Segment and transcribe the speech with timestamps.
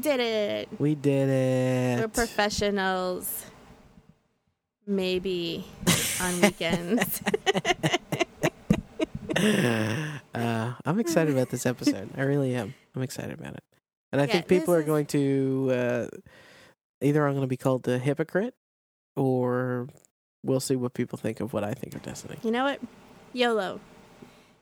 [0.00, 0.68] did it.
[0.80, 2.00] We did it.
[2.00, 3.46] We're professionals.
[4.86, 5.64] Maybe
[6.20, 7.22] on weekends.
[9.36, 12.10] uh, I'm excited about this episode.
[12.16, 12.74] I really am.
[12.94, 13.62] I'm excited about it.
[14.12, 16.06] And I Yeah, think people are is- going to uh,
[17.00, 18.54] either I'm going to be called a hypocrite
[19.16, 19.88] or
[20.42, 22.36] we'll see what people think of what I think of Destiny.
[22.42, 22.80] you know what?
[23.32, 23.80] YOLO.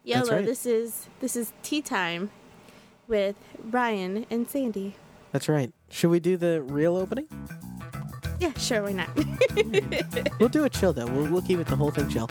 [0.04, 0.30] YOLO.
[0.36, 0.44] right.
[0.44, 2.30] This is this is tea time
[3.06, 4.96] with Ryan and Sandy.
[5.32, 5.72] That's right.
[5.90, 7.26] Should we do the real opening?
[8.40, 9.08] Yeah, sure, why not?
[10.38, 11.06] We'll do it chill though.
[11.06, 12.28] We'll, we'll keep it the whole thing chill.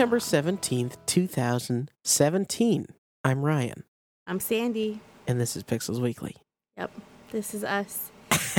[0.00, 2.86] September 17th, 2017.
[3.22, 3.84] I'm Ryan,
[4.26, 5.00] I'm Sandy.
[5.26, 6.36] and this is Pixels Weekly.
[6.78, 6.90] Yep.
[7.32, 8.10] This is us.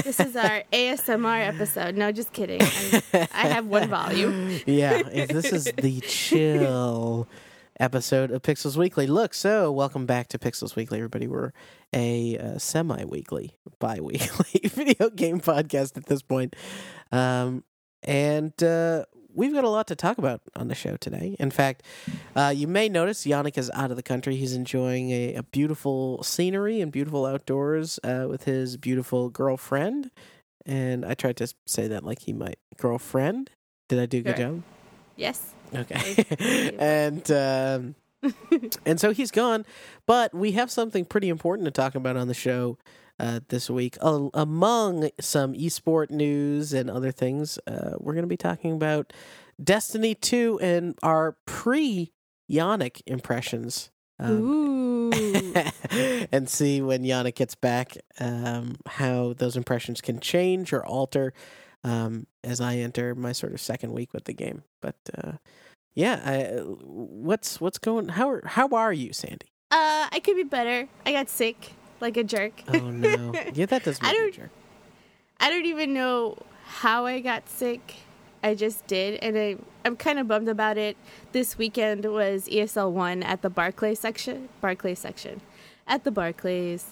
[0.04, 1.96] This is our ASMR episode.
[1.96, 2.62] No, just kidding.
[2.62, 4.60] I'm- I have one volume.
[4.68, 7.28] yeah, this is the chill
[7.80, 9.08] episode of Pixels Weekly.
[9.08, 11.28] Look, so welcome back to Pixels Weekly, everybody.
[11.28, 11.54] We're
[11.92, 16.56] a uh, semi-weekly, bi-weekly video game podcast at this point,
[17.12, 17.64] um,
[18.04, 21.36] and uh, we've got a lot to talk about on the show today.
[21.40, 21.84] In fact,
[22.36, 24.36] uh, you may notice Yannick is out of the country.
[24.36, 30.12] He's enjoying a, a beautiful scenery and beautiful outdoors uh, with his beautiful girlfriend.
[30.66, 33.50] And I tried to say that like he might girlfriend.
[33.90, 34.46] Did I do a good Sure.
[34.48, 34.64] job?
[35.16, 35.54] Yes.
[35.74, 36.26] Okay.
[36.80, 37.96] And um,
[38.86, 39.66] and so he's gone,
[40.06, 42.78] but we have something pretty important to talk about on the show
[43.22, 43.98] uh, this week.
[44.02, 49.14] Uh, among some esport news and other things, uh, we're going to be talking about
[49.64, 52.12] Destiny 2 and our pre
[52.50, 53.92] Yannick impressions.
[54.20, 55.12] Um, Ooh.
[56.32, 61.34] and see when Yannick gets back um, how those impressions can change or alter
[61.84, 64.64] um, as I enter my sort of second week with the game.
[64.82, 65.34] But uh,
[65.94, 68.10] yeah, I, what's what's going?
[68.10, 69.48] How are, how are you, Sandy?
[69.72, 70.88] Uh, I could be better.
[71.06, 72.62] I got sick like a jerk.
[72.68, 74.50] Oh no, yeah, that does I make me don't- jerk.
[75.40, 77.96] I don't even know how I got sick.
[78.44, 80.98] I just did, and I, I'm kind of bummed about it.
[81.32, 84.50] This weekend was ESL one at the Barclays section.
[84.62, 85.42] Barclays section,
[85.88, 86.86] at the Barclays,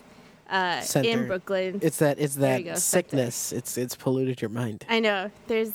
[0.49, 1.09] uh, Center.
[1.09, 1.79] in Brooklyn.
[1.81, 3.51] It's that it's that go, sickness.
[3.51, 4.85] It's it's polluted your mind.
[4.89, 5.31] I know.
[5.47, 5.71] There's,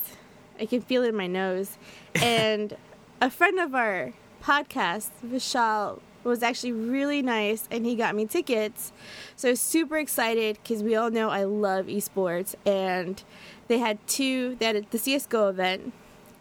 [0.60, 1.76] I can feel it in my nose.
[2.22, 2.76] And
[3.20, 4.12] a friend of our
[4.42, 8.92] podcast, Vishal, was actually really nice and he got me tickets.
[9.36, 12.54] So super excited because we all know I love esports.
[12.66, 13.22] And
[13.68, 15.92] they had two, they had the CSGO event.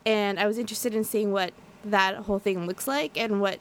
[0.05, 1.53] And I was interested in seeing what
[1.85, 3.59] that whole thing looks like and what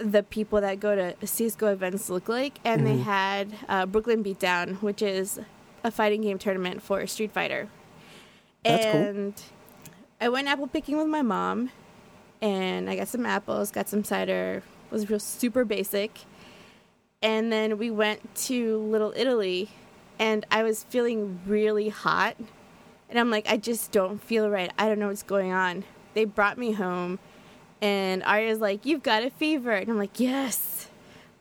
[0.00, 2.58] the people that go to CSGO events look like.
[2.64, 3.02] And they Mhm.
[3.02, 5.40] had uh, Brooklyn Beatdown, which is
[5.84, 7.68] a fighting game tournament for Street Fighter.
[8.64, 9.00] That's cool.
[9.00, 9.34] and
[10.20, 11.70] I went apple picking with my mom,
[12.42, 14.62] and I got some apples, got some cider.
[14.90, 16.20] Was real super basic,
[17.22, 19.70] and then we went to Little Italy,
[20.18, 22.36] and I was feeling really hot,
[23.10, 24.72] and I'm like, I just don't feel right.
[24.78, 25.84] I don't know what's going on.
[26.14, 27.18] They brought me home,
[27.82, 30.88] and Arya's like, "You've got a fever," and I'm like, "Yes."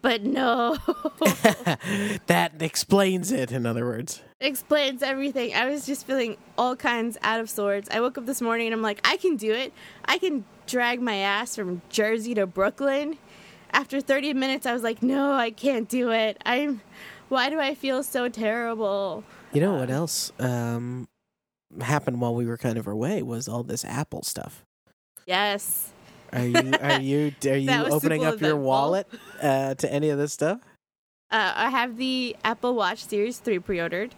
[0.01, 0.77] But no,
[2.27, 3.51] that explains it.
[3.51, 5.53] In other words, explains everything.
[5.55, 7.89] I was just feeling all kinds out of sorts.
[7.91, 9.73] I woke up this morning and I'm like, I can do it.
[10.05, 13.17] I can drag my ass from Jersey to Brooklyn.
[13.77, 16.41] After 30 minutes, I was like, no, I can't do it.
[16.43, 16.81] I'm.
[17.29, 19.23] Why do I feel so terrible?
[19.53, 21.07] you know what else um,
[21.79, 24.65] happened while we were kind of away was all this Apple stuff.
[25.27, 25.91] Yes.
[26.33, 29.07] Are you are you are you opening up your wallet
[29.41, 30.59] uh, to any of this stuff?
[31.29, 34.15] Uh, I have the Apple Watch Series 3 pre ordered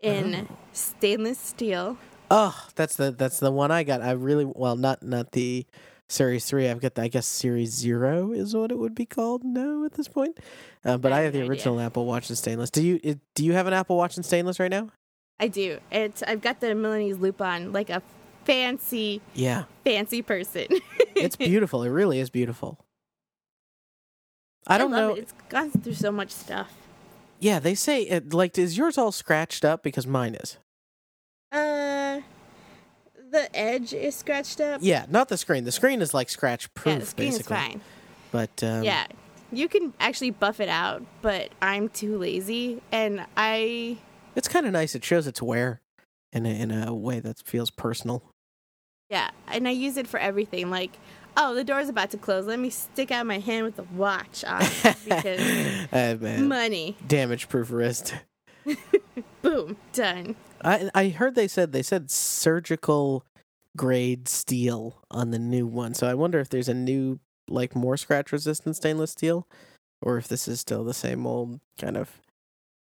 [0.00, 0.56] in Oh.
[0.72, 1.98] stainless steel.
[2.30, 4.02] Oh, that's the that's the one I got.
[4.02, 5.66] I really well not not the
[6.08, 6.68] Series Three.
[6.68, 9.94] I've got the, I guess Series Zero is what it would be called now at
[9.94, 10.38] this point.
[10.84, 11.50] Uh, but I I have have the no idea.
[11.50, 12.70] original Apple Watch in stainless.
[12.70, 14.88] Do you it, do you have an Apple Watch in stainless right now?
[15.40, 15.78] I do.
[15.90, 18.02] It's I've got the Milanese loop on like a
[18.44, 20.66] fancy, Yeah, fancy person.
[21.16, 21.82] it's beautiful.
[21.82, 22.78] it really is beautiful.
[24.68, 25.14] I don't love know.
[25.14, 25.18] It.
[25.20, 26.72] It's gone through so much stuff.
[27.38, 30.56] Yeah, they say it, like is yours all scratched up because mine is.
[31.52, 32.05] Uh,
[33.36, 34.80] the edge is scratched up.
[34.82, 35.64] Yeah, not the screen.
[35.64, 37.56] The screen is like scratch proof yeah, the screen basically.
[37.56, 37.80] is fine.
[38.32, 39.06] But um, yeah,
[39.52, 43.98] you can actually buff it out, but I'm too lazy, and I
[44.34, 44.94] it's kind of nice.
[44.94, 45.80] It shows its wear
[46.32, 48.22] in a, in a way that feels personal.
[49.10, 50.70] Yeah, and I use it for everything.
[50.70, 50.98] Like,
[51.36, 52.46] oh, the door's about to close.
[52.46, 54.64] Let me stick out my hand with the watch on
[55.04, 55.40] because
[56.20, 56.96] man, money.
[57.06, 58.14] damage proof wrist.
[59.42, 60.36] Boom, done.
[60.66, 63.24] I I heard they said they said surgical
[63.76, 65.94] grade steel on the new one.
[65.94, 69.46] So I wonder if there's a new like more scratch resistant stainless steel,
[70.02, 72.20] or if this is still the same old kind of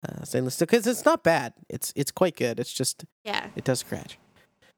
[0.07, 0.67] uh, stainless steel.
[0.67, 1.53] Because it's not bad.
[1.69, 2.59] It's it's quite good.
[2.59, 4.17] It's just Yeah, it does scratch.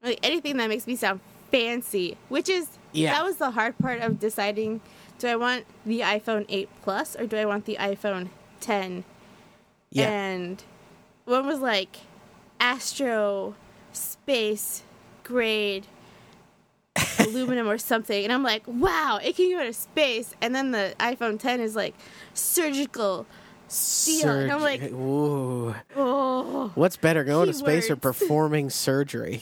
[0.04, 1.19] like anything that makes me sound
[1.51, 3.13] fancy, which is Yeah.
[3.13, 4.81] that was the hard part of deciding:
[5.19, 8.30] do I want the iPhone 8 Plus or do I want the iPhone
[8.62, 9.04] 10?
[9.92, 10.10] Yeah.
[10.10, 10.63] And
[11.25, 11.98] one was like
[12.60, 13.56] Astro
[13.92, 14.84] Space
[15.24, 15.88] Grade
[17.19, 18.24] aluminum or something.
[18.24, 20.34] And I'm like, wow, it can go to space.
[20.42, 21.96] And then the iPhone 10 is like
[22.34, 23.25] surgical
[23.68, 24.30] steel.
[24.30, 25.75] And I'm like, Ooh.
[25.96, 29.42] oh, What's better, going to space or performing surgery?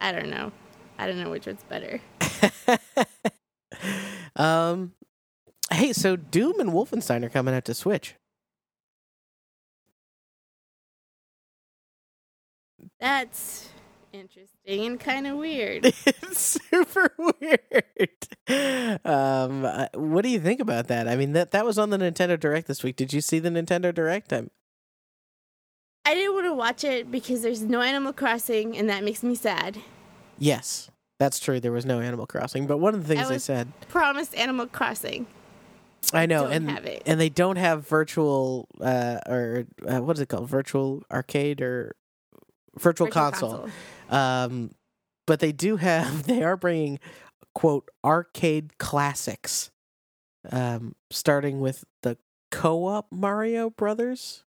[0.00, 0.52] I don't know.
[0.98, 2.00] I don't know which one's better.
[4.36, 4.92] um,
[5.72, 8.14] hey, so Doom and Wolfenstein are coming out to Switch.
[13.00, 13.68] That's
[14.12, 15.84] interesting and kind of weird.
[16.06, 19.00] it's super weird.
[19.04, 19.62] Um,
[19.94, 21.06] what do you think about that?
[21.08, 22.96] I mean, that that was on the Nintendo Direct this week.
[22.96, 24.32] Did you see the Nintendo Direct?
[24.32, 24.50] I'm,
[26.04, 29.34] I didn't want to watch it because there's no Animal Crossing, and that makes me
[29.34, 29.78] sad.
[30.38, 31.60] yes, that's true.
[31.60, 34.66] There was no Animal Crossing, but one of the things I they said, Promised Animal
[34.66, 35.26] Crossing.
[36.12, 37.02] I know, don't and have it.
[37.06, 40.48] and they don't have virtual uh, or uh, what is it called?
[40.48, 41.96] Virtual arcade or
[42.78, 43.68] virtual, Virtual console.
[44.10, 44.70] Um,
[45.26, 46.22] but they do have.
[46.26, 46.98] They are bringing
[47.54, 49.70] quote arcade classics.
[50.50, 52.16] Um, starting with the
[52.50, 54.44] co-op Mario Brothers.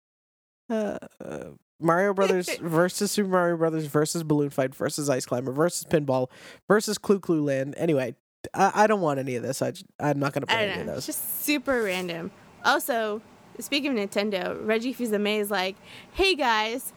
[0.69, 1.43] Uh, uh,
[1.79, 6.29] Mario Brothers versus Super Mario Brothers versus Balloon Fight versus Ice Climber versus Pinball
[6.67, 7.75] versus Clu Clu Land.
[7.77, 8.15] Anyway,
[8.53, 9.61] I, I don't want any of this.
[9.61, 10.93] I I'm not going to play any don't of know.
[10.93, 11.15] It's those.
[11.15, 12.31] just super random.
[12.63, 13.21] Also,
[13.59, 15.75] speaking of Nintendo, Reggie Fils-Aimé is like,
[16.13, 16.93] "Hey guys,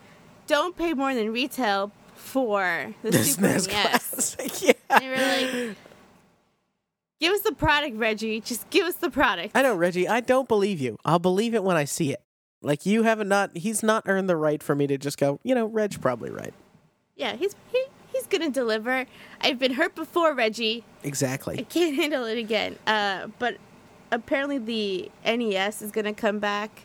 [0.48, 4.34] don't pay more than retail for the The Super SNES NES.
[4.36, 4.62] classic.
[4.90, 5.08] Yeah.
[5.08, 5.76] Were like,
[7.20, 8.40] Give us the product, Reggie.
[8.40, 10.08] Just give us the product." I know, Reggie.
[10.08, 10.98] I don't believe you.
[11.04, 12.20] I'll believe it when I see it.
[12.62, 13.56] Like you haven't not.
[13.56, 15.38] He's not earned the right for me to just go.
[15.44, 16.54] You know, Reg probably right.
[17.16, 19.06] Yeah, he's he, he's gonna deliver.
[19.40, 20.84] I've been hurt before, Reggie.
[21.02, 21.58] Exactly.
[21.58, 22.76] I can't handle it again.
[22.86, 23.56] Uh, but
[24.10, 26.84] apparently the NES is gonna come back,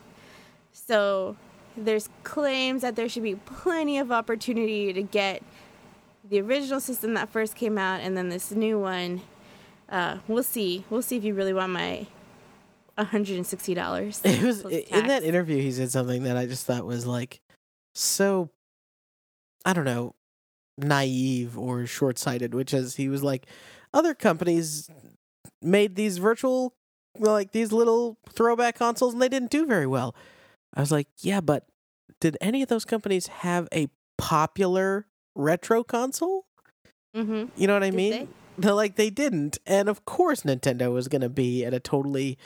[0.72, 1.36] so
[1.76, 5.44] there's claims that there should be plenty of opportunity to get
[6.28, 9.22] the original system that first came out, and then this new one.
[9.90, 10.86] Uh, we'll see.
[10.90, 12.08] We'll see if you really want my
[12.98, 14.22] hundred and sixty dollars.
[14.26, 15.62] It was in that interview.
[15.62, 17.42] He said something that I just thought was like
[17.94, 18.50] so.
[19.66, 20.16] I don't know,
[20.78, 22.54] naive or short sighted.
[22.54, 23.46] Which is, he was like,
[23.94, 24.90] other companies
[25.62, 26.74] made these virtual,
[27.18, 30.16] like these little throwback consoles, and they didn't do very well.
[30.74, 31.66] I was like, yeah, but
[32.20, 33.88] did any of those companies have a
[34.18, 36.46] popular retro console?
[37.16, 37.46] Mm-hmm.
[37.56, 38.12] You know what I Did mean?
[38.12, 38.28] they?
[38.58, 42.38] They're like they didn't, and of course Nintendo was going to be at a totally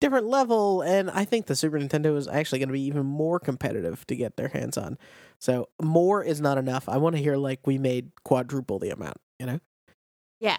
[0.00, 3.38] different level, and I think the Super Nintendo is actually going to be even more
[3.38, 4.98] competitive to get their hands on.
[5.38, 6.88] So more is not enough.
[6.88, 9.18] I want to hear like we made quadruple the amount.
[9.38, 9.60] You know?
[10.40, 10.58] Yeah.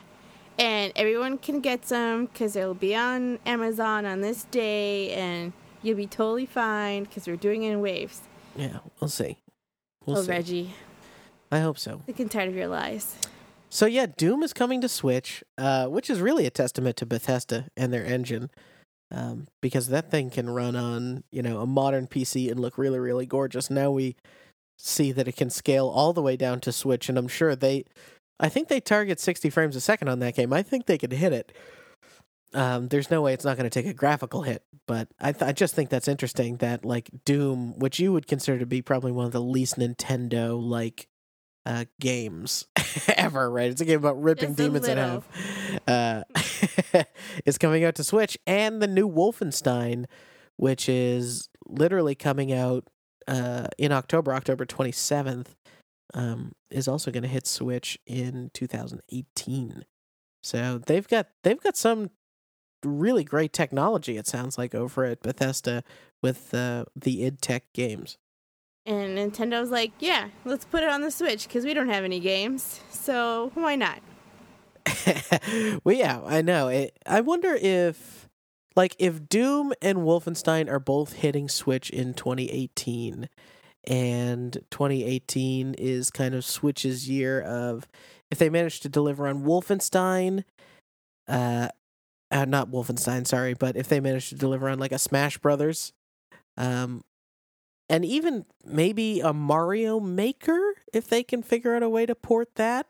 [0.58, 5.52] And everyone can get some because it'll be on Amazon on this day and
[5.84, 8.22] you'll be totally fine because we're doing it in waves.
[8.56, 9.38] Yeah, we'll see.
[10.06, 10.32] We'll oh, see.
[10.32, 10.74] Reggie.
[11.52, 12.02] I hope so.
[12.06, 13.16] Sick and tired of your lies.
[13.70, 17.68] So yeah, Doom is coming to Switch, uh, which is really a testament to Bethesda
[17.76, 18.52] and their engine,
[19.12, 23.00] um, because that thing can run on you know a modern PC and look really
[23.00, 23.70] really gorgeous.
[23.70, 24.16] Now we
[24.78, 27.86] see that it can scale all the way down to Switch, and I'm sure they,
[28.40, 30.54] I think they target 60 frames a second on that game.
[30.54, 31.52] I think they could hit it.
[32.54, 35.44] Um, there's no way it's not going to take a graphical hit, but I th-
[35.44, 39.12] I just think that's interesting that like Doom, which you would consider to be probably
[39.12, 41.08] one of the least Nintendo like
[41.66, 42.68] uh, games
[43.18, 43.72] ever, right?
[43.72, 45.28] It's a game about ripping a demons in half.
[45.88, 46.22] Uh,
[47.46, 50.06] is coming out to Switch, and the new Wolfenstein,
[50.56, 52.88] which is literally coming out
[53.28, 55.56] uh, in October, October twenty seventh,
[56.14, 59.84] um, is also going to hit Switch in 2018.
[60.42, 62.12] So they've got they've got some
[62.86, 64.18] really great technology.
[64.18, 65.84] It sounds like over at Bethesda
[66.22, 68.18] with uh, the id Tech games.
[68.86, 72.20] And Nintendo's like, yeah, let's put it on the Switch because we don't have any
[72.20, 72.82] games.
[72.90, 74.02] So why not?
[75.84, 76.68] well, yeah, I know.
[76.68, 78.28] It, I wonder if,
[78.76, 83.30] like, if Doom and Wolfenstein are both hitting Switch in 2018,
[83.86, 87.88] and 2018 is kind of Switch's year of
[88.32, 90.44] if they manage to deliver on Wolfenstein,
[91.28, 91.70] uh,
[92.34, 95.94] uh, not Wolfenstein, sorry, but if they manage to deliver on like a Smash Brothers,
[96.58, 97.04] um,
[97.90, 100.60] and even maybe a Mario Maker,
[100.92, 102.88] if they can figure out a way to port that,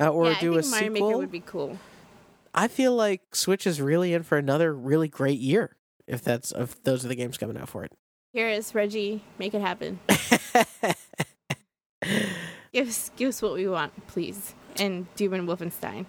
[0.00, 1.08] uh, or yeah, do I a think Mario sequel.
[1.08, 1.78] Maker would be cool.
[2.52, 5.76] I feel like Switch is really in for another really great year
[6.08, 7.92] if that's if those are the games coming out for it.
[8.32, 9.22] Here is Reggie.
[9.38, 10.00] Make it happen.
[12.72, 14.54] Give us, give us what we want, please.
[14.76, 16.06] And Doom and Wolfenstein.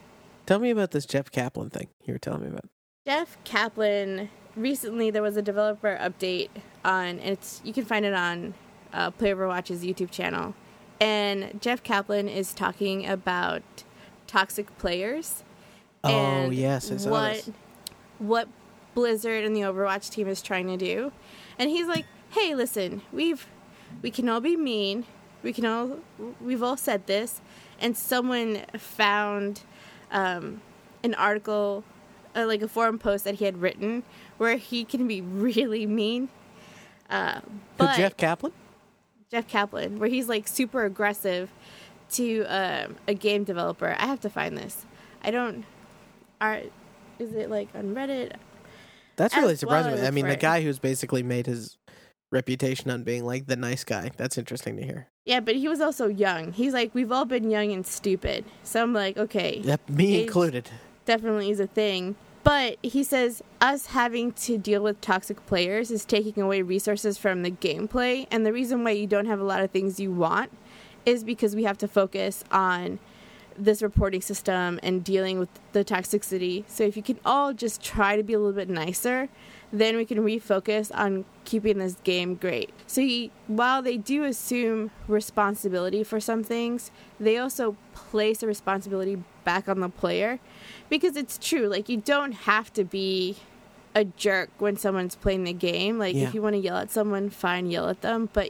[0.51, 2.65] Tell me about this Jeff Kaplan thing you were telling me about.
[3.07, 4.29] Jeff Kaplan.
[4.57, 6.49] Recently, there was a developer update
[6.83, 8.53] on, and it's you can find it on
[8.91, 10.53] uh, Play Overwatch's YouTube channel.
[10.99, 13.63] And Jeff Kaplan is talking about
[14.27, 15.45] toxic players.
[16.03, 17.49] Oh and yes, I what this.
[18.19, 18.49] what
[18.93, 21.13] Blizzard and the Overwatch team is trying to do.
[21.57, 23.47] And he's like, "Hey, listen, we've
[24.01, 25.05] we can all be mean.
[25.43, 25.99] We can all
[26.41, 27.39] we've all said this."
[27.79, 29.61] And someone found
[30.11, 30.61] um,
[31.03, 31.83] an article,
[32.35, 34.03] uh, like a forum post that he had written,
[34.37, 36.29] where he can be really mean.
[37.09, 37.41] Uh,
[37.77, 38.53] but Jeff Kaplan?
[39.29, 41.49] Jeff Kaplan, where he's like super aggressive
[42.11, 43.95] to um, a game developer.
[43.97, 44.85] I have to find this.
[45.23, 45.65] I don't.
[46.39, 46.61] Are
[47.19, 48.33] is it like on Reddit?
[49.15, 50.03] That's really surprising.
[50.03, 50.07] I.
[50.07, 51.77] I mean, the guy who's basically made his
[52.31, 54.11] reputation on being like the nice guy.
[54.17, 55.10] That's interesting to hear.
[55.25, 56.51] Yeah, but he was also young.
[56.53, 58.43] He's like, we've all been young and stupid.
[58.63, 60.69] So I'm like, okay, Yep, me included.
[61.05, 62.15] definitely is a thing.
[62.43, 67.43] But he says us having to deal with toxic players is taking away resources from
[67.43, 68.25] the gameplay.
[68.31, 70.51] And the reason why you don't have a lot of things you want
[71.05, 72.97] is because we have to focus on
[73.55, 76.63] this reporting system and dealing with the toxicity.
[76.67, 79.29] So if you can all just try to be a little bit nicer,
[79.73, 82.71] then we can refocus on keeping this game great.
[82.87, 89.23] So he, while they do assume responsibility for some things, they also place the responsibility
[89.43, 90.39] back on the player
[90.89, 91.67] because it's true.
[91.67, 93.37] Like you don't have to be
[93.95, 95.97] a jerk when someone's playing the game.
[95.97, 96.27] Like Yeah.
[96.27, 98.49] if you want to yell at someone, fine, yell at them, but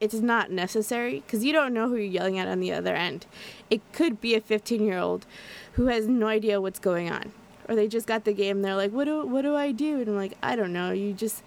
[0.00, 3.26] it's not necessary because you don't know who you're yelling at on the other end.
[3.68, 5.26] It could be a 15 year old
[5.72, 7.32] who has no idea what's going on,
[7.70, 8.62] or they just got the game.
[8.62, 10.90] They're like, "What do what do I do?" And I'm like, "I don't know.
[10.90, 11.44] You just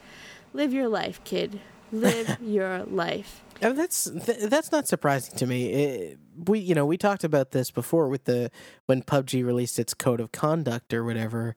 [0.53, 1.60] live your life, kid.
[1.92, 5.70] Live your life." I mean, that's th- that's not surprising to me.
[5.72, 8.50] It, we you know we talked about this before with the
[8.86, 11.56] when PUBG released its code of conduct or whatever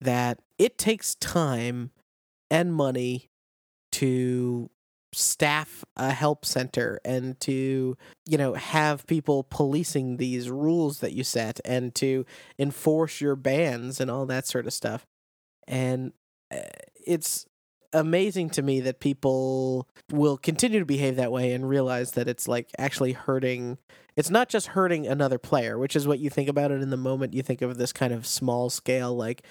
[0.00, 1.90] that it takes time
[2.50, 3.30] and money
[3.92, 4.68] to
[5.14, 11.22] staff a help center and to you know have people policing these rules that you
[11.22, 12.24] set and to
[12.58, 15.06] enforce your bans and all that sort of stuff.
[15.68, 16.12] And
[16.52, 16.60] uh,
[17.06, 17.46] it's
[17.92, 22.48] amazing to me that people will continue to behave that way and realize that it's
[22.48, 23.76] like actually hurting
[24.16, 26.96] it's not just hurting another player which is what you think about it in the
[26.96, 29.42] moment you think of this kind of small scale like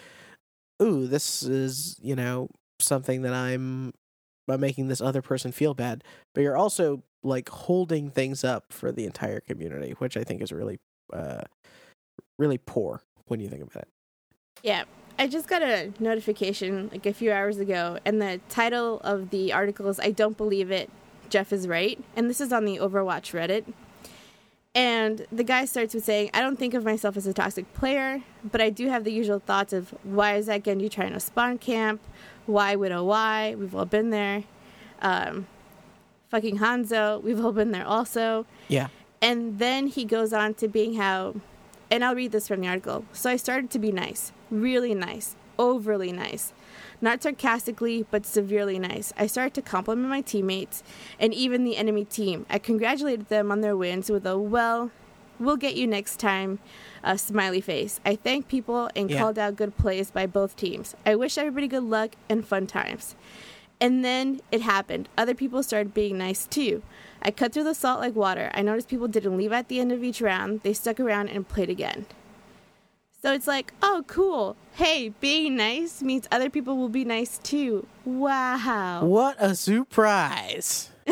[0.82, 2.50] ooh this is you know
[2.80, 3.94] something that i'm
[4.48, 8.91] by making this other person feel bad but you're also like holding things up for
[8.91, 10.79] the entire community which i think is really
[11.13, 11.41] uh
[12.38, 13.89] really poor when you think about it
[14.63, 14.83] Yeah.
[15.19, 19.53] I just got a notification like a few hours ago, and the title of the
[19.53, 20.89] article is I Don't Believe It,
[21.29, 22.00] Jeff is Right.
[22.15, 23.71] And this is on the Overwatch Reddit.
[24.74, 28.24] And the guy starts with saying, I don't think of myself as a toxic player,
[28.43, 31.57] but I do have the usual thoughts of why is that Genji trying to spawn
[31.57, 32.01] camp?
[32.45, 33.55] Why Widow Why?
[33.55, 34.43] We've all been there.
[35.01, 35.48] Um,
[36.29, 38.45] fucking Hanzo, we've all been there also.
[38.67, 38.88] yeah
[39.21, 41.36] And then he goes on to being how,
[41.91, 43.05] and I'll read this from the article.
[43.13, 46.53] So I started to be nice, really nice, overly nice.
[47.01, 49.12] Not sarcastically, but severely nice.
[49.17, 50.83] I started to compliment my teammates
[51.19, 52.45] and even the enemy team.
[52.50, 54.91] I congratulated them on their wins with a, well,
[55.41, 56.60] we'll get you next time,
[57.03, 58.00] a smiley face.
[58.05, 59.19] I thanked people and Yeah.
[59.19, 60.95] called out good plays by both teams.
[61.05, 63.15] I wish everybody good luck and fun times.
[63.81, 65.10] And then it happened.
[65.17, 66.83] Other people started being nice too.
[67.24, 68.51] I cut through the salt like water.
[68.53, 70.62] I noticed people didn't leave at the end of each round.
[70.62, 72.05] They stuck around and played again.
[73.24, 74.55] So it's like, oh, cool.
[74.74, 77.86] Hey, being nice means other people will be nice too.
[78.05, 79.05] Wow.
[79.05, 80.89] what a surprise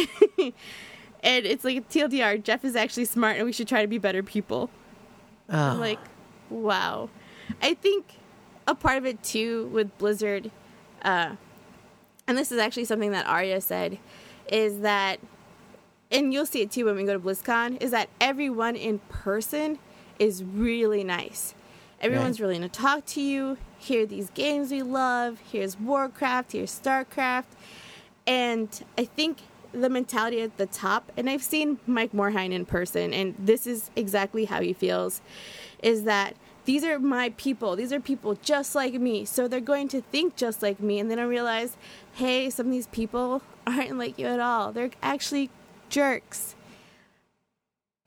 [1.21, 3.97] And it's like a TLDR, Jeff is actually smart and we should try to be
[3.97, 4.69] better people.
[5.49, 5.57] oh.
[5.57, 5.99] I'm like,
[6.49, 7.09] wow.
[7.61, 8.05] I think
[8.67, 10.51] a part of it too with Blizzard,
[11.01, 11.35] uh,
[12.27, 13.97] and this is actually something that Arya said,
[14.51, 15.19] is that,
[16.11, 19.79] and you'll see it too when we go to BlizzCon, is that everyone in person
[20.19, 21.55] is really nice.
[22.01, 23.57] Everyone's really going to talk to you.
[23.77, 25.39] Here are these games we love.
[25.51, 26.53] Here's Warcraft.
[26.53, 27.45] Here's Starcraft.
[28.25, 29.39] And I think
[29.71, 33.91] the mentality at the top, and I've seen Mike Morhaime in person, and this is
[33.95, 35.21] exactly how he feels
[35.81, 36.35] is that
[36.65, 37.75] these are my people.
[37.75, 39.25] These are people just like me.
[39.25, 40.99] So they're going to think just like me.
[40.99, 41.75] And then I realize,
[42.13, 44.71] hey, some of these people aren't like you at all.
[44.71, 45.49] They're actually
[45.89, 46.55] jerks.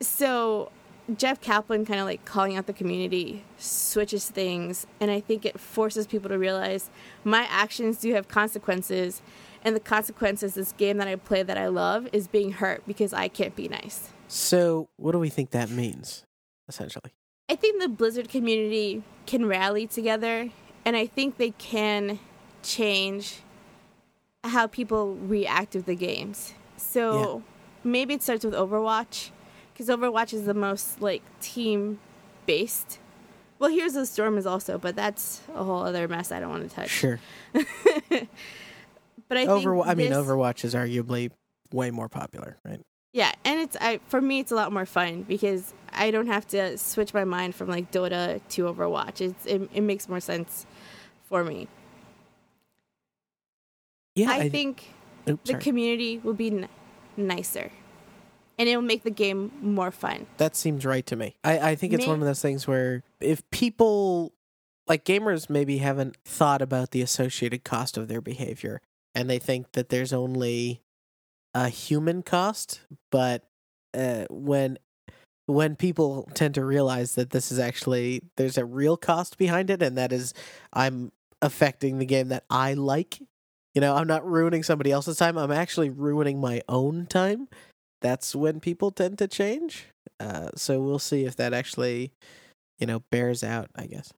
[0.01, 0.71] So
[1.17, 4.87] Jeff Kaplan kind of like calling out the community switches things.
[5.01, 6.89] And I think it forces people to realize
[7.25, 9.21] my actions do have consequences.
[9.63, 12.83] And the consequence is this game that I play that I love is being hurt
[12.85, 14.09] because I can't be nice.
[14.27, 16.25] So, what do we think that means,
[16.67, 17.13] essentially?
[17.49, 20.49] I think the Blizzard community can rally together,
[20.85, 22.19] and I think they can
[22.61, 23.39] change
[24.43, 26.53] how people react to the games.
[26.77, 27.89] So yeah.
[27.89, 29.31] maybe it starts with Overwatch,
[29.73, 31.99] because Overwatch is the most like team
[32.45, 32.99] based.
[33.59, 36.49] Well, Heroes of the Storm is also, but that's a whole other mess I don't
[36.49, 36.89] want to touch.
[36.89, 37.19] Sure.
[39.33, 39.87] but I Overwatch.
[39.87, 40.17] I mean, this...
[40.17, 41.31] Overwatch is arguably
[41.71, 42.79] way more popular, right?
[43.13, 46.47] Yeah, and it's I for me it's a lot more fun because I don't have
[46.47, 49.21] to switch my mind from like Dota to Overwatch.
[49.21, 50.65] It's it, it makes more sense
[51.23, 51.67] for me.
[54.15, 54.93] Yeah, I, I think
[55.27, 56.69] oops, the community will be n-
[57.17, 57.71] nicer,
[58.57, 60.27] and it will make the game more fun.
[60.37, 61.35] That seems right to me.
[61.43, 64.33] I I think it's May- one of those things where if people
[64.87, 68.81] like gamers maybe haven't thought about the associated cost of their behavior,
[69.15, 70.81] and they think that there's only
[71.53, 73.43] a human cost, but
[73.93, 74.77] uh, when
[75.45, 79.81] when people tend to realize that this is actually there's a real cost behind it,
[79.81, 80.33] and that is
[80.71, 83.19] I'm affecting the game that I like.
[83.75, 85.37] You know, I'm not ruining somebody else's time.
[85.37, 87.47] I'm actually ruining my own time.
[88.01, 89.87] That's when people tend to change.
[90.19, 92.11] Uh, so we'll see if that actually,
[92.79, 93.69] you know, bears out.
[93.75, 94.13] I guess.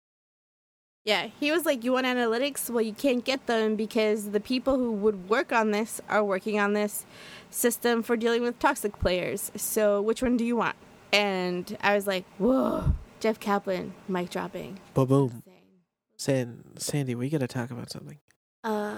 [1.05, 2.69] Yeah, he was like, You want analytics?
[2.69, 6.59] Well, you can't get them because the people who would work on this are working
[6.59, 7.05] on this
[7.51, 9.51] system for dealing with toxic players.
[9.55, 10.75] So, which one do you want?
[11.13, 14.79] And I was like, Whoa, Jeff Kaplan, mic dropping.
[14.95, 15.43] Boom, boom.
[16.17, 18.17] San- Sandy, we got to talk about something.
[18.63, 18.95] Uh,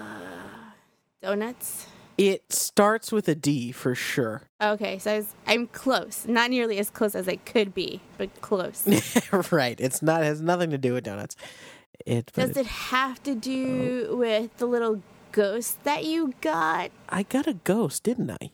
[1.20, 1.88] donuts?
[2.16, 4.42] It starts with a D for sure.
[4.60, 6.26] Okay, so I was, I'm close.
[6.26, 8.88] Not nearly as close as I could be, but close.
[9.52, 9.78] right.
[9.78, 11.36] It's not has nothing to do with donuts.
[12.06, 14.16] It Does it, have to do oh.
[14.16, 16.90] with the little ghost that you got?
[17.08, 18.50] I got a ghost, didn't I?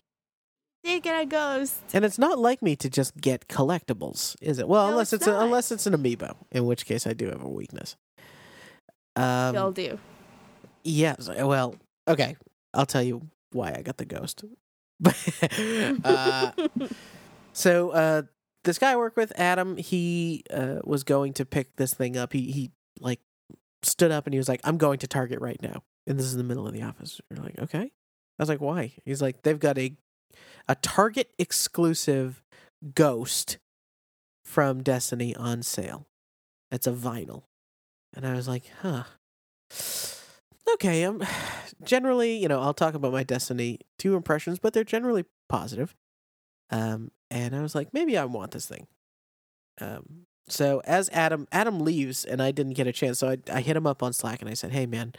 [0.82, 1.80] Did get a ghost.
[1.94, 4.68] And it's not like me to just get collectibles, is it?
[4.68, 7.26] Well, no, unless it's, it's a, unless it's an amiibo, in which case I do
[7.26, 7.96] have a weakness.
[9.16, 9.98] Um, You'll do.
[10.82, 11.28] Yes.
[11.28, 11.76] Well,
[12.06, 12.36] okay.
[12.74, 14.44] I'll tell you why I got the ghost.
[16.04, 16.50] uh,
[17.52, 18.22] so uh,
[18.64, 22.32] this guy I work with, Adam, he uh, was going to pick this thing up.
[22.32, 23.20] He he like
[23.84, 25.82] stood up and he was like, I'm going to Target right now.
[26.06, 27.20] And this is in the middle of the office.
[27.30, 27.92] You're like, okay.
[28.38, 28.92] I was like, why?
[29.04, 29.96] He's like, they've got a
[30.68, 32.42] a Target exclusive
[32.94, 33.58] ghost
[34.44, 36.08] from Destiny on sale.
[36.70, 37.44] It's a vinyl.
[38.14, 39.04] And I was like, huh.
[40.74, 41.22] Okay, um
[41.84, 45.94] generally, you know, I'll talk about my Destiny 2 impressions, but they're generally positive.
[46.70, 48.86] Um and I was like, maybe I want this thing.
[49.80, 53.60] Um so as Adam Adam leaves and I didn't get a chance, so I I
[53.60, 55.14] hit him up on Slack and I said, "Hey man,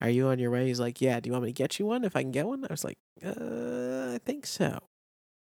[0.00, 1.20] are you on your way?" He's like, "Yeah.
[1.20, 2.04] Do you want me to get you one?
[2.04, 4.78] If I can get one?" I was like, "Uh, I think so."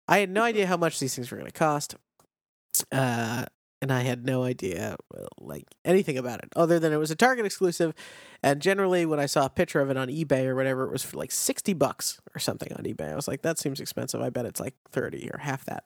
[0.08, 1.96] I had no idea how much these things were going to cost,
[2.92, 3.44] uh,
[3.82, 4.96] and I had no idea
[5.38, 7.94] like anything about it other than it was a Target exclusive.
[8.42, 11.02] And generally, when I saw a picture of it on eBay or whatever, it was
[11.02, 13.12] for like sixty bucks or something on eBay.
[13.12, 14.20] I was like, "That seems expensive.
[14.20, 15.84] I bet it's like thirty or half that."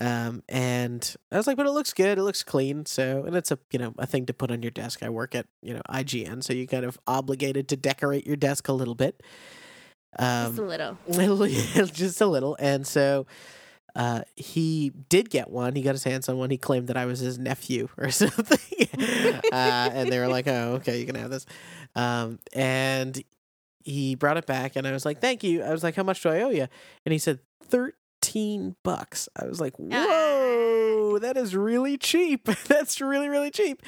[0.00, 2.18] Um, and I was like, but it looks good.
[2.18, 2.86] It looks clean.
[2.86, 5.02] So, and it's a, you know, a thing to put on your desk.
[5.02, 6.42] I work at, you know, IGN.
[6.42, 9.22] So you kind of obligated to decorate your desk a little bit.
[10.18, 10.96] Um, just a little.
[11.92, 12.56] just a little.
[12.58, 13.26] And so,
[13.94, 15.74] uh, he did get one.
[15.74, 16.50] He got his hands on one.
[16.50, 18.88] He claimed that I was his nephew or something.
[19.52, 21.44] uh, and they were like, oh, okay, you can have this.
[21.94, 23.22] Um, and
[23.82, 25.62] he brought it back and I was like, thank you.
[25.62, 26.68] I was like, how much do I owe you?
[27.04, 29.28] And he said, 13 15 bucks.
[29.36, 30.06] I was like, ah.
[30.06, 32.44] whoa, that is really cheap.
[32.66, 33.82] That's really, really cheap.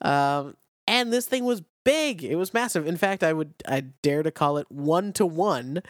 [0.00, 2.24] Um, and this thing was big.
[2.24, 2.86] It was massive.
[2.86, 5.82] In fact, I would, I dare to call it one to one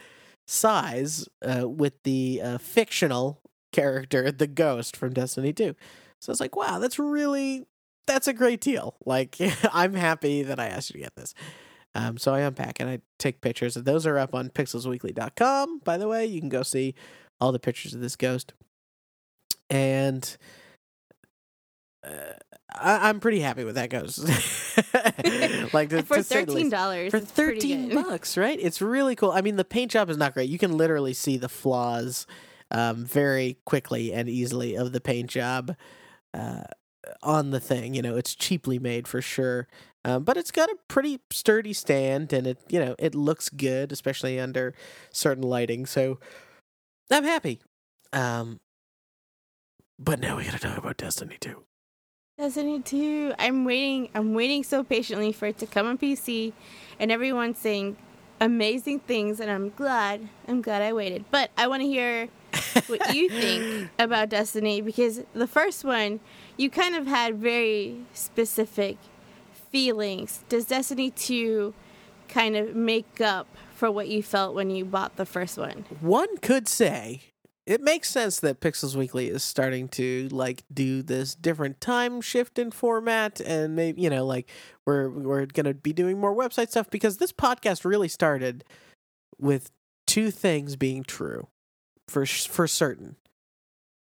[0.47, 5.75] size uh, with the uh, fictional character, the ghost from Destiny 2.
[6.19, 7.65] So I was like, wow, that's really,
[8.07, 8.95] that's a great deal.
[9.05, 9.37] Like,
[9.73, 11.33] I'm happy that I asked you to get this.
[11.95, 13.73] Um, so I unpack and I take pictures.
[13.73, 16.25] Those are up on pixelsweekly.com, by the way.
[16.25, 16.93] You can go see
[17.39, 18.53] all the pictures of this ghost.
[19.69, 20.37] And
[22.03, 22.33] uh,
[22.73, 24.19] I, I'm pretty happy with that ghost.
[25.73, 28.59] like to, for thirteen dollars, for 13 bucks, right?
[28.59, 29.31] It's really cool.
[29.31, 30.49] I mean, the paint job is not great.
[30.49, 32.25] You can literally see the flaws
[32.71, 35.75] um, very quickly and easily of the paint job
[36.33, 36.63] uh,
[37.23, 37.93] on the thing.
[37.93, 39.67] You know, it's cheaply made for sure.
[40.05, 43.91] Um, but it's got a pretty sturdy stand and it, you know, it looks good,
[43.91, 44.73] especially under
[45.11, 45.85] certain lighting.
[45.85, 46.19] So
[47.11, 47.59] I'm happy.
[48.13, 48.59] Um,
[49.97, 51.63] but now we got to talk about Destiny 2.
[52.37, 53.33] Destiny 2.
[53.37, 54.09] I'm waiting.
[54.15, 56.53] I'm waiting so patiently for it to come on PC,
[56.99, 57.97] and everyone's saying
[58.39, 60.29] amazing things, and I'm glad.
[60.47, 61.25] I'm glad I waited.
[61.31, 62.29] But I want to hear
[62.87, 66.19] what you think about Destiny because the first one,
[66.57, 68.97] you kind of had very specific
[69.71, 70.43] feelings.
[70.49, 71.73] Does Destiny 2
[72.27, 73.47] kind of make up
[73.79, 75.85] for what you felt when you bought the first one?
[76.01, 77.21] One could say
[77.65, 82.59] it makes sense that Pixels Weekly is starting to like do this different time shift
[82.59, 84.49] in format and maybe you know like
[84.85, 88.65] we're we're going to be doing more website stuff because this podcast really started
[89.39, 89.71] with
[90.05, 91.47] two things being true
[92.09, 93.15] for for certain.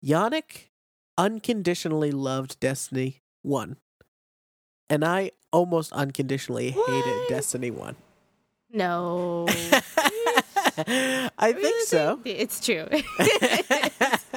[0.04, 0.70] Yannick
[1.18, 3.76] unconditionally loved Destiny 1
[4.90, 7.96] and I almost unconditionally hated Destiny 1.
[8.72, 9.46] No.
[10.78, 12.20] I think so.
[12.26, 12.86] It's true.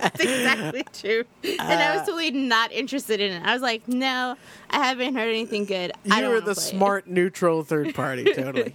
[0.01, 1.25] It's exactly true.
[1.43, 3.43] And I was Uh, totally not interested in it.
[3.45, 4.37] I was like, no,
[4.71, 5.93] I haven't heard anything good.
[6.05, 8.73] You were the play it." smart, neutral third party, totally.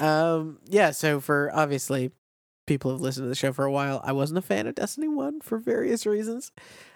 [0.00, 0.90] um, yeah.
[0.90, 2.12] So for obviously
[2.66, 5.08] people who've listened to the show for a while, I wasn't a fan of Destiny
[5.08, 6.50] One for various reasons,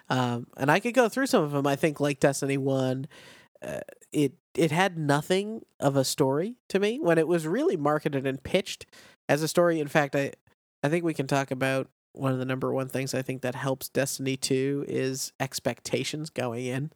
[0.08, 1.66] um, and I could go through some of them.
[1.66, 3.06] I think like Destiny One,
[3.66, 3.80] uh,
[4.12, 8.42] it it had nothing of a story to me when it was really marketed and
[8.42, 8.86] pitched
[9.28, 9.80] as a story.
[9.80, 10.32] In fact, I
[10.82, 13.54] I think we can talk about one of the number one things I think that
[13.54, 16.90] helps Destiny 2 is expectations going in.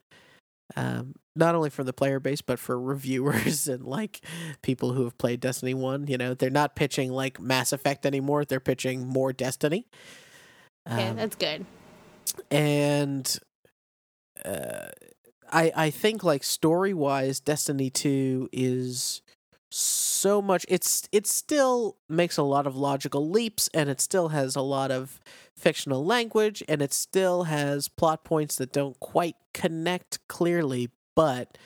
[0.74, 4.24] Um, not only for the player base, but for reviewers and like
[4.62, 6.06] people who have played Destiny 1.
[6.06, 9.86] You know, they're not pitching like Mass Effect anymore, they're pitching more Destiny.
[10.90, 11.66] Okay, Um, that's good.
[12.50, 13.38] and
[14.44, 14.88] uh,
[15.52, 19.22] I I think like story wise, Destiny Two is
[19.70, 20.64] so much.
[20.68, 24.90] It's it still makes a lot of logical leaps, and it still has a lot
[24.90, 25.20] of
[25.56, 30.90] fictional language, and it still has plot points that don't quite connect clearly.
[31.14, 31.58] But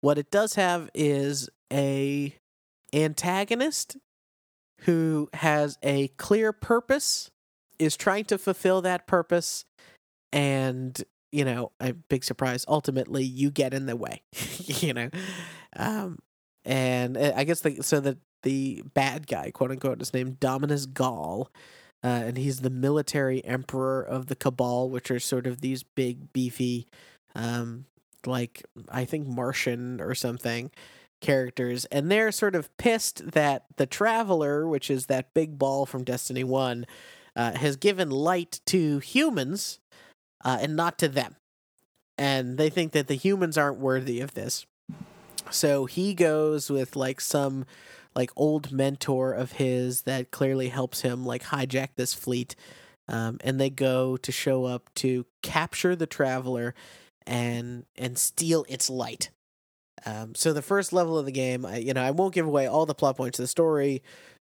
[0.00, 2.34] what it does have is a
[2.92, 3.96] antagonist
[4.82, 7.30] who has a clear purpose,
[7.78, 9.64] is trying to fulfill that purpose,
[10.32, 12.64] and you know, a big surprise.
[12.68, 14.22] Ultimately, you get in the way.
[14.64, 15.08] you know,
[15.76, 16.18] um,
[16.64, 20.86] and uh, I guess the so the the bad guy, quote unquote, is named Dominus
[20.86, 21.46] Ghaul,
[22.04, 26.32] uh, and he's the military emperor of the Cabal, which are sort of these big,
[26.32, 26.86] beefy,
[27.34, 27.86] um,
[28.26, 30.70] like I think Martian or something
[31.20, 36.04] characters, and they're sort of pissed that the Traveler, which is that big ball from
[36.04, 36.84] Destiny One,
[37.36, 39.78] uh, has given light to humans
[40.44, 41.36] uh, and not to them.
[42.18, 44.66] And they think that the humans aren't worthy of this.
[45.50, 47.64] So he goes with like some
[48.14, 52.54] like old mentor of his that clearly helps him like hijack this fleet.
[53.08, 56.74] Um, and they go to show up to capture the traveler
[57.26, 59.30] and and steal its light.
[60.04, 62.66] Um, so the first level of the game, I, you know, I won't give away
[62.66, 64.02] all the plot points of the story.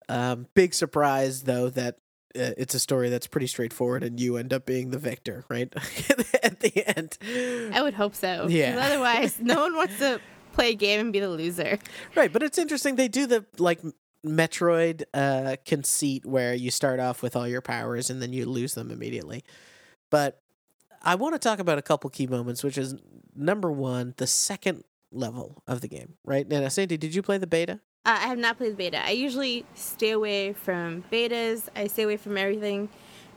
[0.09, 1.97] Um, big surprise though that
[2.35, 5.73] it's a story that's pretty straightforward and you end up being the victor, right?
[6.43, 7.19] At the end.
[7.75, 8.79] I would hope so Yeah.
[8.81, 10.21] Otherwise, no one wants to
[10.53, 11.79] play a game and be the loser.
[12.15, 13.81] Right, but it's interesting they do the like
[14.25, 18.75] Metroid uh conceit where you start off with all your powers and then you lose
[18.75, 19.45] them immediately.
[20.11, 20.41] But
[21.03, 22.95] I want to talk about a couple key moments, which is
[23.37, 26.49] number one, the second level of the game, right?
[26.49, 27.81] Now, Sandy, did you play the beta?
[28.07, 29.05] Uh, I have not played beta.
[29.05, 31.69] I usually stay away from betas.
[31.75, 32.89] I stay away from everything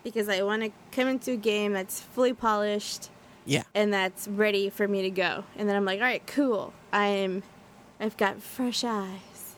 [0.03, 3.10] because I want to come into a game that's fully polished
[3.45, 3.63] Yeah.
[3.73, 5.43] and that's ready for me to go.
[5.56, 6.73] And then I'm like, all right, cool.
[6.91, 7.43] I'm,
[7.99, 9.56] I've got fresh eyes.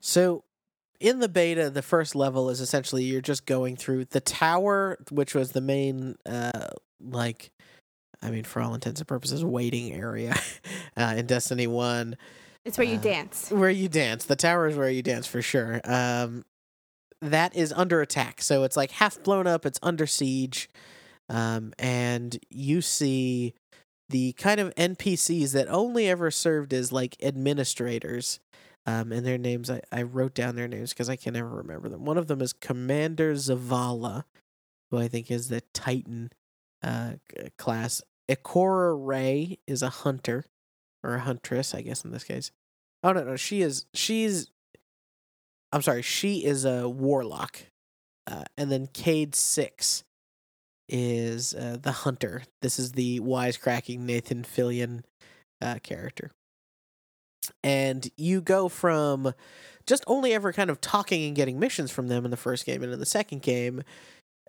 [0.00, 0.44] So
[1.00, 5.34] in the beta, the first level is essentially you're just going through the tower, which
[5.34, 6.68] was the main uh
[7.00, 7.50] like
[8.24, 10.36] I mean, for all intents and purposes, waiting area
[10.96, 12.16] uh, in Destiny One.
[12.64, 13.50] It's where you Uh, dance.
[13.50, 14.24] where you dance.
[14.24, 15.80] The tower is where you dance for sure.
[15.84, 16.44] Um,
[17.20, 19.64] that is under attack, so it's like half blown up.
[19.66, 20.68] It's under siege,
[21.28, 23.54] um, and you see
[24.08, 28.40] the kind of NPCs that only ever served as like administrators.
[28.84, 31.88] Um, and their names, I, I wrote down their names because I can never remember
[31.88, 32.04] them.
[32.04, 34.24] One of them is Commander Zavala,
[34.90, 36.30] who I think is the Titan
[36.82, 37.12] uh,
[37.56, 38.02] class.
[38.28, 40.46] Ikora Rey is a hunter.
[41.04, 42.50] Or a huntress, I guess in this case.
[43.02, 44.50] Oh no, no, she is she's
[45.72, 47.58] I'm sorry, she is a warlock.
[48.30, 50.04] Uh, and then Cayde-6
[50.88, 52.42] is uh, the hunter.
[52.60, 55.02] This is the wisecracking Nathan Fillion
[55.60, 56.30] uh, character.
[57.64, 59.32] And you go from
[59.86, 62.82] just only ever kind of talking and getting missions from them in the first game,
[62.82, 63.82] and in the second game,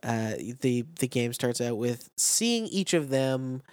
[0.03, 3.63] uh, the the game starts out with seeing each of them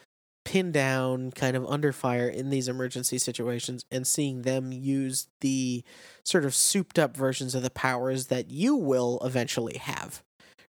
[0.51, 5.85] pinned down, kind of under fire in these emergency situations, and seeing them use the
[6.25, 10.25] sort of souped up versions of the powers that you will eventually have,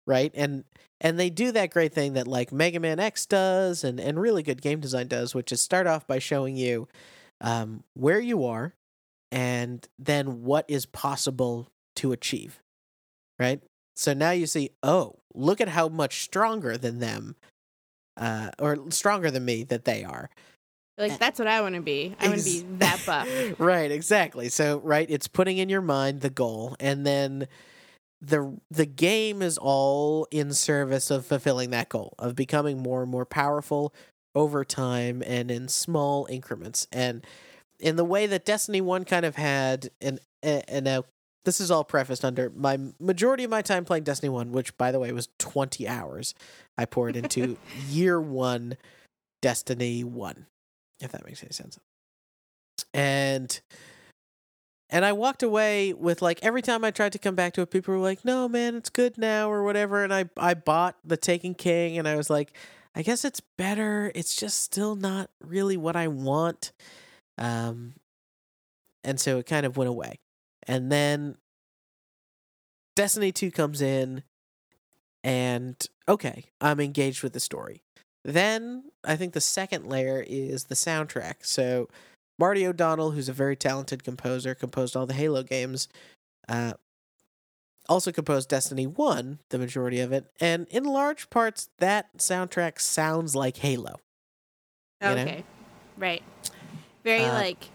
[0.06, 0.32] right?
[0.34, 0.64] And
[1.00, 4.42] and they do that great thing that like Mega Man X does, and and really
[4.42, 6.86] good game design does, which is start off by showing you
[7.40, 8.74] um, where you are,
[9.32, 12.60] and then what is possible to achieve,
[13.38, 13.62] right?
[13.96, 17.36] So now you see, oh, look at how much stronger than them
[18.16, 20.30] uh, or stronger than me that they are.
[20.98, 22.14] Like that's what I want to be.
[22.20, 23.28] I want to be that buff.
[23.58, 24.50] right, exactly.
[24.50, 27.48] So, right, it's putting in your mind the goal, and then
[28.20, 33.10] the the game is all in service of fulfilling that goal of becoming more and
[33.10, 33.94] more powerful
[34.34, 36.86] over time and in small increments.
[36.92, 37.26] And
[37.78, 41.04] in the way that Destiny One kind of had, an an, now
[41.44, 44.92] this is all prefaced under my majority of my time playing Destiny 1, which by
[44.92, 46.34] the way was 20 hours.
[46.76, 47.56] I poured into
[47.88, 48.76] year 1
[49.40, 50.46] Destiny 1,
[51.00, 51.78] if that makes any sense.
[52.92, 53.60] And
[54.92, 57.70] and I walked away with like every time I tried to come back to it
[57.70, 61.16] people were like, "No, man, it's good now" or whatever, and I I bought The
[61.16, 62.52] Taken King and I was like,
[62.94, 64.10] I guess it's better.
[64.14, 66.72] It's just still not really what I want.
[67.38, 67.94] Um
[69.04, 70.18] and so it kind of went away.
[70.70, 71.34] And then
[72.94, 74.22] Destiny 2 comes in,
[75.24, 75.74] and
[76.08, 77.82] okay, I'm engaged with the story.
[78.24, 81.38] Then I think the second layer is the soundtrack.
[81.42, 81.88] So
[82.38, 85.88] Marty O'Donnell, who's a very talented composer, composed all the Halo games.
[86.48, 86.74] Uh,
[87.88, 90.26] also composed Destiny 1, the majority of it.
[90.38, 93.96] And in large parts, that soundtrack sounds like Halo.
[95.02, 95.24] Okay.
[95.24, 95.42] Know?
[95.98, 96.22] Right.
[97.02, 97.70] Very uh, like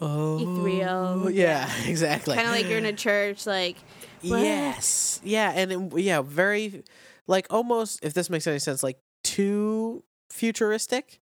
[0.00, 1.30] oh, ethereal.
[1.30, 2.34] Yeah, exactly.
[2.34, 3.76] Kind of like you're in a church, like.
[4.22, 4.40] What?
[4.40, 5.20] Yes.
[5.22, 6.82] Yeah, and it, yeah, very,
[7.26, 8.00] like almost.
[8.02, 11.20] If this makes any sense, like too futuristic.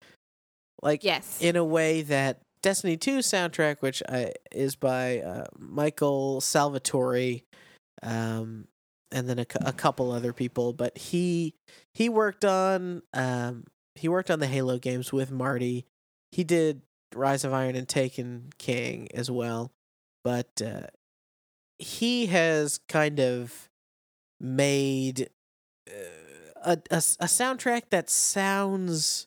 [0.82, 6.40] Like yes, in a way that Destiny 2 soundtrack, which uh, is by uh, Michael
[6.40, 7.44] Salvatori,
[8.04, 8.68] um,
[9.12, 11.54] and then a, a couple other people, but he
[11.94, 13.64] he worked on um,
[13.96, 15.86] he worked on the Halo games with Marty.
[16.32, 16.82] He did
[17.14, 19.72] Rise of Iron and Taken King as well,
[20.24, 20.88] but uh,
[21.80, 23.70] he has kind of
[24.40, 25.30] made
[25.90, 25.94] uh,
[26.64, 29.26] a, a a soundtrack that sounds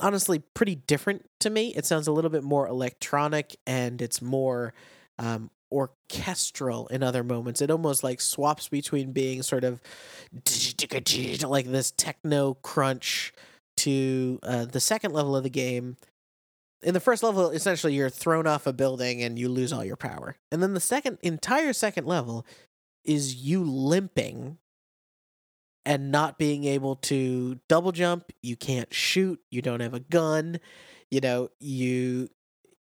[0.00, 1.74] honestly pretty different to me.
[1.74, 4.74] It sounds a little bit more electronic and it's more
[5.18, 7.60] um, orchestral in other moments.
[7.60, 9.80] It almost like swaps between being sort of
[11.42, 13.32] like this techno crunch
[13.78, 15.96] to uh, the second level of the game
[16.82, 19.96] in the first level, essentially you're thrown off a building and you lose all your
[19.96, 20.36] power.
[20.52, 22.46] And then the second entire second level
[23.04, 24.58] is you limping
[25.84, 30.60] and not being able to double jump, you can't shoot, you don't have a gun,
[31.10, 32.28] you know, you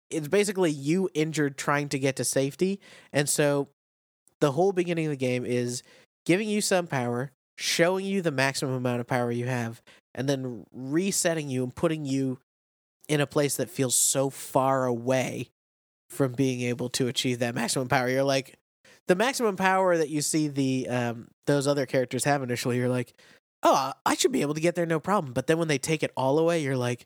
[0.10, 2.80] it's basically you injured trying to get to safety.
[3.12, 3.70] And so
[4.40, 5.84] the whole beginning of the game is
[6.26, 9.82] giving you some power, showing you the maximum amount of power you have,
[10.14, 12.40] and then resetting you and putting you
[13.08, 15.50] in a place that feels so far away
[16.10, 18.10] from being able to achieve that maximum power.
[18.10, 18.56] You're like
[19.08, 23.14] the maximum power that you see the um those other characters have initially, you're like,
[23.64, 25.34] oh, I should be able to get there no problem.
[25.34, 27.06] But then when they take it all away, you're like,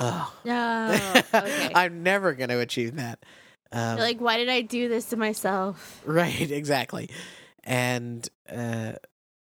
[0.00, 0.98] oh, no,
[1.34, 1.70] okay.
[1.74, 3.20] I'm never going to achieve that.
[3.70, 6.02] Um, like, why did I do this to myself?
[6.06, 7.10] Right, exactly,
[7.64, 8.92] and uh,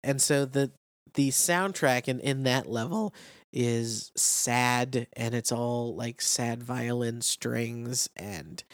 [0.04, 0.70] and so the
[1.14, 3.14] the soundtrack in in that level
[3.52, 8.64] is sad and it's all like sad violin strings and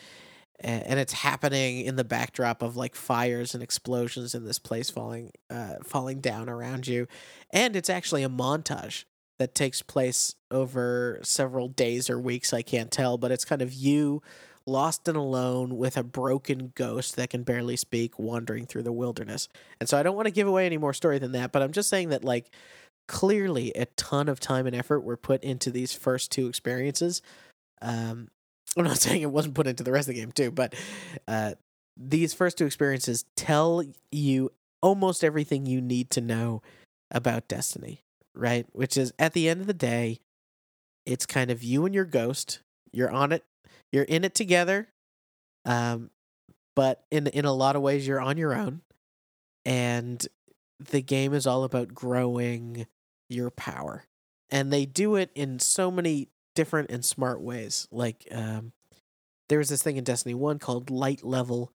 [0.58, 5.30] and it's happening in the backdrop of like fires and explosions in this place falling
[5.50, 7.06] uh falling down around you
[7.50, 9.04] and it's actually a montage
[9.38, 13.72] that takes place over several days or weeks I can't tell but it's kind of
[13.72, 14.22] you
[14.66, 19.48] lost and alone with a broken ghost that can barely speak wandering through the wilderness.
[19.78, 21.72] And so I don't want to give away any more story than that, but I'm
[21.72, 22.50] just saying that like
[23.08, 27.22] clearly a ton of time and effort were put into these first two experiences.
[27.82, 28.28] Um,
[28.76, 30.74] I'm not saying it wasn't put into the rest of the game too, but
[31.28, 31.54] uh,
[31.96, 34.50] these first two experiences tell you
[34.82, 36.62] almost everything you need to know
[37.10, 38.02] about Destiny,
[38.34, 38.66] right?
[38.72, 40.20] Which is at the end of the day,
[41.04, 42.60] it's kind of you and your ghost.
[42.92, 43.44] You're on it.
[43.92, 44.88] you're in it together.
[45.64, 46.10] Um,
[46.74, 48.82] but in in a lot of ways, you're on your own,
[49.64, 50.24] and
[50.78, 52.86] the game is all about growing
[53.28, 54.04] your power,
[54.50, 57.86] and they do it in so many different and smart ways.
[57.90, 58.72] Like, um,
[59.48, 61.72] there was this thing in Destiny One called light level,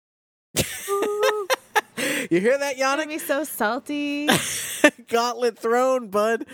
[2.32, 3.08] You hear that, I'm gonna Yannick?
[3.10, 4.28] be so salty.
[5.08, 6.46] Gauntlet thrown, bud.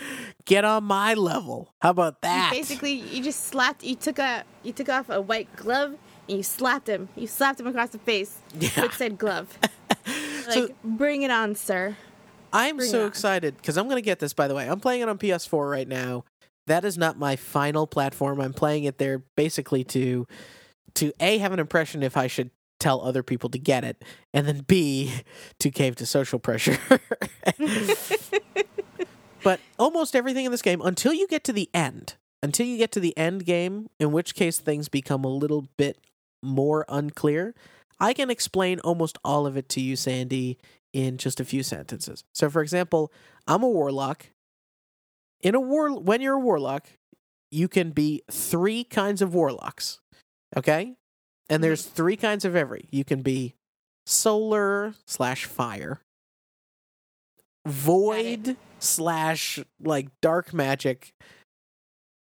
[0.44, 1.74] Get on my level.
[1.80, 2.50] How about You that?
[2.52, 3.82] basically, you just slapped.
[3.84, 4.44] You took a.
[4.62, 5.96] You took off a white glove
[6.28, 7.08] and you slapped him.
[7.16, 8.82] You slapped him across the face Yeah.
[8.82, 9.58] with said glove.
[10.46, 11.96] Like, So- bring it on, sir.
[12.52, 14.68] I'm Bring so excited because I'm going to get this, by the way.
[14.68, 16.24] I'm playing it on PS4 right now.
[16.68, 18.40] That is not my final platform.
[18.40, 20.26] I'm playing it there basically to
[20.94, 24.46] to A have an impression if I should tell other people to get it, and
[24.46, 25.12] then B
[25.58, 26.78] to cave to social pressure.
[29.42, 32.92] but almost everything in this game until you get to the end, until you get
[32.92, 35.98] to the end game, in which case things become a little bit
[36.42, 37.54] more unclear,
[37.98, 40.58] I can explain almost all of it to you, Sandy,
[40.92, 42.24] in just a few sentences.
[42.32, 43.12] So, for example,
[43.46, 44.26] I'm a warlock.
[45.40, 46.88] In a war, when you're a warlock,
[47.50, 50.00] you can be three kinds of warlocks.
[50.56, 50.96] Okay,
[51.48, 51.62] and mm-hmm.
[51.62, 52.86] there's three kinds of every.
[52.90, 53.54] You can be
[54.04, 56.00] solar slash fire,
[57.66, 61.12] void slash like dark magic,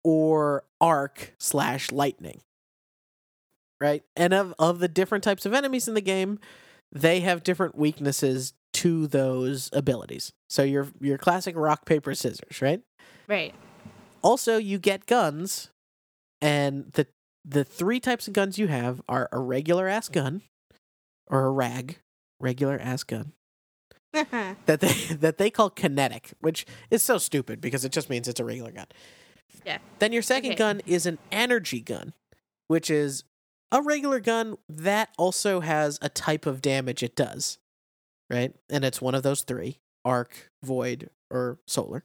[0.04, 2.40] or arc slash lightning.
[3.80, 6.38] Right, and of of the different types of enemies in the game,
[6.92, 10.32] they have different weaknesses to those abilities.
[10.48, 12.80] So your your classic rock paper scissors, right?
[13.28, 13.54] right.
[14.22, 15.70] Also, you get guns,
[16.40, 17.06] and the
[17.44, 20.42] the three types of guns you have are a regular ass gun,
[21.28, 21.98] or a rag,
[22.40, 23.32] regular ass gun
[24.12, 28.40] that they that they call kinetic, which is so stupid because it just means it's
[28.40, 28.86] a regular gun.
[29.64, 29.78] Yeah.
[29.98, 30.58] Then your second Okay.
[30.58, 32.14] gun is an energy gun,
[32.68, 33.24] which is
[33.70, 37.58] a regular gun that also has a type of damage it does.
[38.30, 38.54] Right?
[38.70, 42.04] And it's one of those three arc, void, or solar.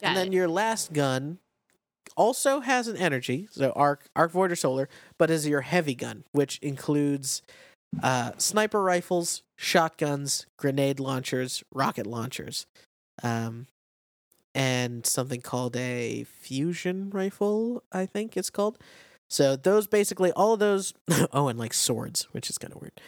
[0.00, 0.32] Got and then it.
[0.32, 1.38] your last gun
[2.16, 4.88] also has an energy, so arc, arc, void, or solar,
[5.18, 7.42] but is your heavy gun, which includes
[8.02, 12.66] uh, sniper rifles, shotguns, grenade launchers, rocket launchers,
[13.22, 13.66] um,
[14.54, 17.82] and something called a fusion rifle.
[17.92, 18.78] I think it's called.
[19.28, 20.94] So those basically all of those.
[21.32, 23.00] oh, and like swords, which is kind of weird.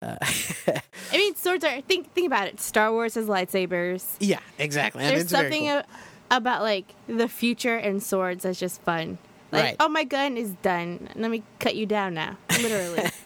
[0.00, 0.16] Uh,
[1.12, 1.80] I mean, swords are.
[1.82, 2.60] Think think about it.
[2.60, 4.04] Star Wars has lightsabers.
[4.20, 5.04] yeah, exactly.
[5.04, 5.82] and There's something cool.
[6.30, 9.18] About like the future and swords that's just fun.
[9.50, 9.76] Like, Right.
[9.80, 11.08] oh, my gun is done.
[11.14, 12.36] Let me cut you down now.
[12.60, 13.10] Literally.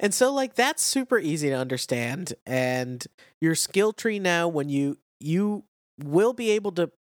[0.00, 3.04] And so like that's super easy to understand and
[3.40, 5.64] your skill tree now when you you
[6.00, 6.92] will be able to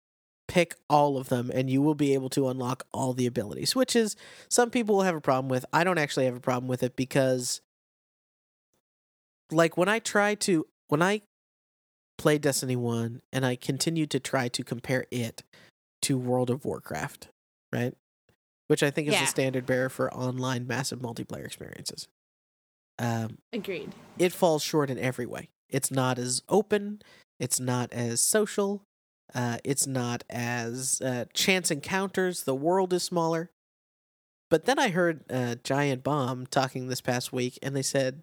[0.47, 3.95] pick all of them and you will be able to unlock all the abilities, which
[3.95, 4.15] is
[4.49, 5.63] some people will have a problem with.
[5.71, 7.61] I don't actually have a problem with it because
[9.51, 11.21] like when I try to when I
[12.17, 15.43] play Destiny 1 and I continue to try to compare it
[16.03, 17.27] to World of Warcraft,
[17.71, 17.93] right?
[18.67, 19.21] Which I think is Yeah.
[19.21, 22.07] the standard bearer for online massive multiplayer experiences.
[22.99, 23.93] Um, Agreed.
[24.17, 25.49] it falls short in every way.
[25.69, 27.01] It's not as open.
[27.39, 28.83] It's not as social.
[29.35, 32.43] Uh, it's not as uh, chance encounters.
[32.43, 33.51] The world is smaller.
[34.49, 38.21] But then I heard uh, Giant Bomb talking this past week, and they said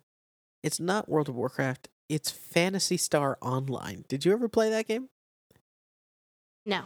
[0.62, 1.88] it's not World of Warcraft.
[2.08, 4.04] It's Phantasy Star Online.
[4.08, 5.08] Did you ever play that game?
[6.66, 6.82] No.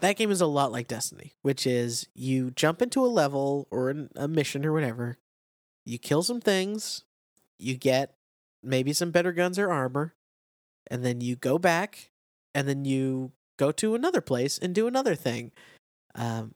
[0.00, 3.90] That game is a lot like Destiny, which is you jump into a level or
[3.90, 5.18] an, a mission or whatever,
[5.84, 7.04] you kill some things,
[7.58, 8.14] you get
[8.62, 10.14] maybe some better guns or armor,
[10.86, 12.10] and then you go back,
[12.54, 15.52] and then you go to another place and do another thing.
[16.14, 16.54] Um,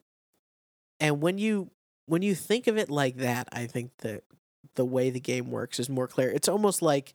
[0.99, 1.71] and when you
[2.07, 4.25] when you think of it like that, I think that
[4.75, 6.31] the way the game works is more clear.
[6.31, 7.13] It's almost like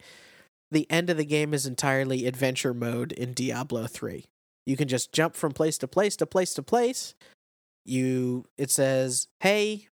[0.72, 4.26] the end of the game is entirely adventure mode in Diablo 3.
[4.66, 7.16] You can just jump from place to place to place to place.
[7.86, 9.88] You it says, "Hey,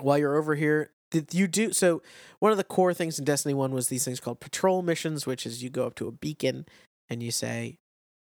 [0.00, 2.02] while you're over here, did you do so
[2.38, 5.46] one of the core things in Destiny 1 was these things called patrol missions, which
[5.46, 6.66] is you go up to a beacon
[7.08, 7.78] and you say,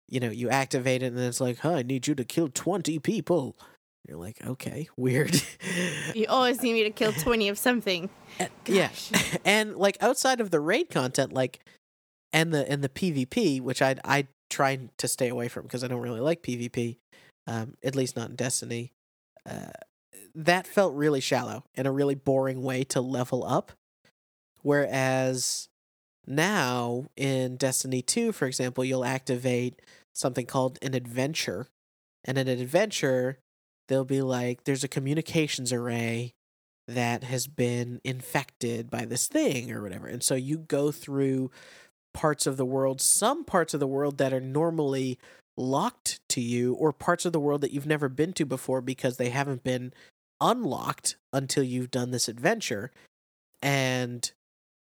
[0.10, 2.50] you know, you activate it and then it's like, huh, I need you to kill
[2.50, 3.56] 20 people.
[4.08, 5.42] You're like, okay, weird.
[6.14, 8.10] You always need me to kill 20 of something.
[8.40, 8.90] Uh, yeah.
[9.46, 11.60] and like outside of the raid content, like
[12.32, 15.88] and the and the PvP, which I I try to stay away from because I
[15.88, 16.98] don't really like PvP,
[17.48, 18.92] um, at least not in Destiny.
[19.50, 19.72] Uh,
[20.36, 23.72] that felt really shallow and a really boring way to level up.
[24.62, 25.68] Whereas
[26.26, 29.82] now in Destiny 2, for example, you'll activate
[30.14, 31.68] something called an adventure.
[32.26, 33.38] And an adventure,
[33.94, 36.34] they'll be like, there's a communications array
[36.88, 40.08] that has been infected by this thing or whatever.
[40.08, 41.52] And so you go through
[42.12, 45.20] parts of the world, some parts of the world that are normally
[45.56, 49.18] locked to you, or parts of the world that you've never been to before because
[49.18, 49.94] they haven't been
[50.42, 52.92] unlocked until you've done this adventure.
[53.62, 54.32] And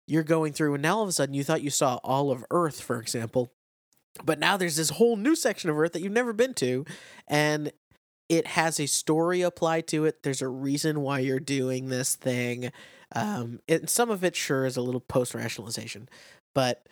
[0.08, 2.46] you're going through, and now all of a sudden you thought you saw all of
[2.52, 3.52] Earth, for example.
[4.24, 6.86] But now there's this whole new section of Earth that you've never been to,
[7.28, 7.72] and
[8.32, 10.24] it has a story applied to it.
[10.24, 12.72] There's a reason why you're doing this thing.
[13.14, 16.08] Um, and some of it sure is a little post rationalization,
[16.56, 16.88] but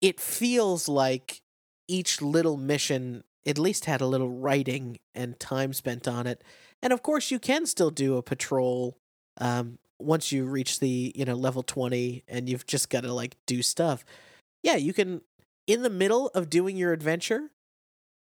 [0.00, 1.42] it feels like
[1.88, 6.42] each little mission at least had a little writing and time spent on it.
[6.82, 8.96] And of course, you can still do a patrol
[9.36, 13.36] um, once you reach the you know level twenty, and you've just got to like
[13.46, 14.06] do stuff.
[14.62, 15.20] Yeah, you can
[15.66, 17.50] in the middle of doing your adventure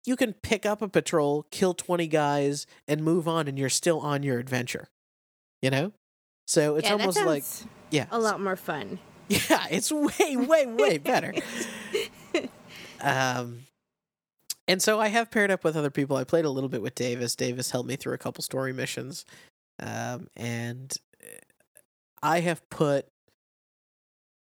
[0.05, 4.01] you can pick up a patrol, kill 20 guys, and move on, and you're still
[4.01, 4.88] on your adventure.
[5.62, 5.92] You know?
[6.46, 7.44] So it's yeah, almost like,
[7.90, 8.07] yeah.
[8.11, 8.99] a lot more fun.
[9.30, 11.34] Yeah, it's way, way, way better.
[13.03, 13.66] um,
[14.66, 16.16] and so I have paired up with other people.
[16.16, 17.36] I played a little bit with Davis.
[17.36, 19.26] Davis helped me through a couple story missions.
[19.80, 20.96] Um, and
[22.22, 23.07] I have put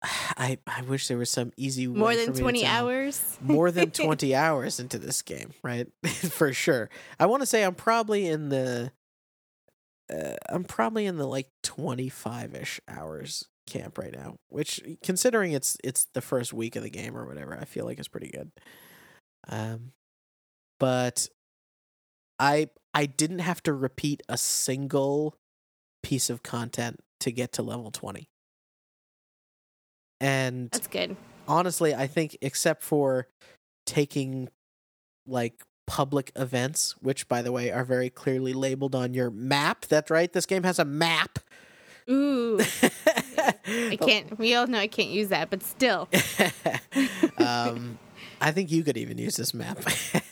[0.03, 2.71] I I wish there was some easy way More than me to 20 tell.
[2.87, 3.39] hours?
[3.43, 5.89] More than 20 hours into this game, right?
[6.07, 6.89] For sure.
[7.19, 8.93] I want to say I'm probably in the
[10.13, 16.07] uh, I'm probably in the like 25ish hours camp right now, which considering it's it's
[16.15, 18.51] the first week of the game or whatever, I feel like it's pretty good.
[19.49, 19.93] Um
[20.79, 21.29] but
[22.39, 25.37] I I didn't have to repeat a single
[26.03, 28.30] piece of content to get to level 20.
[30.21, 31.17] And That's good.
[31.49, 33.29] honestly, I think except for
[33.87, 34.49] taking
[35.27, 39.87] like public events, which by the way are very clearly labeled on your map.
[39.87, 40.33] That's right.
[40.33, 41.39] This game has a map.
[42.09, 42.61] Ooh.
[43.67, 46.09] I can't, we all know I can't use that, but still.
[47.39, 47.99] um,
[48.41, 49.79] I think you could even use this map.
[49.83, 50.23] But,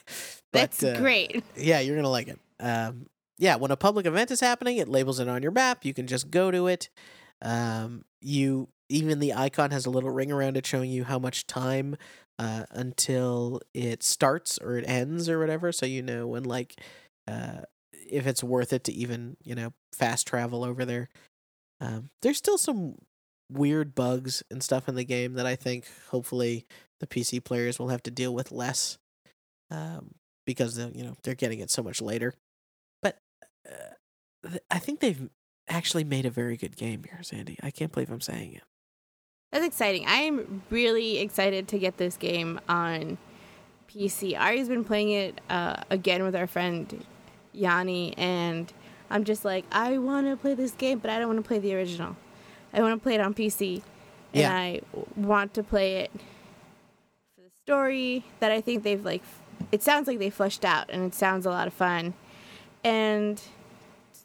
[0.52, 1.44] That's uh, great.
[1.56, 2.38] Yeah, you're gonna like it.
[2.58, 3.06] Um,
[3.38, 5.84] yeah, when a public event is happening, it labels it on your map.
[5.84, 6.88] You can just go to it.
[7.42, 11.46] Um, you even the icon has a little ring around it showing you how much
[11.46, 11.96] time
[12.38, 16.80] uh, until it starts or it ends or whatever, so you know when like
[17.26, 17.62] uh,
[17.92, 21.08] if it's worth it to even you know fast travel over there.
[21.80, 22.96] Um, there's still some
[23.50, 26.66] weird bugs and stuff in the game that I think hopefully
[27.00, 28.98] the PC players will have to deal with less.
[29.70, 30.14] Um,
[30.48, 32.32] because the, you know they're getting it so much later.
[33.02, 33.18] But
[33.70, 35.28] uh, th- I think they've
[35.68, 37.58] actually made a very good game here, Sandy.
[37.62, 38.62] I can't believe I'm saying it.
[39.50, 40.04] That's exciting.
[40.06, 43.16] I am really excited to get this game on
[43.88, 44.38] PC.
[44.38, 47.04] Ari's been playing it uh, again with our friend
[47.52, 48.70] Yanni, and
[49.10, 51.58] I'm just like, I want to play this game, but I don't want to play
[51.58, 52.16] the original.
[52.74, 53.76] I want to play it on PC,
[54.34, 54.54] and Yeah.
[54.54, 54.80] I
[55.16, 56.10] want to play it
[57.34, 59.22] for the story that I think they've like.
[59.72, 62.12] It sounds like they fleshed out, and it sounds a lot of fun,
[62.84, 63.40] and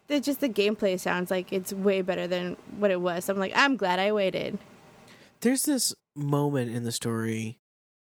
[0.08, 3.24] the, just the gameplay sounds like it's way better than what it was.
[3.26, 4.60] So I'm like, I'm glad I waited.
[5.44, 7.60] There's this moment in the story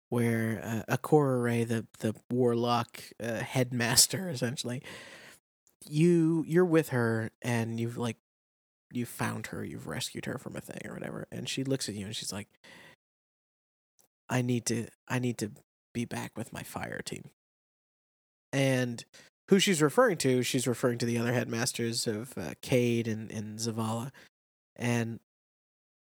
[0.08, 4.82] where uh, Ikora Rey, the the warlock uh, headmaster, essentially,
[5.86, 8.16] you you're with her and you've like
[8.90, 11.94] you found her, you've rescued her from a thing or whatever, and she looks at
[11.94, 12.48] you and she's like,
[14.30, 15.50] "I need to, I need to
[15.92, 17.28] be back with my fire team."
[18.50, 19.04] And
[19.50, 23.58] who she's referring to, she's referring to the other headmasters of uh, Cayde and and
[23.58, 24.10] Zavala,
[24.74, 25.20] and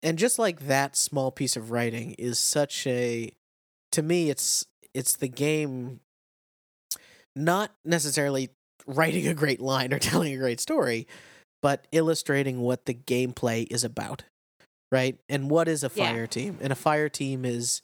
[0.03, 3.31] and just like that small piece of writing is such a
[3.93, 6.01] to me it's it's the game
[7.37, 8.51] not necessarily
[8.87, 11.07] writing a great line or telling a great story
[11.61, 14.25] but illustrating what the gameplay is about
[14.91, 15.19] right?
[15.29, 16.07] And what is a Yeah.
[16.07, 16.57] fire team?
[16.63, 17.83] And a fire team is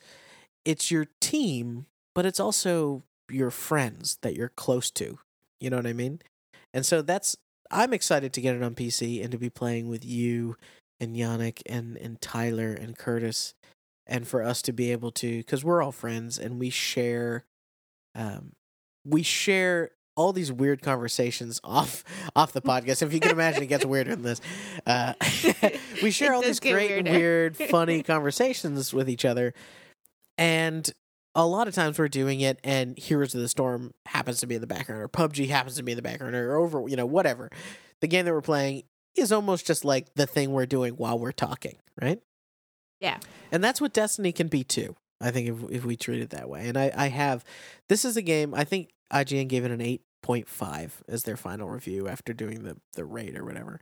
[0.65, 5.19] it's your team but it's also your friends that you're close to
[5.61, 6.21] you know what i mean?
[6.73, 7.37] And so that's
[7.71, 10.57] i'm excited to get it on pc and to be playing with you
[11.05, 13.55] and Yannick and and Tyler and Curtis,
[14.07, 17.45] and for us to be able to, because we're all friends and we share,
[18.15, 18.53] um,
[19.05, 22.03] we share all these weird conversations off
[22.35, 23.03] off the podcast.
[23.03, 24.41] If you can imagine, it gets weirder than this.
[24.87, 25.13] Uh,
[26.03, 29.55] we share It all these great, weird, funny conversations with each other,
[30.37, 30.91] and
[31.35, 34.55] a lot of times we're doing it, and Heroes of the Storm happens to be
[34.55, 37.07] in the background, or PUBG happens to be in the background, or over, you know,
[37.07, 37.51] whatever.
[38.01, 38.85] The game that we're playing
[39.17, 42.21] is almost just like the thing we're doing while we're talking, right?
[43.01, 43.19] Yeah.
[43.53, 44.97] And that's what Destiny can be too.
[45.21, 46.69] I think if if we treat it that way.
[46.69, 47.45] And I, I have
[47.89, 51.37] this is a game I think IGN gave it an eight point five as their
[51.37, 53.81] final review after doing the the raid or whatever.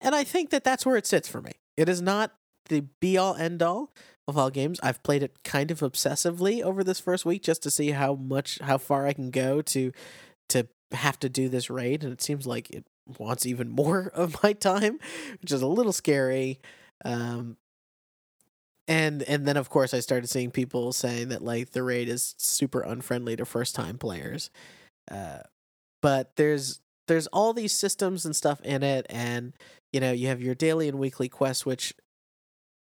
[0.00, 1.52] And I think that that's where it sits for me.
[1.76, 2.32] It is not
[2.68, 3.92] the be all end all
[4.26, 4.78] of all games.
[4.82, 8.58] I've played it kind of obsessively over this first week just to see how much
[8.60, 9.92] how far I can go to
[10.50, 12.86] to have to do this raid and it seems like it
[13.18, 14.98] wants even more of my time,
[15.40, 16.60] which is a little scary.
[17.04, 17.56] Um
[18.86, 22.34] and and then of course I started seeing people saying that like the raid is
[22.38, 24.50] super unfriendly to first time players.
[25.10, 25.40] Uh
[26.02, 29.52] but there's there's all these systems and stuff in it and
[29.92, 31.94] you know, you have your daily and weekly quests which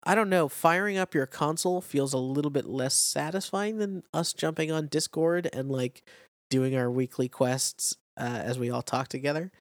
[0.03, 4.34] I don't know, firing up your console feels a little bit less satisfying than us
[4.34, 6.01] jumping on Discord and like
[6.49, 9.51] doing our weekly quests uh, as we all talk together.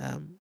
[0.00, 0.38] Um,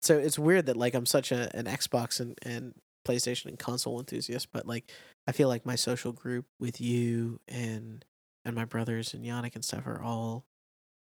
[0.00, 2.74] so it's weird that like I'm such a an Xbox and, and
[3.06, 4.90] PlayStation and console enthusiast, but like
[5.26, 8.04] I feel like my social group with you and
[8.44, 10.46] and my brothers and Yannick and stuff are all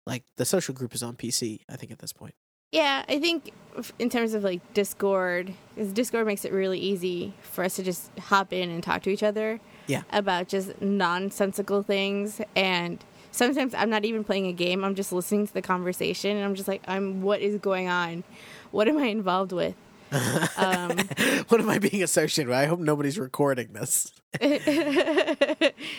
[0.05, 1.61] like the social group is on PC.
[1.69, 2.35] I think at this point.
[2.71, 3.53] Yeah, I think
[3.97, 8.11] in terms of like Discord, because Discord makes it really easy for us to just
[8.19, 9.61] hop in and talk to each other.
[9.87, 10.03] Yeah.
[10.11, 13.03] About just nonsensical things, and
[13.38, 14.83] sometimes I'm not even playing a game.
[14.83, 18.23] I'm just listening to the conversation, and I'm just like, I'm what is going on?
[18.71, 19.75] What am I involved with?
[20.11, 20.97] Um,
[21.49, 22.57] what am I being associated with?
[22.57, 24.11] I hope nobody's recording this.
[24.41, 24.59] you,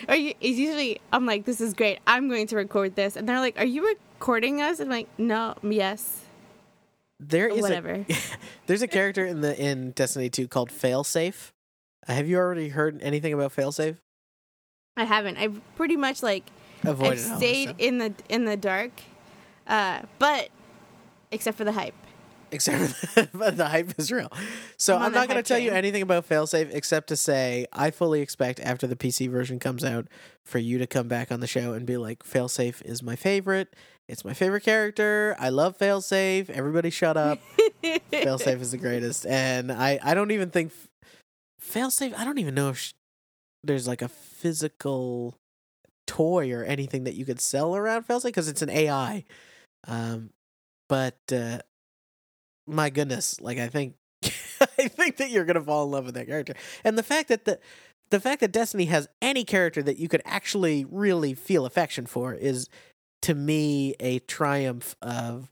[0.09, 1.99] it's usually I'm like, this is great.
[2.07, 4.81] I'm going to record this, and they're like, Are you recording us?
[4.81, 6.23] I'm like, No, yes,
[7.21, 8.05] There is whatever.
[8.09, 8.17] A,
[8.67, 11.53] there's a character in the in Destiny 2 called Failsafe.
[12.07, 13.97] Have you already heard anything about Failsafe?
[14.97, 15.37] I haven't.
[15.37, 16.45] I've pretty much like
[16.85, 18.93] Avoid I've stayed in the in the dark,
[19.67, 20.49] uh, but
[21.31, 21.95] except for the hype.
[22.51, 24.31] except for the, but the hype is real.
[24.77, 27.91] So I'm I'm, not going to tell you anything about Failsafe except to say I
[27.91, 30.07] fully expect after the PC version comes out
[30.45, 33.75] for you to come back on the show and be like Failsafe is my favorite.
[34.09, 35.37] It's my favorite character.
[35.39, 36.49] I love Failsafe.
[36.49, 37.41] Everybody shut up.
[37.83, 39.27] Failsafe is the greatest.
[39.27, 40.73] And I I don't even think
[41.61, 42.93] Failsafe I don't even know if sh-
[43.65, 45.37] there's like a physical
[46.09, 49.25] toy or anything that you could sell around Failsafe because it's an AI.
[49.87, 50.31] Um
[50.89, 51.59] but uh
[52.67, 53.95] my goodness, like I think
[54.25, 56.55] I think that you're gonna fall in love with that character.
[56.85, 57.61] And the fact that the
[58.11, 62.35] the fact that Destiny has any character that you could actually really feel affection for
[62.35, 62.69] is
[63.23, 65.51] to me a triumph of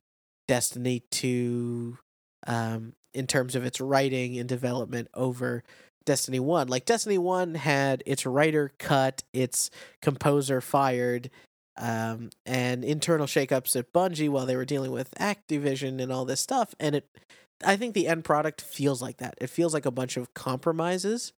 [0.48, 1.98] Destiny 2
[2.46, 5.64] um in terms of its writing and development over
[6.06, 6.68] Destiny 1.
[6.68, 11.28] Like Destiny 1 had its writer cut, its composer fired,
[11.76, 16.40] um, and internal shakeups at Bungie while they were dealing with Activision and all this
[16.40, 16.74] stuff.
[16.80, 17.08] And it,
[17.62, 19.34] I think the end product feels like that.
[19.38, 21.34] It feels like a bunch of compromises,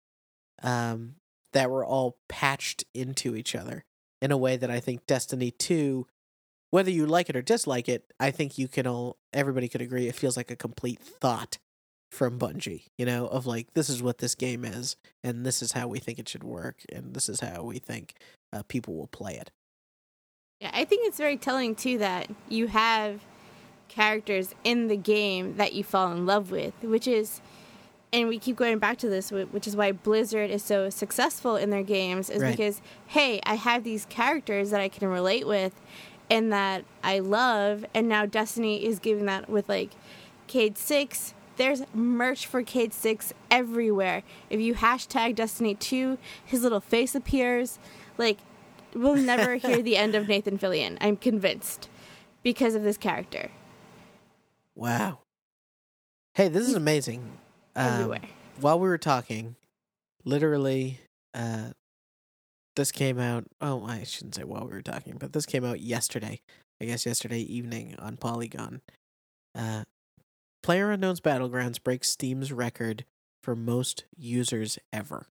[0.63, 1.17] um,
[1.53, 3.85] that were all patched into each other
[4.21, 6.07] in a way that I think Destiny Two,
[6.71, 10.09] whether you like it or dislike it, I think you can all everybody could agree
[10.09, 11.59] it feels like a complete thought
[12.11, 12.85] from Bungie.
[12.97, 15.99] You know, of like this is what this game is, and this is how we
[15.99, 18.15] think it should work, and this is how we think
[18.53, 19.51] uh, people will play it.
[20.61, 23.21] Yeah, I think it's very telling too that you have
[23.89, 27.41] characters in the game that you fall in love with, which is
[28.13, 31.69] and we keep going back to this, which is why Blizzard is so successful in
[31.69, 32.57] their games, is Right.
[32.57, 35.75] because hey, I have these characters that I can relate with,
[36.31, 39.91] and that I love, and now Destiny is giving that with like
[40.47, 41.35] Cayde Six.
[41.59, 44.23] There's merch for Cayde Six everywhere.
[44.49, 47.79] If you hashtag Destiny Two, his little face appears.
[48.17, 48.39] Like,
[48.95, 50.97] we'll never hear the end of Nathan Fillion.
[51.01, 51.89] I'm convinced
[52.43, 53.51] because of this character
[54.79, 55.19] Wow.
[56.35, 57.33] Hey, this is amazing.
[57.75, 58.15] Um,
[58.61, 59.57] while we were talking,
[60.25, 61.01] literally,
[61.35, 61.71] uh,
[62.77, 63.45] this came out.
[63.61, 66.41] Oh, I shouldn't say while we were talking, but this came out yesterday.
[66.81, 68.81] I guess yesterday evening on Polygon.
[69.53, 69.83] Uh,
[70.63, 73.05] Player Unknown's Battlegrounds breaks Steam's record
[73.43, 75.27] for most users ever.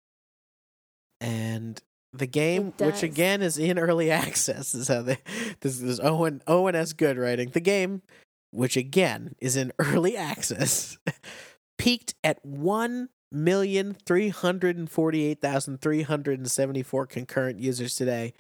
[1.20, 1.80] And
[2.12, 5.18] the game, which again is in early access, is how they
[5.60, 6.92] this is Owen Owen S.
[6.92, 7.50] Good writing.
[7.50, 8.02] The game,
[8.50, 10.98] which again is in early access,
[11.78, 17.96] peaked at one million three hundred and forty-eight thousand three hundred and seventy-four concurrent users
[17.96, 18.32] today,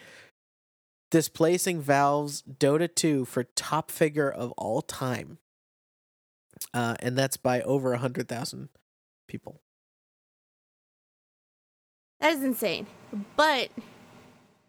[1.10, 5.38] displacing Valve's Dota 2 for top figure of all time.
[6.74, 8.68] Uh, and that's by over a hundred thousand
[9.28, 9.60] people.
[12.20, 12.86] That is insane.
[13.36, 13.68] But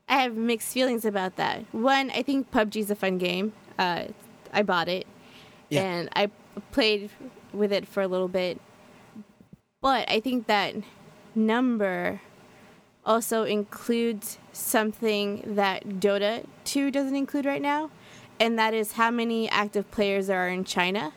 [0.10, 1.64] I have mixed feelings about that.
[1.72, 3.54] One, I think PUBG is a fun game.
[3.80, 4.06] Uh,
[4.54, 5.06] I bought it
[5.70, 5.82] Yeah.
[5.84, 6.30] and I
[6.72, 7.10] played
[7.54, 8.60] with it for a little bit.
[9.82, 10.76] But I think that
[11.36, 12.22] number
[13.06, 17.90] also includes something that Dota 2 doesn't include right now,
[18.40, 21.14] and that is how many active players there are in China.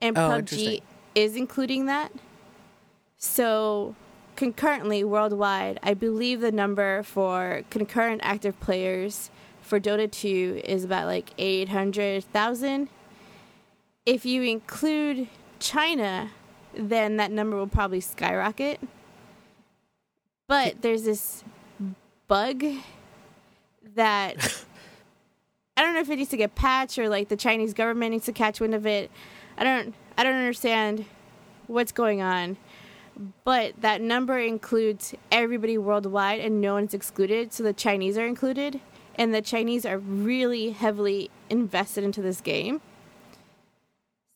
[0.00, 0.82] And Oh, PUBG
[1.14, 2.12] is including that.
[3.16, 3.94] So,
[4.36, 9.30] concurrently worldwide, I believe the number for concurrent active players
[9.60, 12.88] for Dota 2 is about like 800,000.
[14.06, 15.28] If you include
[15.58, 16.30] China,
[16.74, 18.80] then that number will probably skyrocket.
[20.46, 21.44] But there's this
[22.28, 22.64] bug
[23.94, 24.36] that
[25.76, 28.24] I don't know if it needs to get patched or like the Chinese government needs
[28.26, 29.10] to catch wind of it.
[29.58, 31.04] I don't I don't understand
[31.66, 32.56] what's going on.
[33.44, 37.52] But that number includes everybody worldwide and no one's excluded.
[37.52, 38.80] So the Chinese are included.
[39.16, 42.80] And the Chinese are really heavily invested into this game.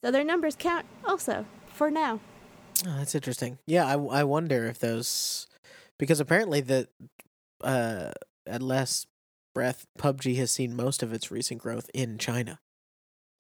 [0.04, 2.18] So their numbers count also for now.
[2.84, 3.58] Oh, that's interesting.
[3.66, 5.46] Yeah, I, I wonder if those
[5.98, 6.88] because apparently the
[7.62, 8.10] uh
[8.44, 9.06] at last
[9.54, 12.58] breath PUBG has seen most of its recent growth in China.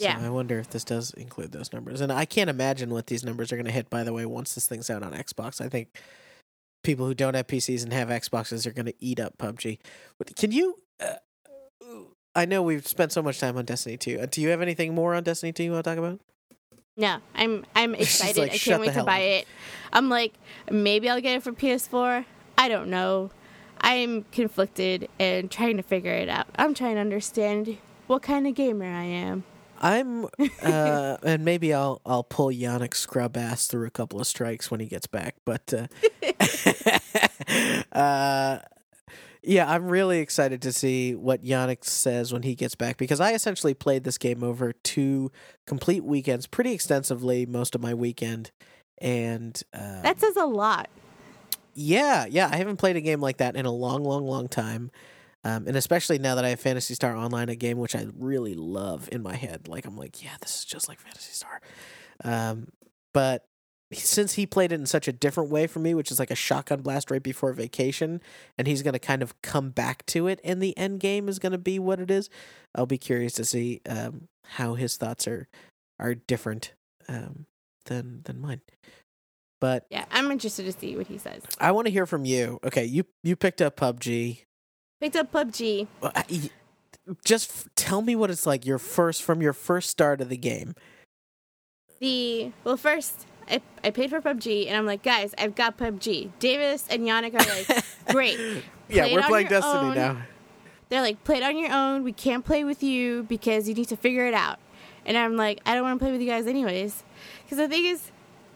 [0.02, 0.26] So Yeah.
[0.26, 2.00] I wonder if this does include those numbers.
[2.00, 4.54] And I can't imagine what these numbers are going to hit by the way once
[4.54, 5.60] this thing's out on Xbox.
[5.60, 5.88] I think
[6.84, 9.78] people who don't have PCs and have Xboxes are going to eat up PUBG.
[10.36, 11.14] Can you uh,
[12.34, 14.20] I know we've spent so much time on Destiny 2.
[14.20, 16.20] Uh, do you have anything more on Destiny 2 you want to talk about?
[16.96, 18.40] No, I'm I'm excited.
[18.40, 19.48] like, I can't wait to buy up." it.
[19.92, 20.34] I'm like,
[20.70, 22.24] maybe I'll get it for PS4.
[22.56, 23.30] I don't know.
[23.80, 26.46] I'm conflicted and trying to figure it out.
[26.56, 29.44] I'm trying to understand what kind of gamer I am.
[29.82, 30.26] I'm
[30.62, 34.80] uh and maybe I'll I'll pull Yannick scrub ass through a couple of strikes when
[34.80, 35.86] he gets back, but uh
[37.92, 38.58] uh
[39.44, 43.32] yeah, I'm really excited to see what Yannick says when he gets back because I
[43.32, 45.32] essentially played this game over two
[45.66, 48.52] complete weekends pretty extensively most of my weekend
[48.98, 50.88] and uh That says a lot.
[51.74, 54.90] yeah, yeah, I haven't played a game like that in a long, long, long time.
[55.44, 58.54] Um, and especially now that I have Phantasy Star Online, a game which I really
[58.54, 59.66] love in my head.
[59.68, 61.60] Like I'm like, yeah, this is just like Phantasy Star.
[62.24, 62.68] Um,
[63.12, 63.44] but
[63.92, 66.36] since he played it in such a different way for me, which is like a
[66.36, 68.20] shotgun blast right before vacation,
[68.56, 71.58] and he's gonna kind of come back to it, and the end game is gonna
[71.58, 72.30] be what it is.
[72.74, 75.48] I'll be curious to see um, how his thoughts are
[75.98, 76.72] are different
[77.08, 77.46] um,
[77.86, 78.60] than than mine.
[79.60, 81.42] But Yeah, I'm interested to see what he says.
[81.60, 82.60] I want to hear from you.
[82.64, 84.44] Okay, you you picked up PUBG.
[85.02, 85.88] Picked up PUBG.
[86.00, 86.50] Well, I- y-
[87.24, 88.64] Just f- tell me what it's like.
[88.64, 90.74] Your first from your first start of the game.
[91.98, 96.30] The well, first I I paid for PUBG, and I'm like, guys, I've got PUBG.
[96.38, 98.38] Davis and Yannick are like, great.
[98.88, 99.94] yeah, Play we're playing Destiny own.
[99.96, 100.22] now.
[100.88, 102.04] They're like, play it on your own.
[102.04, 104.58] We can't play with you because you need to figure it out.
[105.04, 107.02] And I'm like, I don't want to play with you guys anyways.
[107.44, 108.12] Because the thing is,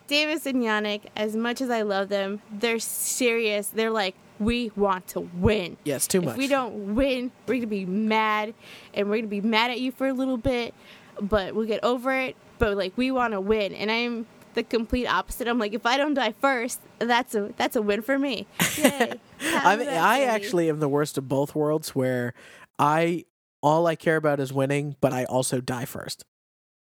[0.07, 3.67] Davis and Yannick, as much as I love them, they're serious.
[3.69, 5.77] They're like, we want to win.
[5.85, 6.33] Yes, too much.
[6.33, 8.55] If we don't win, we're going to be mad.
[8.95, 10.75] And we're going to be mad at you for a little bit.
[11.21, 12.37] But we'll get over it.
[12.59, 13.73] But like, we want to win.
[13.75, 14.27] And I'm
[14.57, 15.47] the complete opposite.
[15.47, 18.47] I'm like, if I don't die first, that's a that's a win for me.
[18.77, 19.13] Yay.
[19.41, 22.35] I I actually am the worst of both worlds, where
[22.79, 23.27] I
[23.63, 26.25] all I care about is winning, but I also die first.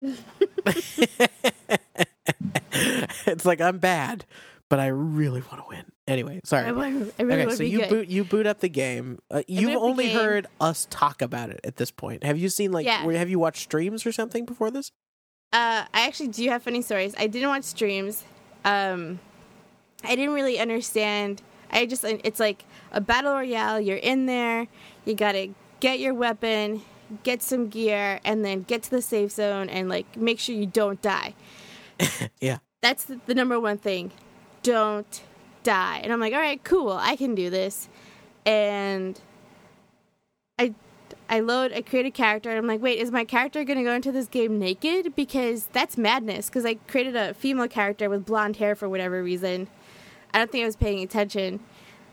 [2.71, 4.25] it's like I'm bad,
[4.69, 5.85] but I really want to win.
[6.07, 6.67] Anyway, sorry.
[6.67, 7.89] I, want, I really okay, so you good.
[7.89, 9.19] boot you boot up the game.
[9.29, 10.15] Uh, you've boot up the only game.
[10.17, 12.23] heard us talk about it at this point.
[12.23, 12.85] Have you seen like?
[12.85, 13.05] Yeah.
[13.05, 14.91] where- have you watched streams or something before this?
[15.53, 17.13] Uh, I actually do have funny stories.
[17.17, 18.23] I didn't watch streams.
[18.65, 19.19] Um,
[20.03, 21.41] I didn't really understand.
[21.71, 23.79] I just it's like a battle royale.
[23.79, 24.67] You're in there.
[25.05, 25.49] You gotta
[25.79, 26.81] get your weapon,
[27.23, 30.65] get some gear, and then get to the safe zone and like make sure you
[30.67, 31.33] don't die.
[32.39, 32.59] Yeah.
[32.81, 34.11] That's the, the number one thing.
[34.63, 35.21] Don't
[35.67, 35.99] die.
[36.01, 36.91] And I'm like, all right, cool.
[36.91, 37.89] I can do this.
[38.45, 39.19] And
[40.57, 40.73] I
[41.29, 43.93] I load, I create a character, and I'm like, wait, is my character gonna go
[43.93, 45.13] into this game naked?
[45.13, 46.47] Because that's madness.
[46.47, 49.67] Because I created a female character with blonde hair for whatever reason.
[50.33, 51.55] I don't think I was paying attention.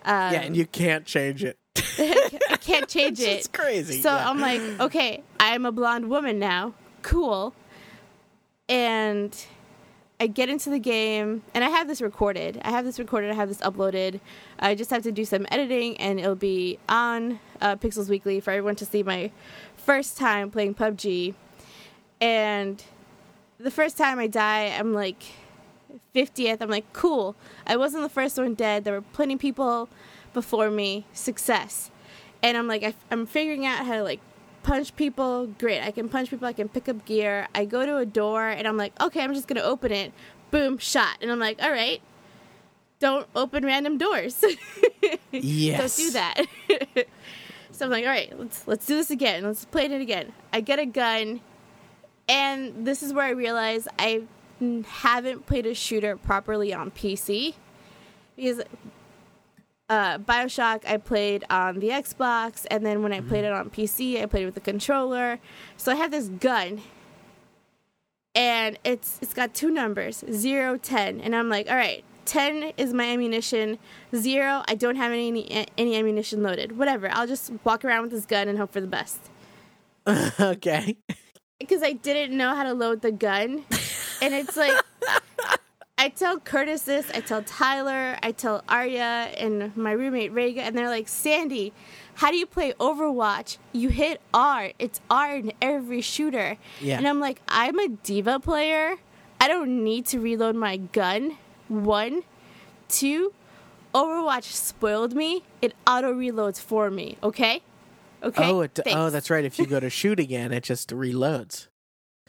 [0.05, 1.57] Um, yeah, and you can't change it.
[1.77, 3.29] I can't change it.
[3.29, 4.03] It's crazy.
[4.03, 4.29] So yeah.
[4.29, 6.75] I'm like, okay, I'm a blonde woman now.
[7.03, 7.55] Cool.
[8.69, 9.33] And
[10.25, 12.59] I get into the game, and I have this recorded.
[12.65, 13.31] I have this recorded.
[13.31, 14.21] I have this uploaded.
[14.59, 18.51] I just have to do some editing, and it'll be on uh, Pixels Weekly for
[18.51, 19.31] everyone to see my
[19.77, 21.35] first time playing PUBG.
[22.23, 22.83] And
[23.59, 25.23] the first time I die, I'm like
[26.15, 26.63] 50th.
[26.63, 27.37] I'm like, cool.
[27.67, 28.85] I wasn't the first one dead.
[28.85, 29.91] There were plenty of people
[30.33, 31.05] before me.
[31.13, 31.91] Success.
[32.43, 34.21] And I'm like, I'm figuring out how to like
[34.65, 35.47] punch people.
[35.47, 35.83] Great.
[35.83, 36.49] I can punch people.
[36.49, 37.47] I can pick up gear.
[37.55, 40.13] I go to a door and I'm like, okay, I'm just going to open it.
[40.51, 41.19] Boom, shot.
[41.21, 42.03] And I'm like, all right.
[42.99, 44.43] Don't open random doors.
[45.31, 45.97] yes.
[45.97, 46.45] Don't do that.
[47.71, 49.45] so I'm like, all right, let's let's do this again.
[49.45, 50.33] Let's play it again.
[50.53, 51.41] I get a gun,
[52.29, 54.23] and this is where I realize I
[54.87, 57.55] haven't played a shooter properly on PC
[58.37, 58.63] because
[59.89, 64.23] uh, Bioshock I played on the Xbox, and then when I played it on PC,
[64.23, 65.39] I played it with the controller.
[65.77, 66.83] So I have this gun,
[68.35, 72.05] and it's it's got two numbers, zero, ten, and I'm like, all right.
[72.27, 73.79] 10 is my ammunition.
[74.17, 76.79] 0, I don't have any any ammunition loaded.
[76.79, 77.11] Whatever.
[77.11, 79.29] I'll just walk around with this gun and hope for the best
[80.41, 80.97] okay.
[81.61, 83.65] because I didn't know how to load the gun.
[84.23, 84.73] And it's like,
[86.05, 90.77] I tell Curtis this, I tell Tyler, I tell Arya, and my roommate Rega, and
[90.77, 91.73] they're like, Sandy,
[92.17, 93.57] how do you play Overwatch?
[93.73, 94.73] You hit R.
[94.79, 96.59] It's R in every shooter.
[96.79, 96.99] Yeah.
[96.99, 98.97] And I'm like, I'm a D.Va player.
[99.41, 101.39] I don't need to reload my gun.
[101.69, 102.25] One.
[102.91, 103.33] Two.
[103.95, 105.43] Overwatch spoiled me.
[105.63, 107.63] It auto reloads for me, okay?
[108.23, 108.45] Okay?
[108.47, 109.43] Oh, it, oh, that's right.
[109.47, 111.69] If you go to shoot again, it just reloads.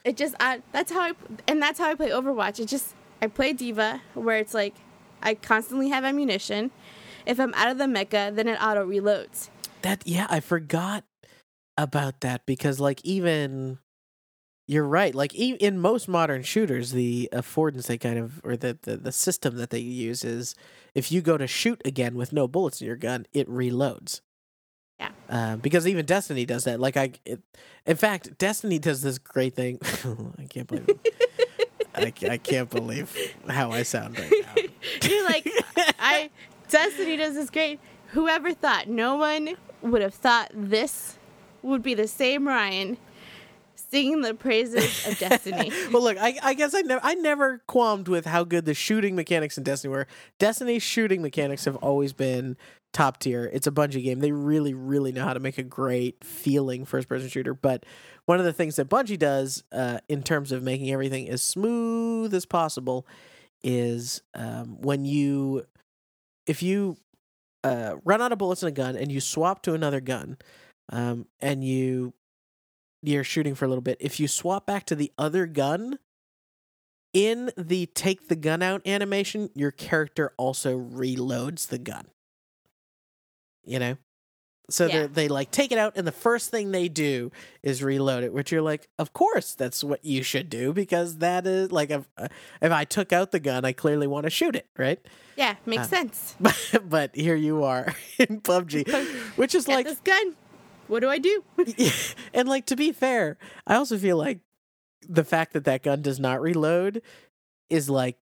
[0.06, 1.12] it just I, that's how I
[1.46, 2.62] and that's how I play Overwatch.
[2.62, 4.76] It just I play D.Va where it's like
[5.22, 6.72] I constantly have ammunition.
[7.26, 9.50] If I'm out of the mecha, then it auto reloads.
[9.82, 11.04] That yeah, I forgot
[11.78, 13.80] about that because like even
[14.68, 15.14] you're right.
[15.14, 19.12] Like e- in most modern shooters, the affordance they kind of or the, the the
[19.12, 20.56] system that they use is
[20.94, 24.22] if you go to shoot again with no bullets in your gun, it reloads.
[25.00, 25.12] Yeah.
[25.30, 26.80] Uh, because even Destiny does that.
[26.80, 27.42] Like I, it,
[27.86, 29.80] in fact, Destiny does this great thing.
[30.40, 31.14] I can't believe it.
[31.96, 33.16] I, I can't believe
[33.50, 34.64] how I sound right now.
[35.10, 35.50] You're like
[36.00, 36.30] I
[36.70, 37.80] Destiny does this great.
[38.10, 41.18] Whoever thought no one would have thought this
[41.62, 42.98] would be the same Ryan
[43.90, 45.72] singing the praises of Destiny.
[45.92, 49.16] well, look, I, I guess I never, I never qualmed with how good the shooting
[49.16, 50.08] mechanics in Destiny were.
[50.40, 52.58] Destiny's shooting mechanics have always been
[52.94, 53.50] top tier.
[53.52, 54.20] It's a Bungie game.
[54.20, 57.54] They really, really know how to make a great feeling first person shooter.
[57.54, 57.86] But
[58.26, 62.34] one of the things that Bungie does uh, in terms of making everything as smooth
[62.34, 63.06] as possible
[63.64, 65.66] is um, when you,
[66.48, 66.98] if you
[67.64, 70.38] uh, run out of bullets in a gun and you swap to another gun,
[70.90, 72.14] um, and you
[73.08, 73.98] you're shooting for a little bit.
[74.00, 76.00] If you swap back to the other gun,
[77.14, 82.08] in the take the gun out animation, your character also reloads the gun.
[83.64, 83.98] You know?
[84.70, 85.02] So Yeah.
[85.04, 87.32] they they like take it out, and the first thing they do
[87.62, 91.46] is reload it, which you're like, of course, that's what you should do because that
[91.46, 92.28] is like, if, uh,
[92.64, 95.00] if I took out the gun, I clearly want to shoot it, right?
[95.38, 96.36] yeah, makes Uh, sense.
[96.40, 96.58] But,
[96.90, 98.88] but here you are in PUBG,
[99.38, 100.36] which is Get like, this gun.
[100.88, 101.44] What do I do?
[102.34, 104.40] and like to be fair, I also feel like
[105.08, 107.02] the fact that that gun does not reload
[107.70, 108.18] is like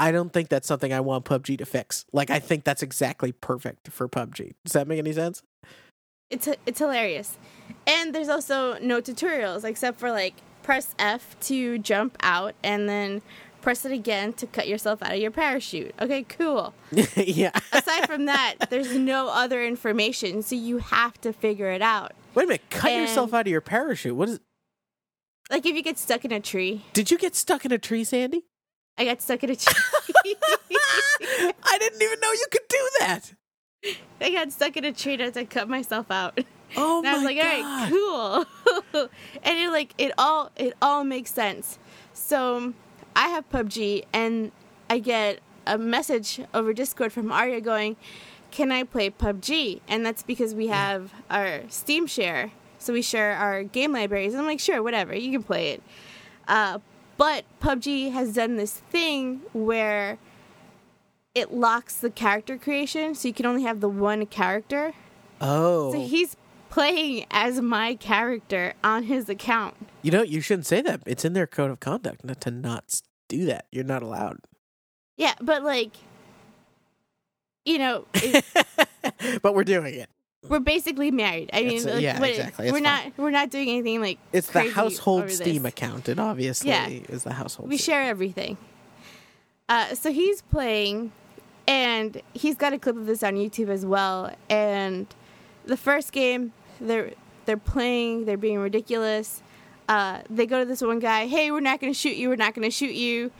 [0.00, 2.04] I don't think that's something I want PUBG to fix.
[2.12, 4.54] Like I think that's exactly perfect for PUBG.
[4.64, 5.42] Does that make any sense?
[6.30, 7.38] it's it's hilarious.
[7.86, 13.22] And there's also no tutorials except for like press F to jump out and then
[13.68, 15.94] press it again to cut yourself out of your parachute.
[16.00, 16.72] Okay, cool.
[17.16, 17.50] yeah.
[17.70, 22.12] Aside from that, there's no other information, so you have to figure it out.
[22.34, 22.62] Wait a minute.
[22.70, 24.16] Cut yourself out of your parachute.
[24.16, 24.40] What is?
[25.50, 26.86] Like if you get stuck in a tree.
[26.94, 28.46] Did you get stuck in a tree, Sandy?
[28.96, 29.74] I got stuck in a tree.
[31.62, 33.34] I didn't even know you could do that.
[34.22, 36.40] I got stuck in a tree and I had to cut myself out.
[36.74, 37.92] Oh and I was my like, god!
[37.92, 38.46] right,
[38.94, 39.08] cool.
[39.42, 41.78] and it like it all it all makes sense.
[42.14, 42.72] So
[43.18, 44.52] I have PUBG and
[44.88, 47.96] I get a message over Discord from Arya going,
[48.52, 53.34] "Can I play PUBG?" And that's because we have our Steam share, so we share
[53.34, 54.32] our game libraries.
[54.34, 55.82] And I'm like, sure, whatever, you can play it.
[56.46, 56.78] Uh,
[57.16, 60.18] but PUBG has done this thing where
[61.34, 64.94] it locks the character creation, so you can only have the one character.
[65.40, 66.36] Oh, So he's
[66.70, 69.74] playing as my character on his account.
[70.02, 71.00] you know you shouldn't say that.
[71.06, 73.66] It's in their code of conduct not to not do that.
[73.70, 74.38] You're not allowed.
[75.16, 75.92] Yeah, but like,
[77.64, 78.44] you know, it,
[79.42, 80.08] but we're doing it.
[80.48, 81.50] we're basically married.
[81.52, 82.66] I mean, It's- like, yeah, exactly.
[82.66, 82.82] We're fine.
[82.82, 85.72] not we're not doing anything like It's the household Steam this.
[85.72, 86.08] account.
[86.08, 86.88] It obviously Yeah.
[86.88, 87.68] is the household.
[87.68, 87.92] We Steam.
[87.92, 88.56] share everything.
[89.68, 91.12] Uh, so he's playing,
[91.66, 94.34] and he's got a clip of this on YouTube as well.
[94.48, 95.06] And
[95.66, 97.12] the first game, they're
[97.44, 99.42] they're playing, they're being ridiculous.
[99.88, 102.36] Uh, they go to this one guy, hey, we're not going to shoot you, we're
[102.36, 103.30] not going to shoot you.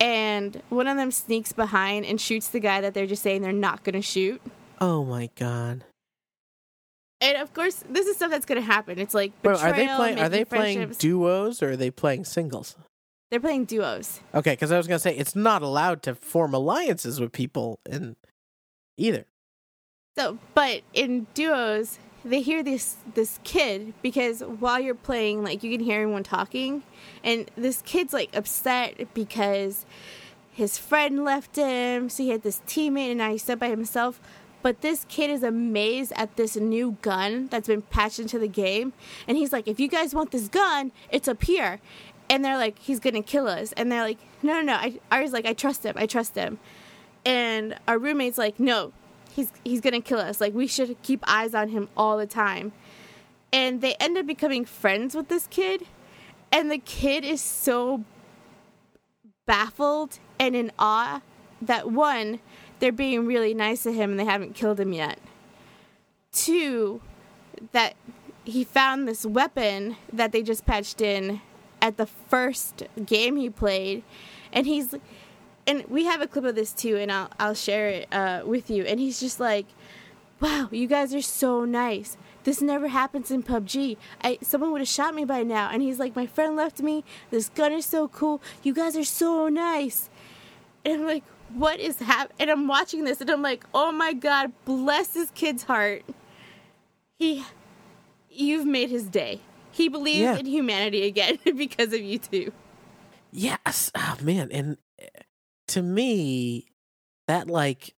[0.00, 3.52] And one of them sneaks behind and shoots the guy that they're just saying they're
[3.52, 4.40] not going to shoot.
[4.80, 5.84] Oh my god!
[7.20, 9.00] And of course, this is stuff that's going to happen.
[9.00, 10.18] It's like Bro, betrayal, are they playing?
[10.20, 12.76] Are they playing duos or are they playing singles?
[13.30, 14.20] they're playing duos.
[14.34, 18.16] Okay, because I was gonna say it's not allowed to form alliances with people in
[18.96, 19.26] either.
[20.16, 25.70] So, but in duos, they hear this this kid because while you're playing, like you
[25.70, 26.82] can hear everyone talking,
[27.22, 29.86] and this kid's like upset because
[30.52, 34.20] his friend left him, so he had this teammate, and now he's stuck by himself.
[34.60, 38.92] But this kid is amazed at this new gun that's been patched into the game,
[39.26, 41.80] and he's like, "If you guys want this gun, it's up here."
[42.30, 45.22] And they're like, "He's gonna kill us," and they're like, "No, no, no." I, I
[45.22, 45.94] was like, "I trust him.
[45.96, 46.58] I trust him."
[47.24, 48.92] and our roommate's like, "No,
[49.34, 50.40] he's he's gonna kill us.
[50.40, 52.72] Like we should keep eyes on him all the time."
[53.52, 55.86] And they end up becoming friends with this kid,
[56.52, 58.04] and the kid is so
[59.46, 61.22] baffled and in awe
[61.62, 62.40] that one,
[62.78, 65.18] they're being really nice to him and they haven't killed him yet.
[66.30, 67.00] Two,
[67.72, 67.94] that
[68.44, 71.40] he found this weapon that they just patched in
[71.80, 74.02] at the first game he played,
[74.52, 74.94] and he's
[75.68, 78.70] and we have a clip of this too, and I'll I'll share it uh, with
[78.70, 78.82] you.
[78.84, 79.66] And he's just like,
[80.40, 82.16] "Wow, you guys are so nice.
[82.44, 83.96] This never happens in PUBG.
[84.24, 87.04] I someone would have shot me by now." And he's like, "My friend left me.
[87.30, 88.40] This gun is so cool.
[88.64, 90.08] You guys are so nice."
[90.84, 94.12] And I'm like, "What is hap?" And I'm watching this, and I'm like, "Oh my
[94.14, 96.02] God, bless this kid's heart.
[97.18, 97.44] He,
[98.30, 99.40] you've made his day.
[99.72, 100.36] He believes Yeah.
[100.38, 102.52] in humanity again because of you two."
[103.32, 103.90] Yes.
[103.94, 104.78] Oh man, and
[105.68, 106.68] to me,
[107.26, 107.94] that like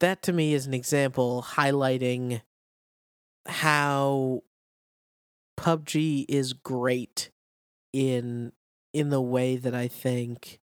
[0.00, 2.40] that to me is an example highlighting
[3.46, 4.42] how
[5.58, 7.30] PUBG is great
[7.92, 8.52] in
[8.92, 10.60] in the way that I think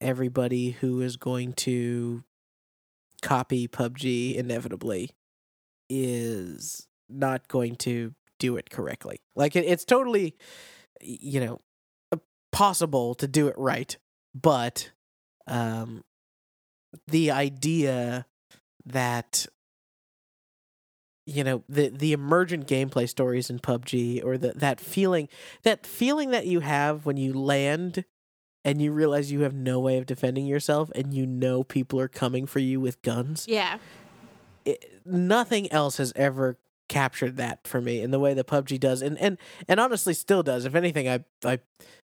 [0.00, 2.22] everybody who is going to
[3.22, 5.10] copy PUBG inevitably
[5.88, 9.20] is not going to do it correctly.
[9.34, 10.36] Like it, it's totally
[11.00, 11.60] you know
[12.52, 13.96] possible to do it right,
[14.34, 14.90] but
[15.46, 16.02] um
[17.08, 18.26] the idea
[18.86, 19.46] that
[21.26, 25.28] you know the the emergent gameplay stories in PUBG or the that feeling
[25.62, 28.04] that feeling that you have when you land
[28.64, 32.08] and you realize you have no way of defending yourself and you know people are
[32.08, 33.78] coming for you with guns Yeah.
[34.66, 36.58] it, nothing else has ever
[36.88, 40.42] captured that for me in the way that PUBG does, and and and honestly still
[40.42, 40.64] does.
[40.64, 41.58] If anything, I I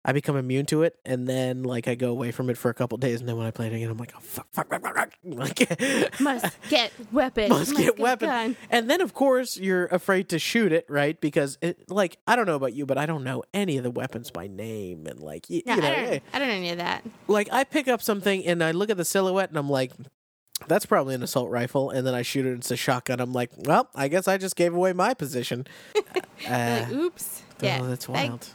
[0.05, 2.74] I become immune to it, and then like I go away from it for a
[2.74, 4.83] couple days, and then when I play it again, I'm like, oh fuck, fuck, fuck,
[4.83, 5.12] fuck, fuck.
[5.24, 7.49] like Must get weapon.
[7.49, 8.29] must get weapon.
[8.29, 8.57] gun.
[8.70, 11.20] And then of course you're afraid to shoot it, right?
[11.20, 13.91] Because it like I don't know about you, but I don't know any of the
[13.91, 16.05] weapons by name, and like y- No, you know, I don't.
[16.12, 17.05] eh, I don't know any of that.
[17.27, 19.93] like I pick up something and I look at the silhouette and I'm like,
[20.67, 22.53] that's probably an assault rifle, and then I shoot it.
[22.55, 23.21] It's a shotgun.
[23.21, 25.67] I'm like, well, I guess I just gave away my position.
[25.97, 26.03] uh,
[26.49, 27.43] like, oops.
[27.61, 27.81] Yeah.
[27.83, 28.49] oh, that's that wild.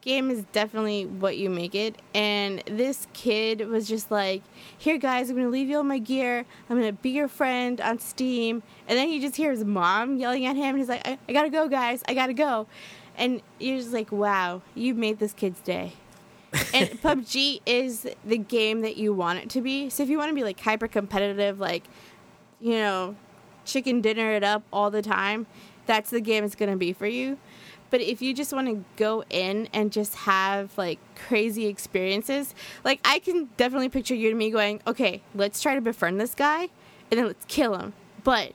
[0.00, 1.96] game is definitely what you make it.
[2.14, 4.42] And this kid was just like,
[4.76, 6.44] "Here, guys, I'm gonna leave you all my gear.
[6.68, 10.46] I'm gonna be your friend on Steam." And then you just hear his mom yelling
[10.46, 10.64] at him.
[10.64, 12.02] And he's like, I, "I gotta go, guys.
[12.08, 12.66] I gotta go."
[13.16, 15.94] And you're just like, "Wow, you made this kid's day."
[16.52, 19.90] And PUBG is the game that you want it to be.
[19.90, 21.84] So if you want to be like hyper competitive, like
[22.60, 23.16] you know,
[23.64, 25.46] chicken dinner it up all the time,
[25.86, 27.38] that's the game it's going to be for you.
[27.90, 33.00] But if you just want to go in and just have like crazy experiences, like
[33.04, 36.68] I can definitely picture you and me going, okay, let's try to befriend this guy
[37.10, 37.94] and then let's kill him.
[38.24, 38.52] But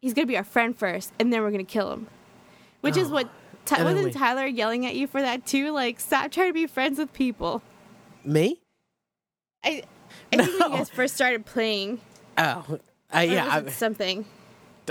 [0.00, 2.06] he's going to be our friend first and then we're going to kill him.
[2.82, 3.28] Which is Oh, what,
[3.66, 5.70] Ty- and then wasn't we- Tyler yelling at you for that too?
[5.72, 7.62] Like, stop trying to be friends with people.
[8.24, 8.60] Me?
[9.64, 9.82] I,
[10.32, 10.66] I think when No.
[10.68, 12.00] you guys first started playing,
[12.36, 12.78] Oh,
[13.10, 13.62] I, or yeah.
[13.66, 14.24] I, something.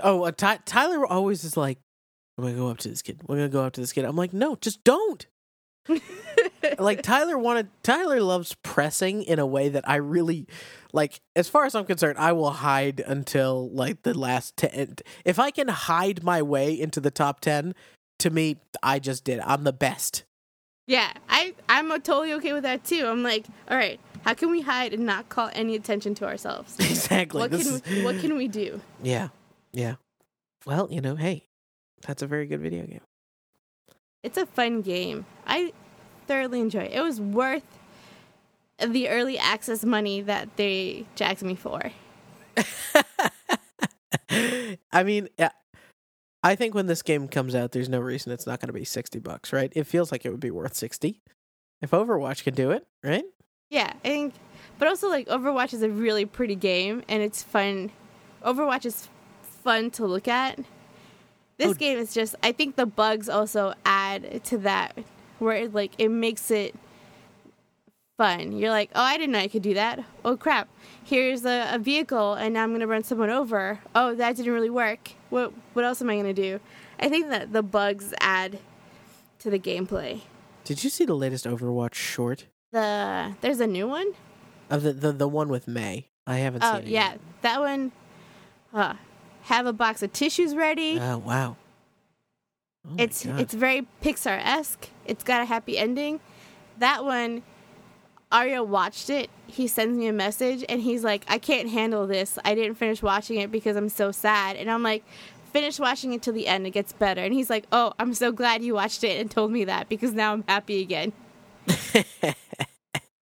[0.01, 1.77] oh, uh, Ty- Tyler always is like,
[2.37, 3.21] "I'm gonna go up to this kid.
[3.27, 5.25] We're gonna go up to this kid." I'm like, "No, just don't."
[6.79, 7.67] like Tyler wanted.
[7.83, 10.47] Tyler loves pressing in a way that I really
[10.93, 11.19] like.
[11.35, 14.95] As far as I'm concerned, I will hide until like the last ten.
[15.25, 17.75] If I can hide my way into the top ten,
[18.23, 19.39] to me, I just did.
[19.41, 20.23] I'm the best.
[20.87, 23.05] Yeah, I I'm totally okay with that too.
[23.07, 26.75] I'm like, all right, how can we hide and not call any attention to ourselves?
[26.79, 27.39] exactly.
[27.39, 28.81] what This can is- we, what can we do?
[29.01, 29.29] Yeah,
[29.71, 29.95] yeah.
[30.65, 31.47] Well, you know, hey,
[32.05, 33.01] that's a very good video game.
[34.23, 35.25] It's a fun game.
[35.45, 35.73] I
[36.27, 36.93] thoroughly enjoy it.
[36.93, 37.63] It was worth
[38.79, 41.91] the early access money that they jacked me for.
[44.91, 45.49] I mean, yeah,
[46.43, 48.83] I think when this game comes out, there's no reason it's not going to be
[48.85, 49.71] sixty bucks, right?
[49.75, 51.21] It feels like it would be worth sixty
[51.81, 53.23] if Overwatch can do it, right?
[53.69, 54.33] Yeah, I think,
[54.77, 57.91] but also like Overwatch is a really pretty game and it's fun.
[58.45, 59.07] Overwatch is
[59.63, 60.59] fun to look at.
[61.57, 61.73] This Oh.
[61.75, 62.35] game is just.
[62.43, 64.97] I think the bugs also add to that,
[65.39, 66.75] where it, like it makes it
[68.23, 68.51] fun.
[68.53, 70.03] You're like, oh, I didn't know I could do that.
[70.23, 70.67] Oh crap!
[71.03, 73.79] Here's a, a vehicle, and now I'm gonna run someone over.
[73.93, 75.11] Oh, that didn't really work.
[75.29, 76.59] What what else am I gonna do?
[76.99, 78.59] I think that the bugs add
[79.39, 80.21] to the gameplay.
[80.63, 84.13] Did you see the latest Overwatch short The there's a new one.
[84.69, 86.07] of the the, the one with Mei?
[86.25, 86.87] I haven't Oh seen it.
[86.87, 87.19] yeah, yet.
[87.41, 87.91] that one.
[88.73, 88.95] Uh,
[89.43, 90.97] have a box of tissues ready.
[90.99, 91.57] Oh wow.
[92.87, 94.87] Oh it's it's very Pixar esque.
[95.05, 96.21] It's got a happy ending.
[96.79, 97.43] That one,
[98.33, 99.29] Arya watched it.
[99.45, 102.39] He sends me a message and he's like, "I can't handle this.
[102.43, 105.05] I didn't finish watching it because I'm so sad." And I'm like,
[105.53, 106.65] "Finish watching it till the end.
[106.65, 109.51] It gets better." And he's like, "Oh, I'm so glad you watched it and told
[109.51, 111.13] me that because now I'm happy again."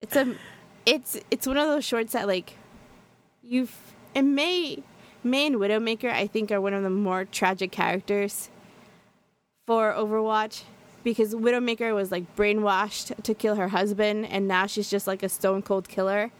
[0.01, 0.35] it's a
[0.85, 2.53] it's it's one of those shorts that like
[3.41, 3.75] you've
[4.13, 4.83] and Mei
[5.23, 8.49] Mei and Widowmaker I think are one of the more tragic characters
[9.65, 10.63] for Overwatch
[11.03, 15.29] because Widowmaker was like brainwashed to kill her husband and now she's just like a
[15.29, 16.31] stone cold killer.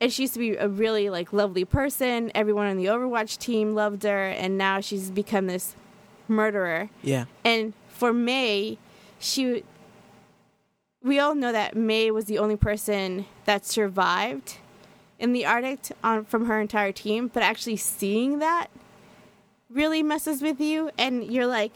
[0.00, 2.30] And she used to be a really like lovely person.
[2.34, 5.74] Everyone on the Overwatch team loved her and now she's become this
[6.28, 6.90] murderer.
[7.02, 7.24] yeah.
[7.44, 8.78] And for Mei,
[9.18, 9.64] she
[11.02, 14.58] we all know that Mei was the only person that survived
[15.18, 18.68] in the Arctic on from her entire team, but actually seeing that
[19.70, 21.72] really messes with you and you're like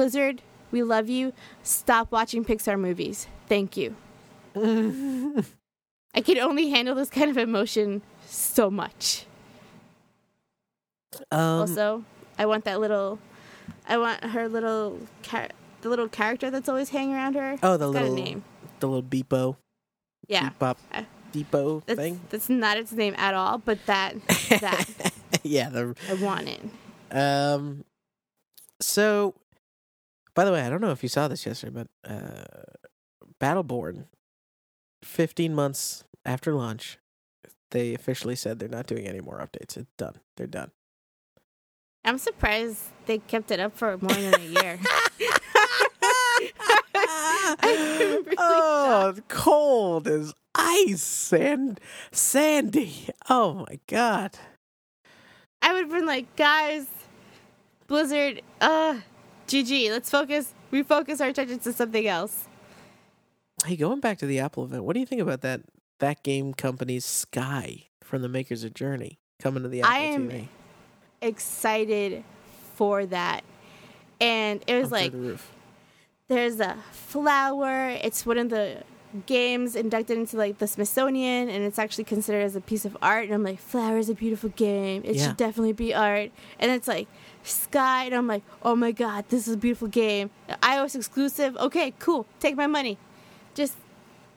[0.00, 1.32] Blizzard, we love you.
[1.62, 3.26] Stop watching Pixar movies.
[3.48, 3.96] Thank you.
[4.54, 9.24] I can only handle this kind of emotion so much.
[11.32, 12.04] Um, also,
[12.38, 13.18] I want that little,
[13.88, 15.48] I want her little, char-
[15.80, 17.56] the little character that's always hanging around her.
[17.62, 18.44] oh, the It's little name.
[18.80, 19.56] the little Beepo,
[20.28, 22.20] Yeah, Bebop, Uh, Depot that's thing.
[22.28, 23.56] that's not its name at all.
[23.56, 24.14] But that
[24.50, 26.60] that yeah, the I want it.
[27.16, 27.84] Um.
[28.80, 29.34] So,
[30.36, 32.44] by the way, I don't know if you saw this yesterday, but uh,
[33.40, 34.04] Battleborn,
[35.02, 36.98] fifteen months after launch,
[37.70, 39.76] they officially said they're not doing any more updates.
[39.76, 40.20] It's done.
[40.36, 40.70] They're done.
[42.04, 44.78] I'm surprised they kept it up for more than a year.
[47.62, 51.80] Really oh, cold as ice and
[52.12, 53.08] sandy.
[53.28, 54.38] Oh my god.
[55.62, 56.86] I would have been like, guys,
[57.86, 59.00] Blizzard, uh,
[59.46, 59.90] GG.
[59.90, 60.54] Let's focus.
[60.72, 62.46] Refocus our attention to something else.
[63.64, 65.62] Hey, going back to the Apple event, what do you think about that?
[65.98, 70.28] That game company's Sky from the makers of Journey coming to the Apple I am
[70.28, 70.48] TV.
[71.22, 72.22] Excited
[72.74, 73.44] for that,
[74.20, 75.40] and it was through like
[76.28, 77.88] there's a flower.
[77.88, 78.82] It's one of the
[79.26, 83.24] games inducted into like the Smithsonian, and it's actually considered as a piece of art.
[83.24, 85.02] And I'm like, flower is a beautiful game.
[85.04, 85.28] It Yeah.
[85.28, 86.30] should definitely be art.
[86.58, 87.08] And it's like
[87.42, 90.30] sky, and I'm like, oh my god, this is a beautiful game.
[90.62, 91.56] iOS exclusive.
[91.56, 92.26] Okay, cool.
[92.40, 92.98] Take my money.
[93.54, 93.76] Just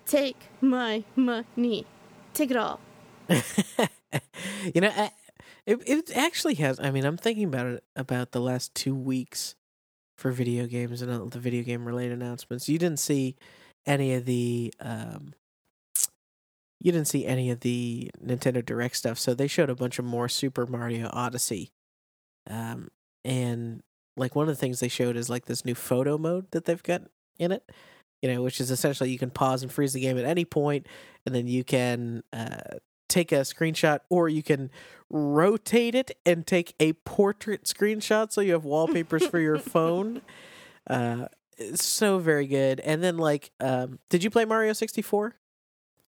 [0.06, 1.86] take my money.
[2.34, 2.80] Take it all.
[4.74, 5.12] you know, I,
[5.66, 6.80] it it actually has.
[6.80, 9.56] I mean, I'm thinking about it about the last two weeks
[10.18, 12.68] for video games and the video game related announcements.
[12.68, 13.36] You didn't see
[13.90, 15.34] any of the um
[16.80, 20.06] you didn't see any of the Nintendo Direct stuff, so they showed a bunch of
[20.06, 21.72] more Super Mario Odyssey.
[22.50, 22.90] Um,
[23.26, 23.82] and
[24.16, 26.82] like one of the things they showed is like this new photo mode that they've
[26.82, 27.02] got
[27.38, 27.70] in it,
[28.22, 30.88] you know, which is essentially you can pause and freeze the game at any point,
[31.26, 32.78] and then you can uh,
[33.10, 34.72] take a screenshot or you can
[35.10, 40.22] rotate it and take a portrait screenshot so you have wallpapers for your phone.
[40.90, 41.26] Uh,
[41.76, 42.80] so very good.
[42.80, 45.36] And then like, um, did you play Mario sixty four?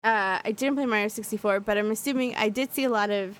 [0.04, 3.38] Uh, I didn't play Mario 64, but I'm assuming I did see a lot of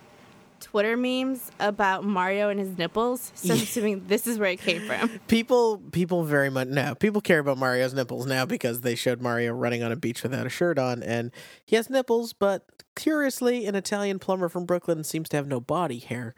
[0.61, 3.33] Twitter memes about Mario and his nipples.
[3.35, 5.09] So I'm assuming this is where it came from.
[5.27, 6.95] People, people very much now.
[6.95, 10.47] People care about Mario's nipples now because they showed Mario running on a beach without
[10.47, 11.33] a shirt on, and
[11.65, 12.33] he has nipples.
[12.33, 16.33] But curiously, an Italian plumber from Brooklyn seems to have no body hair,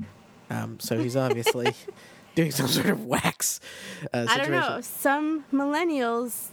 [0.48, 1.74] um, so he's obviously
[2.34, 3.60] doing some sort of wax.
[4.12, 4.80] Uh, I don't know.
[4.80, 6.48] Some millennials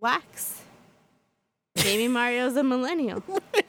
[0.00, 0.62] wax.
[1.76, 3.22] Maybe Mario's a millennial.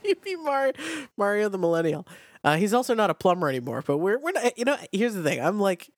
[0.03, 0.73] Maybe Mario,
[1.17, 2.07] Mario the Millennial.
[2.43, 3.83] Uh, he's also not a plumber anymore.
[3.85, 4.57] But we're we're not.
[4.57, 5.41] You know, here's the thing.
[5.41, 5.89] I'm like,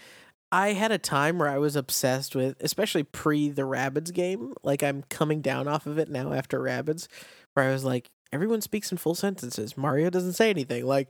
[0.52, 4.54] I had a time where I was obsessed with, especially pre the Rabbids game.
[4.64, 7.08] Like I'm coming down off of it now after Rabbids,
[7.54, 9.78] where I was like, everyone speaks in full sentences.
[9.78, 10.86] Mario doesn't say anything.
[10.86, 11.10] Like.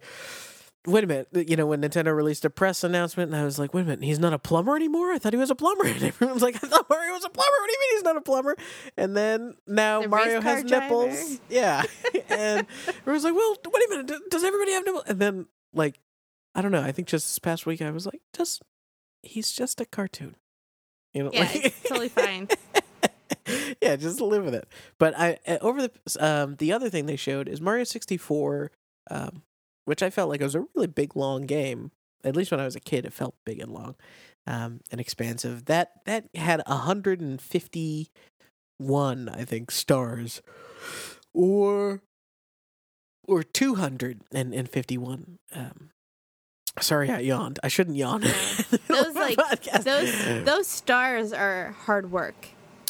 [0.87, 1.27] Wait a minute.
[1.47, 4.03] You know, when Nintendo released a press announcement, and I was like, wait a minute,
[4.03, 5.11] he's not a plumber anymore?
[5.11, 5.85] I thought he was a plumber.
[5.87, 7.51] And everyone's like, I thought Mario was a plumber.
[7.59, 8.55] What do you mean he's not a plumber?
[8.97, 11.39] And then now The Mario has nipples.
[11.49, 11.83] Yeah.
[12.29, 14.11] and everyone's like, well, wait a minute.
[14.31, 15.03] Does everybody have nipples?
[15.07, 15.99] And then, like,
[16.55, 16.81] I don't know.
[16.81, 18.63] I think just this past week, I was like, just,
[19.21, 20.35] he's just a cartoon.
[21.13, 22.47] You know, Yeah, like, it's totally fine.
[23.81, 24.67] yeah, just live with it.
[24.97, 28.71] But I uh, over the um the other thing they showed is Mario 64
[29.09, 29.43] um
[29.91, 31.91] which I felt like it was a really big long game.
[32.23, 33.95] At least when I was a kid it felt big and long.
[34.47, 35.65] Um and expansive.
[35.65, 40.41] That that had 151 I think stars
[41.33, 42.01] or
[43.27, 45.89] or 251 um
[46.79, 47.59] Sorry, I yawned.
[47.61, 48.21] I shouldn't yawn.
[48.87, 49.83] Those, like, Podcast.
[49.83, 52.47] Those those stars are hard work.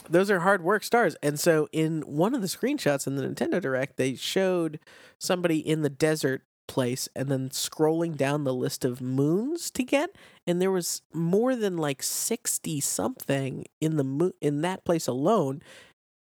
[0.08, 1.16] those are hard work stars.
[1.24, 4.80] And so in one of the screenshots in the Nintendo Direct, they showed
[5.18, 10.16] somebody in the desert place and then scrolling down the list of moons to get
[10.48, 15.62] and there was more than like 60 something in the mo- in that place alone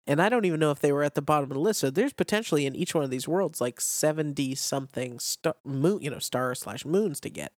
[0.07, 1.81] and I don't even know if they were at the bottom of the list.
[1.81, 6.11] So there's potentially in each one of these worlds like 70 something star moon, you
[6.11, 7.53] know, star slash moons to get.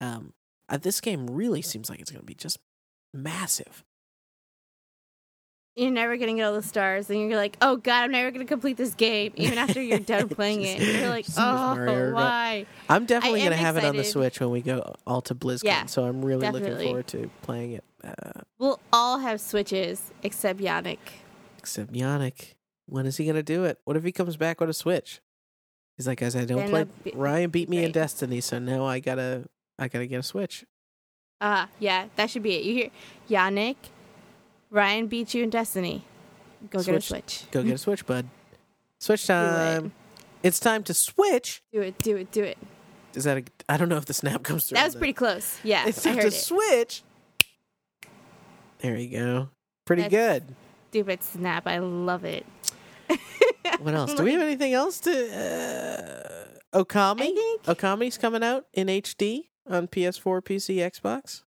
[0.00, 0.32] Um,
[0.68, 2.58] uh, this game really seems like it's going to be just
[3.12, 3.84] massive.
[5.80, 8.44] You're never gonna get all the stars, and you're like, "Oh God, I'm never gonna
[8.44, 13.40] complete this game." Even after you're done playing it, you're like, "Oh, why?" I'm definitely
[13.40, 14.04] going to am have it on the.
[14.04, 15.64] Switch when we go all to BlizzCon.
[15.64, 17.84] Yeah, so I'm really looking forward to playing it.
[18.04, 20.98] Uh, We'll all have switches except Yannick.
[21.58, 22.54] except Yannick.
[22.86, 23.78] When is he going to do it?
[23.84, 25.20] What if he comes back with a Switch?
[25.96, 26.86] He's like, guys, I don't Then play.
[27.04, 27.92] be- Ryan beat me in.
[27.92, 29.44] Destiny, so now I gotta,
[29.78, 30.64] I gotta get a Switch.
[31.40, 32.64] Ah, yeah, that should be it.
[32.64, 32.90] You hear
[33.30, 33.76] Yannick,
[34.70, 36.04] Ryan beat you in Destiny.
[36.70, 37.04] Go get a Switch.
[37.40, 37.50] switch.
[37.50, 38.26] Go get a Switch, bud.
[38.98, 39.26] Switch it.
[39.28, 39.92] time.
[40.42, 41.62] It's time to switch.
[41.72, 42.58] Do it, do it, do it.
[43.14, 43.44] Is that a?
[43.68, 44.76] I don't know if the snap comes through.
[44.76, 45.58] That was pretty close.
[45.64, 46.30] Yeah, It's time to it.
[46.32, 47.02] switch.
[48.78, 49.48] There you go.
[49.84, 50.54] Pretty That's- good.
[50.90, 51.66] Stupid snap.
[51.66, 52.46] I love it.
[53.80, 54.14] What else?
[54.14, 55.10] Do we have anything else to
[56.72, 57.18] uh Okami?
[57.18, 61.42] Think Okami's coming out in HD on PS4, PC, Xbox.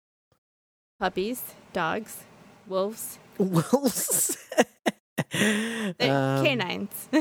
[0.99, 1.41] puppies,
[1.73, 2.23] dogs,
[2.71, 4.37] wolves, Wolves.
[5.31, 7.09] They're Um, canines.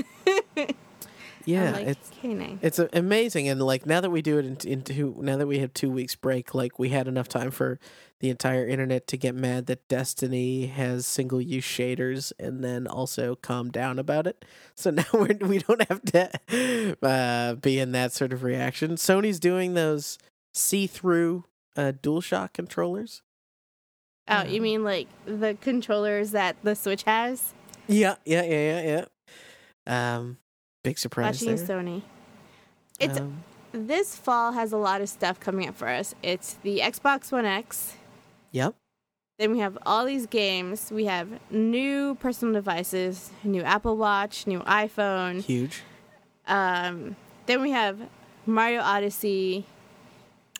[1.46, 2.58] Yeah, like, it's canine.
[2.60, 5.58] it's amazing, and like now that we do it in, in two, now that we
[5.60, 7.80] have two weeks break, like we had enough time for
[8.20, 13.36] the entire internet to get mad that Destiny has single use shaders, and then also
[13.36, 14.44] calm down about it.
[14.74, 18.92] So now we're, we don't have to uh, be in that sort of reaction.
[18.96, 20.18] Sony's doing those
[20.52, 23.22] see through uh, DualShock controllers.
[24.30, 27.52] Oh, you mean like the controllers that the Switch has?
[27.88, 29.04] Yeah, yeah, yeah, yeah,
[29.86, 30.16] yeah.
[30.16, 30.38] Um,
[30.84, 31.66] big surprise Watching there.
[31.66, 32.02] Sony.
[33.00, 33.42] It's Um,
[33.72, 36.14] this fall has a lot of stuff coming up for us.
[36.22, 37.94] It's the Xbox One X.
[38.52, 38.74] yep.
[39.38, 40.90] Then we have all these games.
[40.92, 45.42] We have new personal devices, new Apple Watch, new iPhone.
[45.42, 45.82] Huge.
[46.46, 47.16] Um,
[47.46, 47.98] then we have
[48.44, 49.64] Mario Odyssey,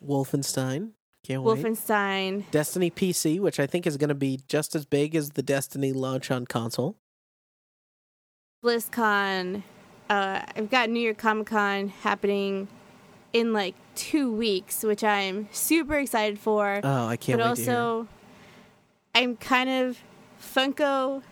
[0.06, 0.92] Wolfenstein.
[1.22, 1.62] Can't wait.
[1.62, 2.51] Wolfenstein.
[2.51, 5.92] Destiny PC, which I think is going to be just as big as the Destiny
[5.92, 6.97] launch on console.
[8.64, 9.62] BlizzCon.
[10.09, 12.68] Uh, I've got New York Comic Con happening
[13.32, 16.80] in like two weeks, which I'm super excited for.
[16.82, 17.78] Oh, I can't but wait to hear.
[17.78, 18.09] also,
[19.14, 19.98] I'm kind of
[20.40, 21.22] Funko.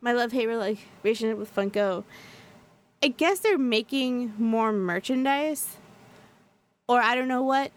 [0.00, 2.04] My love hate relationship with Funko.
[3.02, 5.76] I guess they're making more merchandise,
[6.88, 7.70] or I don't know what,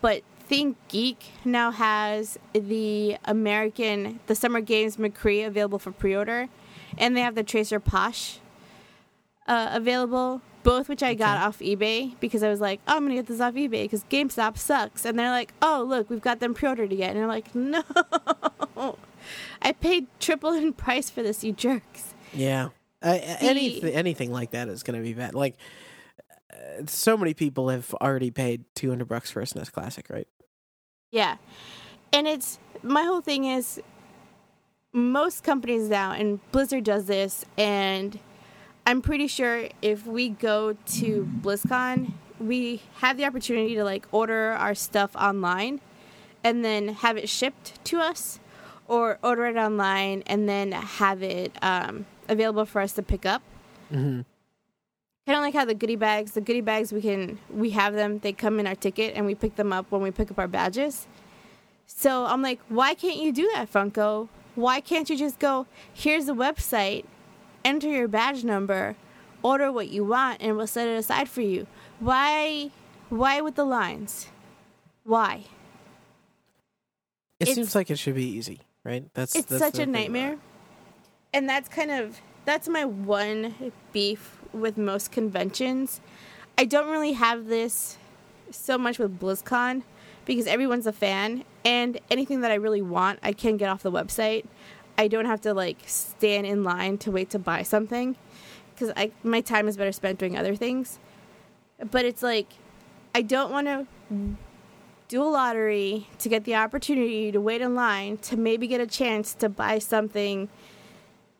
[0.00, 6.48] but Think Geek now has the American, the Summer Games McCree available for pre order,
[6.98, 8.38] and they have the Tracer Posh
[9.46, 13.14] uh, available, both which I got off eBay because I was like, oh, I'm gonna
[13.14, 15.04] get this off eBay because GameStop sucks.
[15.04, 17.16] And they're like, oh, look, we've got them pre ordered again.
[17.16, 17.82] And I'm like, no,
[19.62, 22.14] I paid triple in price for this, you jerks.
[22.32, 22.68] Yeah.
[23.02, 25.34] Uh, anything anything like that is going to be bad.
[25.34, 25.56] Like
[26.86, 30.28] so many people have already paid 200 bucks for a SNES classic, right?
[31.10, 31.36] Yeah.
[32.12, 33.80] And it's my whole thing is
[34.92, 38.18] most companies now and Blizzard does this and
[38.86, 44.52] I'm pretty sure if we go to BlizzCon, we have the opportunity to like order
[44.52, 45.80] our stuff online
[46.42, 48.40] and then have it shipped to us
[48.88, 53.42] or order it online and then have it um, available for us to pick up.
[53.92, 54.24] Mhm.
[55.26, 58.18] Kind of like how the goodie bags, the goodie bags we can we have them,
[58.18, 60.48] they come in our ticket and we pick them up when we pick up our
[60.48, 61.06] badges.
[61.86, 64.28] So I'm like, why can't you do that, Funko?
[64.56, 67.04] Why can't you just go, here's the website,
[67.64, 68.96] enter your badge number,
[69.42, 71.66] order what you want and we'll set it aside for you.
[72.00, 72.70] Why
[73.08, 74.26] why with the lines?
[75.04, 75.44] Why?
[77.38, 79.04] It It's- seems like it should be easy, right?
[79.14, 80.38] That's it's that's such a nightmare
[81.32, 86.00] and that's kind of that's my one beef with most conventions
[86.58, 87.96] i don't really have this
[88.50, 89.82] so much with blizzcon
[90.24, 93.92] because everyone's a fan and anything that i really want i can get off the
[93.92, 94.44] website.
[94.98, 98.16] I don't have to like stand in line to wait to buy something
[98.74, 100.98] because i my time is better spent doing other things.
[101.90, 102.48] But it's like
[103.14, 103.86] i don't want to
[105.08, 108.86] do a lottery to get the opportunity to wait in line to maybe get a
[108.86, 110.48] chance to buy something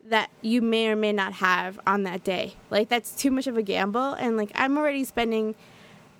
[0.05, 2.55] that you may or may not have on that day.
[2.69, 5.55] Like that's too much of a gamble and like I'm already spending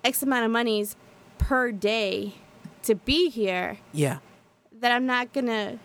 [0.02, 0.96] X amount of monies
[1.38, 2.34] per day
[2.82, 4.18] to be here Yeah.
[4.80, 5.78] that I'm not gonna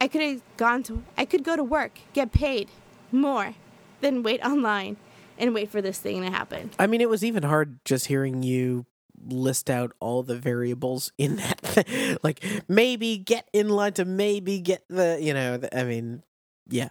[0.00, 2.68] I could have gone to I could go to work, get paid
[3.12, 3.54] more
[4.00, 4.96] than wait online
[5.38, 6.70] and wait for this thing to happen.
[6.78, 8.86] I mean, it was even hard just hearing you
[9.28, 11.60] list out all the variables in that.
[11.60, 12.16] Thing.
[12.22, 16.22] like maybe get in line to maybe get the, you know, the, I mean,
[16.68, 16.88] yeah.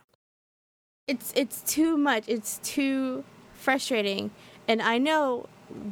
[1.08, 2.24] It's it's too much.
[2.28, 3.24] It's too
[3.54, 4.32] frustrating.
[4.68, 5.46] And I know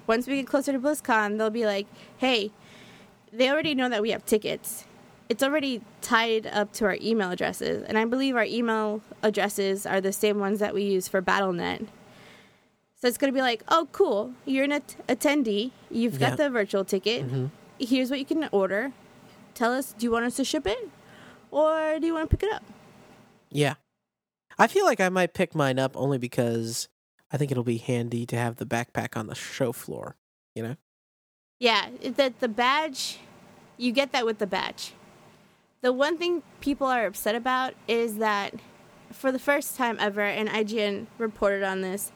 [0.07, 1.85] once we get closer to BlizzCon, they'll be like,
[2.17, 2.51] "Hey,
[3.31, 4.85] they already know that we have tickets.
[5.29, 10.01] It's already tied up to our email addresses, and I believe our email addresses are
[10.01, 11.83] the same ones that we use for Battle.net."
[12.99, 14.33] So it's gonna be like, "Oh, cool!
[14.45, 15.71] You're an att- attendee.
[15.91, 16.35] You've got Yeah.
[16.37, 17.29] the virtual ticket.
[17.29, 17.49] Mhm.
[17.79, 18.93] Here's what you can order.
[19.53, 20.89] Tell us, do you want us to ship it,
[21.51, 22.63] or do you want to pick it up?"
[23.51, 23.75] Yeah.
[24.57, 26.89] I feel like I might pick mine up only because
[27.31, 30.15] I think it'll be handy to have the backpack on the show floor,
[30.55, 30.75] you know?
[31.59, 33.19] Yeah, that the badge,
[33.77, 34.93] you get that with the badge.
[35.81, 38.53] The one thing people are upset about is that
[39.11, 42.11] for the first time ever, and IGN reported on this,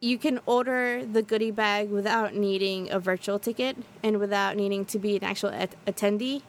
[0.00, 4.98] you can order the goodie bag without needing a virtual ticket and without needing to
[4.98, 6.42] be an actual at- attendee.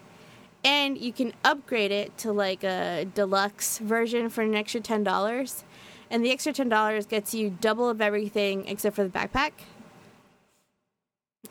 [0.65, 5.63] And you can upgrade it to like a deluxe version for an extra $10.
[6.09, 9.51] And the extra $10 gets you double of everything except for the backpack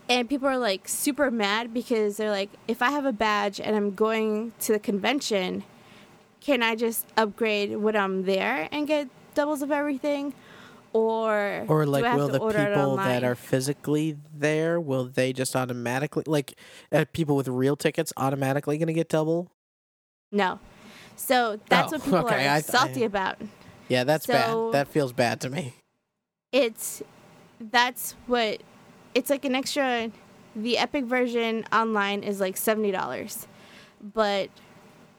[0.09, 3.74] and people are like super mad because they're like if i have a badge and
[3.74, 5.65] i'm going to the convention
[6.41, 10.32] can i just upgrade when i'm there and get doubles of everything
[10.95, 16.55] or Or like, will the people that are physically there, will they just automatically, like,
[16.93, 19.51] uh, people with real tickets automatically going to get double?
[20.33, 20.59] no
[21.16, 23.37] so that's Oh, what people okay, are I- salty I- about
[23.89, 24.33] Yeah, that's So-
[24.73, 24.73] bad.
[24.73, 25.75] That feels bad to me.
[26.53, 27.03] it's
[27.61, 28.62] that's what
[29.15, 30.11] it's like an extra
[30.57, 33.47] the epic version online is like $70
[34.15, 34.49] but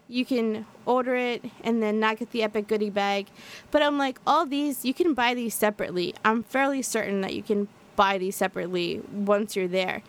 [0.07, 3.27] you can order it and then not get the epic goodie bag.
[3.72, 6.14] But i'm like all these you can buy these separately.
[6.23, 10.03] I'm fairly certain that you can buy these separately once you're there.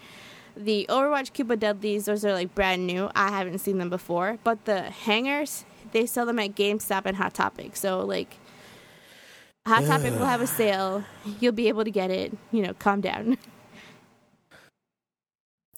[0.56, 3.10] The overwatch Cute But Deadlies those are like brand new.
[3.14, 4.38] I haven't seen them before.
[4.44, 7.76] But the hangers they sell them at gamestop and hot topic.
[7.76, 8.36] So like
[9.66, 11.04] hot topic will have a sale.
[11.40, 12.36] You'll be able to get it.
[12.52, 13.38] You know calm down.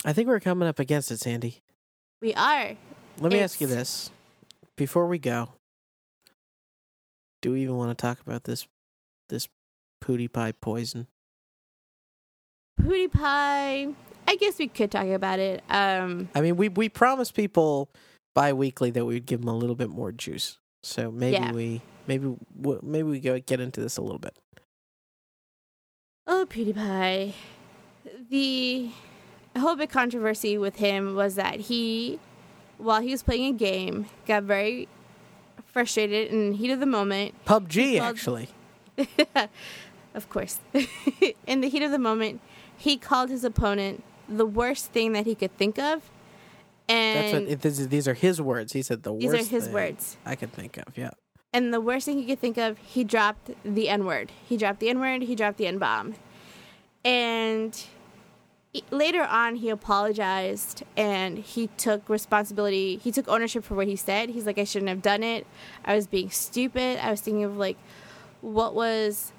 [0.04, 1.60] I think we're coming up against it, Sandy.
[2.22, 2.76] we are
[3.20, 4.10] Let me ask you this
[4.76, 5.48] before we go.
[7.42, 8.66] Do we even want to talk about this
[9.28, 9.48] this
[10.02, 11.06] pootie pie poison?
[12.80, 13.88] Pootie Pie.
[14.28, 15.64] I guess we could talk about it.
[15.68, 17.88] Um, I mean, we we promised people
[18.34, 20.58] bi-weekly that we'd give them a little bit more juice.
[20.84, 21.52] So maybe Yeah.
[21.52, 22.36] we maybe
[22.82, 24.36] maybe we go get into this a little bit.
[26.26, 27.32] Oh, PewDiePie.
[28.30, 28.90] The
[29.56, 32.20] whole big controversy with him was that he,
[32.78, 34.88] while he was playing a game, got very
[35.66, 37.34] frustrated in the heat of the moment.
[37.44, 38.48] PUBG, called- actually.
[40.14, 40.58] Of course.
[41.46, 42.40] in the heat of the moment,
[42.76, 46.10] he called his opponent the worst thing that he could think of.
[46.88, 48.72] That's And what this is, these are his words.
[48.72, 50.16] He said the these worst These are his thing words.
[50.26, 50.96] I could think of.
[50.96, 51.10] Yeah.
[51.52, 54.32] And the worst thing he could think of, he dropped the N word.
[54.48, 56.14] He dropped the N word, he dropped the N bomb.
[57.04, 57.80] And
[58.90, 62.96] later on, he apologized and he took responsibility.
[62.96, 64.30] He took ownership for what he said.
[64.30, 65.46] He's like, I shouldn't have done it.
[65.84, 66.98] I was being stupid.
[67.04, 67.76] I was thinking of like,
[68.40, 69.32] what was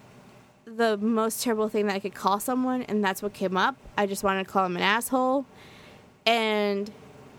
[0.66, 3.76] the most terrible thing that I could call someone, and that's what came up.
[3.98, 5.46] I just wanted to call him an asshole.
[6.26, 6.92] And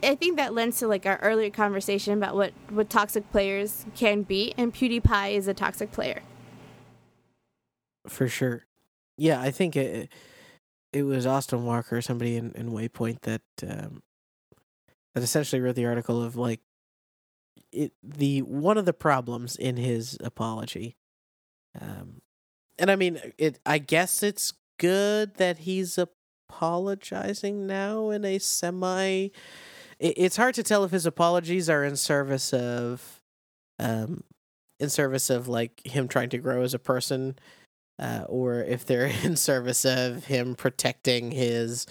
[0.03, 4.23] I think that lends to like our earlier conversation about what what toxic players can
[4.23, 6.23] be, and PewDiePie is a toxic player.
[8.07, 8.67] For sure.
[9.17, 10.09] Yeah, I think it it
[10.95, 14.03] was Austin Walker somebody in, in Waypoint that um,
[15.15, 16.61] that essentially wrote the article of like
[17.73, 20.97] it the one of the problems in his apology.
[21.81, 22.21] Um
[22.79, 29.29] and I mean it I guess it's good that he's apologizing now in a semi
[29.99, 33.23] it, it's hard to tell if his apologies are in service of
[33.79, 34.25] um
[34.81, 37.39] in service of like him trying to grow as a person
[38.01, 41.87] uh, or if they're in service of him protecting his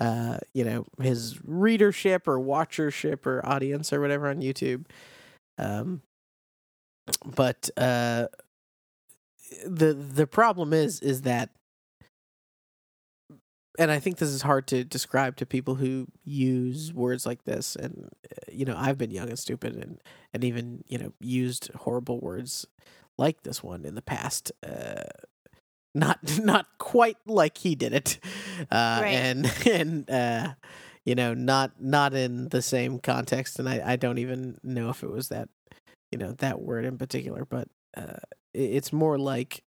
[0.00, 4.86] uh, you know his readership or watchership or audience or whatever on YouTube.
[5.58, 6.02] Um
[7.24, 8.28] but uh
[9.66, 11.50] the the problem is is that
[13.78, 17.76] and I think this is hard to describe to people who use words like this
[17.76, 20.00] and uh, you know I've been young and stupid and
[20.32, 22.66] and even you know used horrible words
[23.16, 25.04] like this one in the past uh
[25.98, 28.18] not not quite like he did it
[28.70, 29.14] uh Right.
[29.14, 30.54] and and uh
[31.04, 35.02] you know not not in the same context and I I don't even know if
[35.02, 35.48] it was that
[36.12, 38.18] you know that word in particular but uh
[38.54, 39.62] it's more like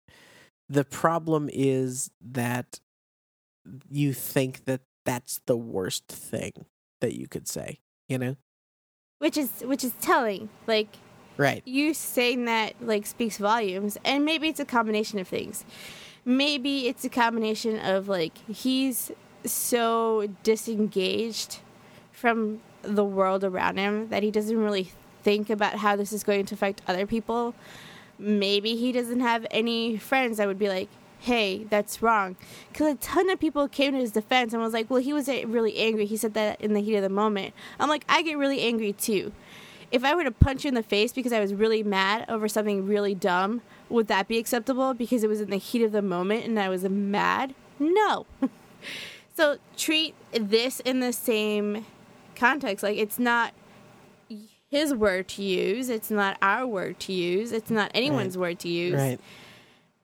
[0.68, 2.80] the problem is that
[3.90, 6.52] you think that that's the worst thing
[7.00, 7.78] that you could say
[8.08, 8.36] you know
[9.18, 10.48] which is which is telling.
[10.66, 10.96] Like
[11.36, 15.64] right you saying that like speaks volumes, and maybe it's a combination of things.
[16.28, 19.10] Maybe it's a combination of like he's
[19.46, 21.60] so disengaged
[22.12, 24.92] from the world around him that he doesn't really
[25.22, 27.54] think about how this is going to affect other people.
[28.18, 30.90] Maybe he doesn't have any friends that would be like,
[31.20, 32.36] hey, that's wrong.
[32.70, 35.28] Because a ton of people came to his defense and was like, well, he was
[35.28, 36.04] really angry.
[36.04, 37.54] He said that in the heat of the moment.
[37.80, 39.32] I'm like, I get really angry too.
[39.90, 42.48] If I were to punch you in the face because I was really mad over
[42.48, 44.94] something really dumb, would that be acceptable?
[44.94, 47.54] Because it was in the heat of the moment and I was mad?
[47.78, 48.26] No.
[49.36, 51.86] so treat this in the same
[52.34, 52.82] context.
[52.82, 53.52] Like, it's not
[54.70, 58.68] his word to use, it's not our word to use, it's not anyone's word to
[58.68, 58.94] use.
[58.94, 59.20] Right.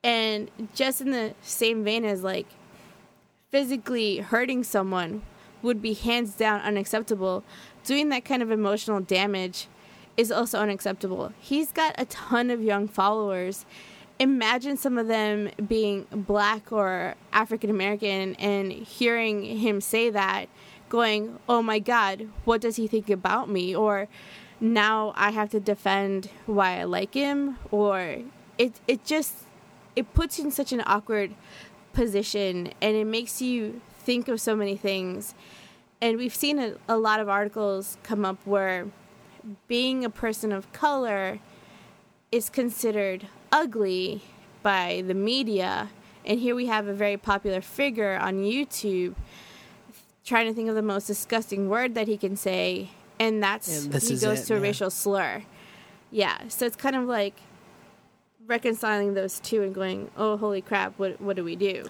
[0.03, 2.47] And just in the same vein as like
[3.51, 5.23] physically hurting someone
[5.63, 7.45] would be hands down unacceptable.
[7.85, 9.69] Doing that kind of emotional damage
[10.17, 11.33] is also unacceptable.
[11.41, 13.67] He's got a ton of young followers.
[14.19, 20.49] Imagine some of them being black or african american and hearing him say that
[20.89, 23.75] going oh my god what does he think about me?
[23.75, 24.07] Or
[24.61, 28.19] now i have to defend why i like him or
[28.57, 29.35] it it just
[29.97, 31.35] it puts you in such an awkward
[31.93, 35.35] position and it makes you think of so many things.
[36.01, 38.87] And we've seen a, a lot of articles come up where
[39.69, 41.41] being a person of color
[42.33, 44.23] is considered ugly
[44.63, 45.91] by the media
[46.25, 49.15] and here we have a very popular figure on youtube
[50.25, 52.89] trying to think of the most disgusting word that he can say
[53.21, 54.63] and that's this he goes it, to a yeah.
[54.63, 55.43] racial slur
[56.11, 57.35] yeah so it's kind of like
[58.47, 60.99] reconciling those two and going, "Oh, holy crap!
[60.99, 61.85] What what do we do?"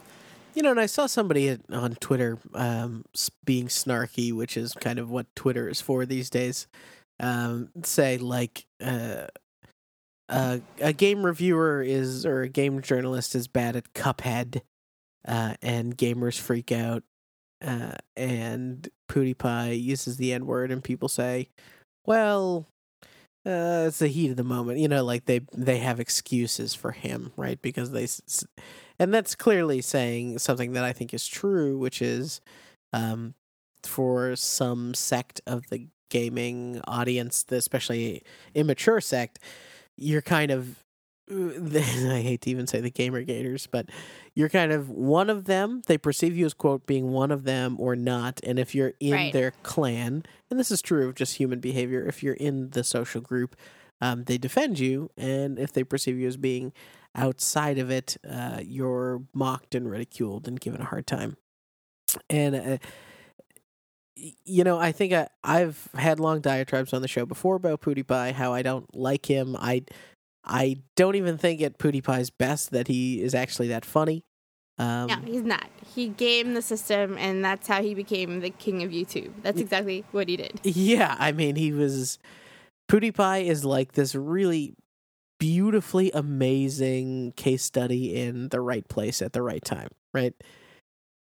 [0.55, 3.05] You know, and I saw somebody on Twitter um,
[3.45, 6.67] being snarky, which is kind of what Twitter is for these days.
[7.21, 9.27] Um, say like uh,
[10.29, 14.63] uh, a game reviewer is or a game journalist is bad at Cuphead,
[15.27, 17.03] uh, and gamers freak out,
[17.65, 21.49] uh, and PewDiePie uses the N word, and people say,
[22.07, 22.67] "Well."
[23.47, 25.05] Uh, it's the heat of the moment, you know.
[25.05, 27.61] Like they they have excuses for him, right?
[27.61, 28.07] Because they
[28.99, 32.41] and that's clearly saying something that I think is true, which is
[32.93, 33.35] um,
[33.83, 38.23] for some sect of the gaming audience, especially
[38.55, 39.41] immature sect,
[39.97, 40.79] you're kind of
[41.31, 43.89] I hate to even say the gamer gators, but
[44.35, 45.81] you're kind of one of them.
[45.87, 49.13] They perceive you as quote being one of them or not, and if you're in
[49.13, 49.33] Right.
[49.33, 53.23] their clan, and this is true of just human behavior, if you're in the social
[53.23, 53.57] group,
[54.03, 56.73] um, they defend you, and if they perceive you as being
[57.15, 61.39] outside of it, uh, you're mocked and ridiculed and given a hard time.
[62.29, 62.79] And uh,
[64.17, 68.33] you know, I think I, I've had long diatribes on the show before about PewDiePie,
[68.33, 69.57] how I don't like him.
[69.59, 69.85] I
[70.45, 74.25] I don't even think at PewDiePie's best that he is actually that funny.
[74.77, 75.69] Um, no, he's not.
[75.95, 79.33] He gamed the system, and that's how he became the king of YouTube.
[79.43, 80.61] That's exactly what he did.
[80.65, 82.19] Yeah, I mean, he was.
[82.91, 84.75] PewDiePie is like this really
[85.39, 90.35] beautifully amazing case study in the right place at the right time, right?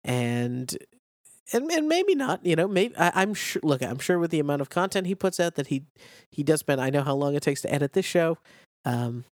[0.03, 0.75] And
[1.53, 2.67] and and maybe not, you know.
[2.67, 3.61] Maybe I, I'm sure.
[3.63, 5.83] Look, I'm sure with the amount of content he puts out that he
[6.31, 6.81] he does spend.
[6.81, 8.37] I know how long it takes to edit this show.
[8.85, 9.25] Um,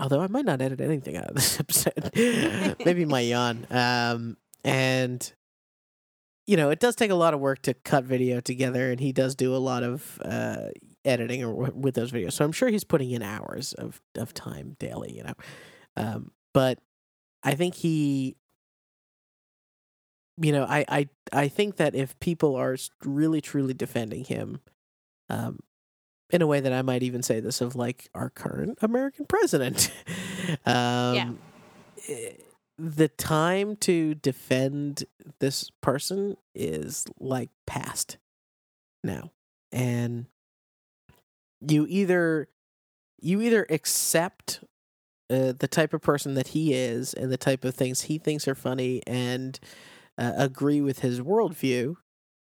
[0.00, 2.10] although I might not edit anything out of this episode.
[2.84, 3.66] maybe my yawn.
[3.70, 5.32] Um, and
[6.46, 9.12] you know, it does take a lot of work to cut video together, and he
[9.12, 10.68] does do a lot of uh,
[11.04, 12.32] editing or with those videos.
[12.32, 15.14] So I'm sure he's putting in hours of of time daily.
[15.16, 15.34] You know,
[15.96, 16.78] um, but
[17.42, 18.36] I think he,
[20.36, 24.60] you know, I I I think that if people are really truly defending him,
[25.28, 25.60] um,
[26.30, 29.92] in a way that I might even say this of like our current American president,
[30.66, 31.38] um,
[32.08, 32.32] eh,
[32.78, 35.04] the time to defend
[35.38, 38.16] this person is like past
[39.04, 39.30] now.
[39.70, 40.26] And
[41.60, 42.48] you either
[43.20, 44.64] you either accept
[45.30, 48.48] uh, the type of person that he is and the type of things he thinks
[48.48, 49.60] are funny and
[50.18, 51.94] uh, agree with his worldview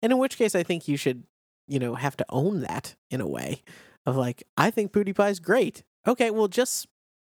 [0.02, 1.24] and in which case i think you should
[1.66, 3.62] you know have to own that in a way
[4.06, 6.86] of like i think pewdiepie's great okay well just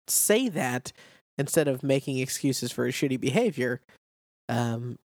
[0.08, 0.92] say that
[1.38, 3.82] instead of making excuses for his shitty behavior
[4.50, 4.98] um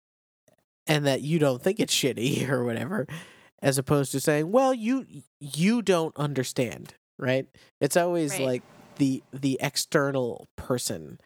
[0.88, 3.07] and that you don't think it's shitty or whatever
[3.61, 5.06] as opposed to saying well you
[5.39, 7.45] you don't understand right
[7.80, 8.41] it's always Right.
[8.41, 8.64] like
[8.98, 11.19] the the external person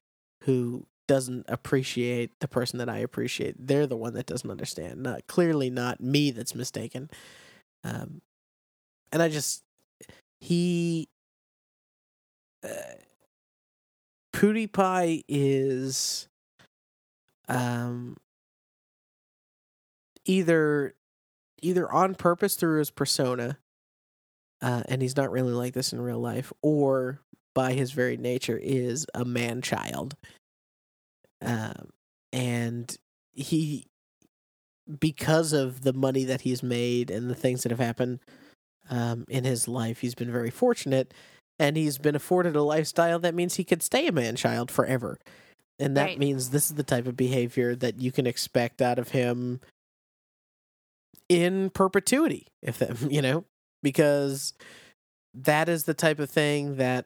[0.43, 5.01] who doesn't appreciate the person that I appreciate they're the one that doesn't understand.
[5.03, 7.09] Not clearly not me that's mistaken.
[7.83, 8.21] Um
[9.11, 9.63] and I just
[10.41, 11.07] he
[12.63, 12.95] uh,
[14.33, 16.27] PewDiePie is
[17.47, 18.17] um
[20.25, 20.95] either
[21.61, 23.57] either on purpose through his persona
[24.61, 27.19] uh, and he's not really like this in real life or
[27.53, 30.15] by his very nature is a man child
[31.41, 31.89] um
[32.33, 32.97] and
[33.33, 33.87] he
[34.99, 38.19] because of the money that he's made and the things that have happened
[38.89, 41.13] um, in his life he's been very fortunate
[41.57, 45.17] and he's been afforded a lifestyle that means he could stay a man child forever
[45.79, 46.19] and that Right.
[46.19, 49.59] means this is the type of behavior that you can expect out of him
[51.29, 53.43] in perpetuity if that you know
[53.81, 54.53] because
[55.33, 57.05] that is the type of thing that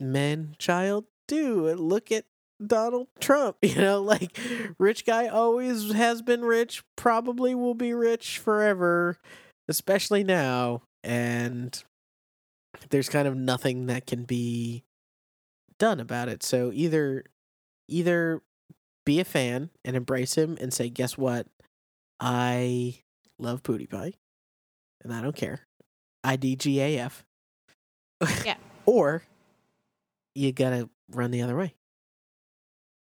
[0.00, 2.24] men child do look at
[2.64, 4.36] Donald Trump you know like
[4.78, 9.18] rich guy always has been rich probably will be rich forever
[9.68, 10.82] especially now.
[11.04, 11.80] And
[12.90, 14.82] there's kind of nothing that can be
[15.78, 16.42] done about it.
[16.42, 17.24] So either
[17.86, 18.42] either
[19.04, 21.46] be a fan and embrace him and say guess what?
[22.20, 23.00] I
[23.38, 24.14] love PewDiePie
[25.02, 25.60] and i don't care.
[26.24, 27.22] Idgaf
[28.44, 28.56] Yeah.
[28.86, 29.22] or
[30.34, 31.74] you gotta run the other way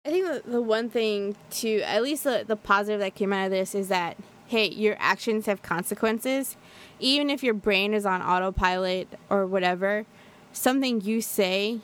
[0.04, 3.44] I think the, the one thing to, at least the, the positive that came out
[3.44, 4.16] of this is that,
[4.48, 6.56] hey, your actions have consequences.
[6.98, 10.04] Even if your brain is on autopilot or whatever,
[10.52, 11.78] something you say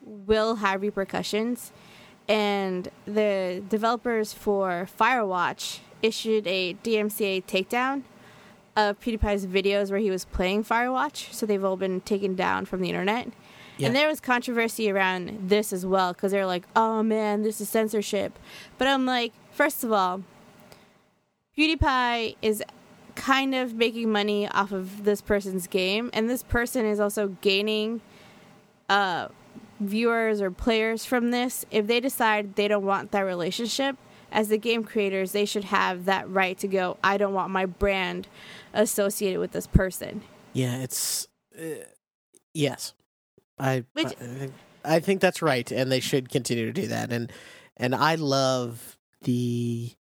[0.00, 1.72] will have repercussions.
[2.26, 8.04] And the developers for Firewatch issued a DMCA takedown
[8.74, 11.30] of PewDiePie's videos where he was playing Firewatch.
[11.34, 13.28] So they've all been taken down from the internet.
[13.82, 13.88] Yeah.
[13.88, 17.68] And there was controversy around this as well because they're like, oh man, this is
[17.68, 18.38] censorship.
[18.78, 20.22] But I'm like, first of all,
[21.58, 22.62] PewDiePie is
[23.16, 28.00] kind of making money off of this person's game, and this person is also gaining
[28.88, 29.28] uh,
[29.80, 31.66] viewers or players from this.
[31.70, 33.96] If they decide they don't want that relationship,
[34.30, 37.66] as the game creators, they should have that right to go, I don't want my
[37.66, 38.28] brand
[38.72, 40.22] associated with this person.
[40.52, 41.26] Yeah, it's
[41.58, 41.84] uh,
[42.54, 42.94] yes.
[43.58, 44.52] I Which- I think,
[44.84, 47.12] I think that's right, and they should continue to do that.
[47.12, 47.32] And
[47.76, 49.92] and I love the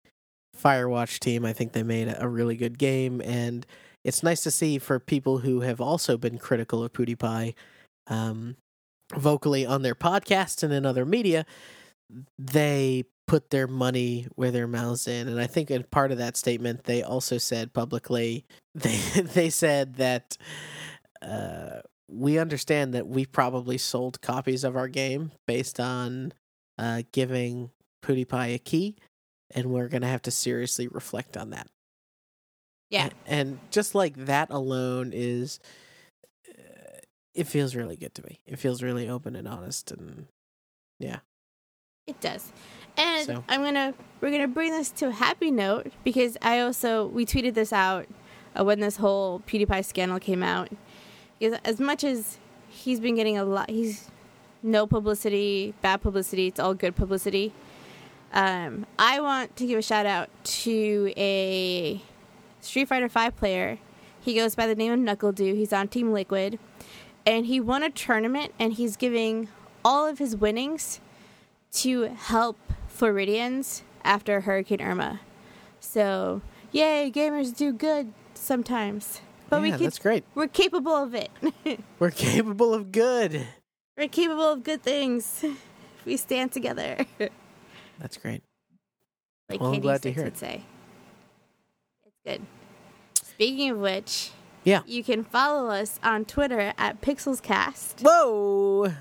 [0.57, 1.45] Firewatch team.
[1.45, 3.65] I think they made a, a really good game, and
[4.03, 7.53] it's nice to see for people who have also been critical of PewDiePie,
[8.07, 8.55] um,
[9.15, 11.45] vocally on their podcast and in other media,
[12.37, 15.27] they put their money where their mouths in.
[15.27, 18.45] And I think in part of that statement, they also said publicly,
[18.75, 20.37] they they said that
[21.21, 21.81] uh,
[22.11, 26.33] we understand that we probably sold copies of our game based on
[26.77, 27.71] uh, giving
[28.03, 28.95] PewDiePie a key,
[29.53, 31.67] and we're gonna have to seriously reflect on that.
[32.89, 33.07] Yeah.
[33.27, 35.59] A- and just like that alone is,
[36.49, 36.99] uh,
[37.33, 38.39] it feels really good to me.
[38.45, 40.27] It feels really open and honest, and
[40.99, 41.19] yeah.
[42.07, 42.51] It does.
[42.97, 47.05] And So- I'm gonna we're gonna bring this to a happy note because I also
[47.07, 48.07] we tweeted this out
[48.59, 50.69] uh, when this whole PewDiePie scandal came out.
[51.41, 52.37] As much as
[52.69, 54.09] he's been getting a lot, he's
[54.63, 56.47] no publicity, bad publicity.
[56.47, 57.53] It's all good publicity.
[58.33, 62.01] Um, I want to give a shout out to a
[62.61, 63.79] Street Fighter Five player.
[64.19, 65.55] He goes by the name of NuckleDu.
[65.55, 66.59] He's on Team Liquid,
[67.25, 68.53] and he won a tournament.
[68.59, 69.49] And he's giving
[69.83, 71.01] all of his winnings
[71.73, 72.57] to help
[72.87, 75.21] Floridians after Hurricane Irma.
[75.79, 76.41] So,
[76.71, 79.21] yay, gamers do good sometimes.
[79.51, 80.23] But we yeah, can, that's great.
[80.33, 81.29] we're capable of it.
[81.99, 83.45] We're capable of good.
[83.97, 85.43] we're capable of good things.
[85.43, 87.05] if we stand together.
[87.99, 88.41] That's great.
[89.49, 90.37] like Well, I'm Katie glad to hear it.
[90.37, 90.63] say.
[92.05, 92.41] It's good.
[93.21, 94.31] Speaking of which,
[94.63, 94.81] Yeah.
[94.87, 98.01] you can follow us on Twitter at PixelsCast.
[98.01, 98.93] Whoa.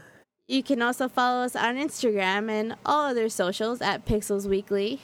[0.48, 5.00] You can also follow us on Instagram and all other socials at Pixels Weekly.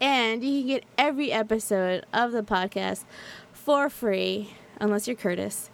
[0.00, 3.04] And you can get every episode of the podcast
[3.64, 5.70] for free, unless you're Curtis,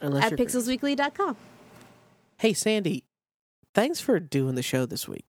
[0.00, 1.36] Unless at you're pixelsweekly.com.
[2.38, 3.04] Hey, Sandy,
[3.74, 5.24] thanks for doing the show this week.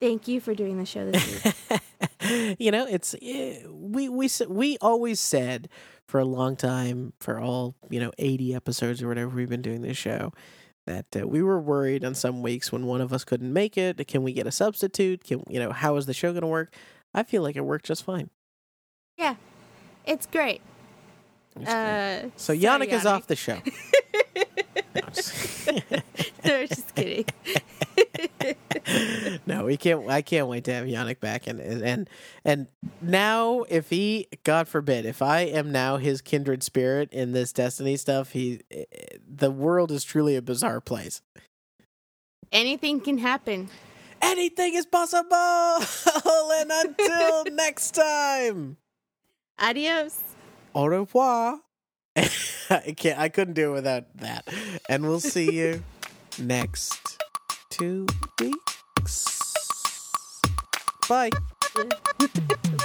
[0.00, 2.56] Thank you for doing the show this week.
[2.58, 5.68] you know, it's eh, we we we always said
[6.08, 9.82] for a long time, for all you know, eighty episodes or whatever we've been doing
[9.82, 10.32] this show,
[10.86, 14.06] that uh, we were worried on some weeks when one of us couldn't make it.
[14.08, 15.24] Can we get a substitute?
[15.24, 16.74] Can you know how is the show going to work?
[17.12, 18.30] I feel like it worked just fine.
[19.18, 19.34] yeah,
[20.10, 20.60] it's great.
[21.56, 21.70] It's.
[21.70, 23.58] Uh, so Yannick is off the show.
[26.44, 27.24] No, just kidding.
[29.46, 30.08] no, we can't.
[30.08, 32.08] I can't wait to have Yannick back, and and
[32.44, 32.66] and
[33.00, 37.96] now, if he, God forbid, if I am now his kindred spirit in this Destiny
[37.96, 38.60] stuff, he,
[39.28, 41.22] the world is truly a bizarre place.
[42.52, 43.68] Anything can happen.
[44.22, 45.78] Anything is possible,
[46.24, 48.76] and until next time,
[49.60, 50.18] Adios.
[50.74, 51.58] au revoir.
[52.16, 53.18] I can't.
[53.18, 54.48] I couldn't do it without that,
[54.88, 55.82] and we'll see you
[56.38, 57.22] next
[57.70, 58.06] two
[58.40, 59.26] weeks.
[61.08, 61.30] Bye.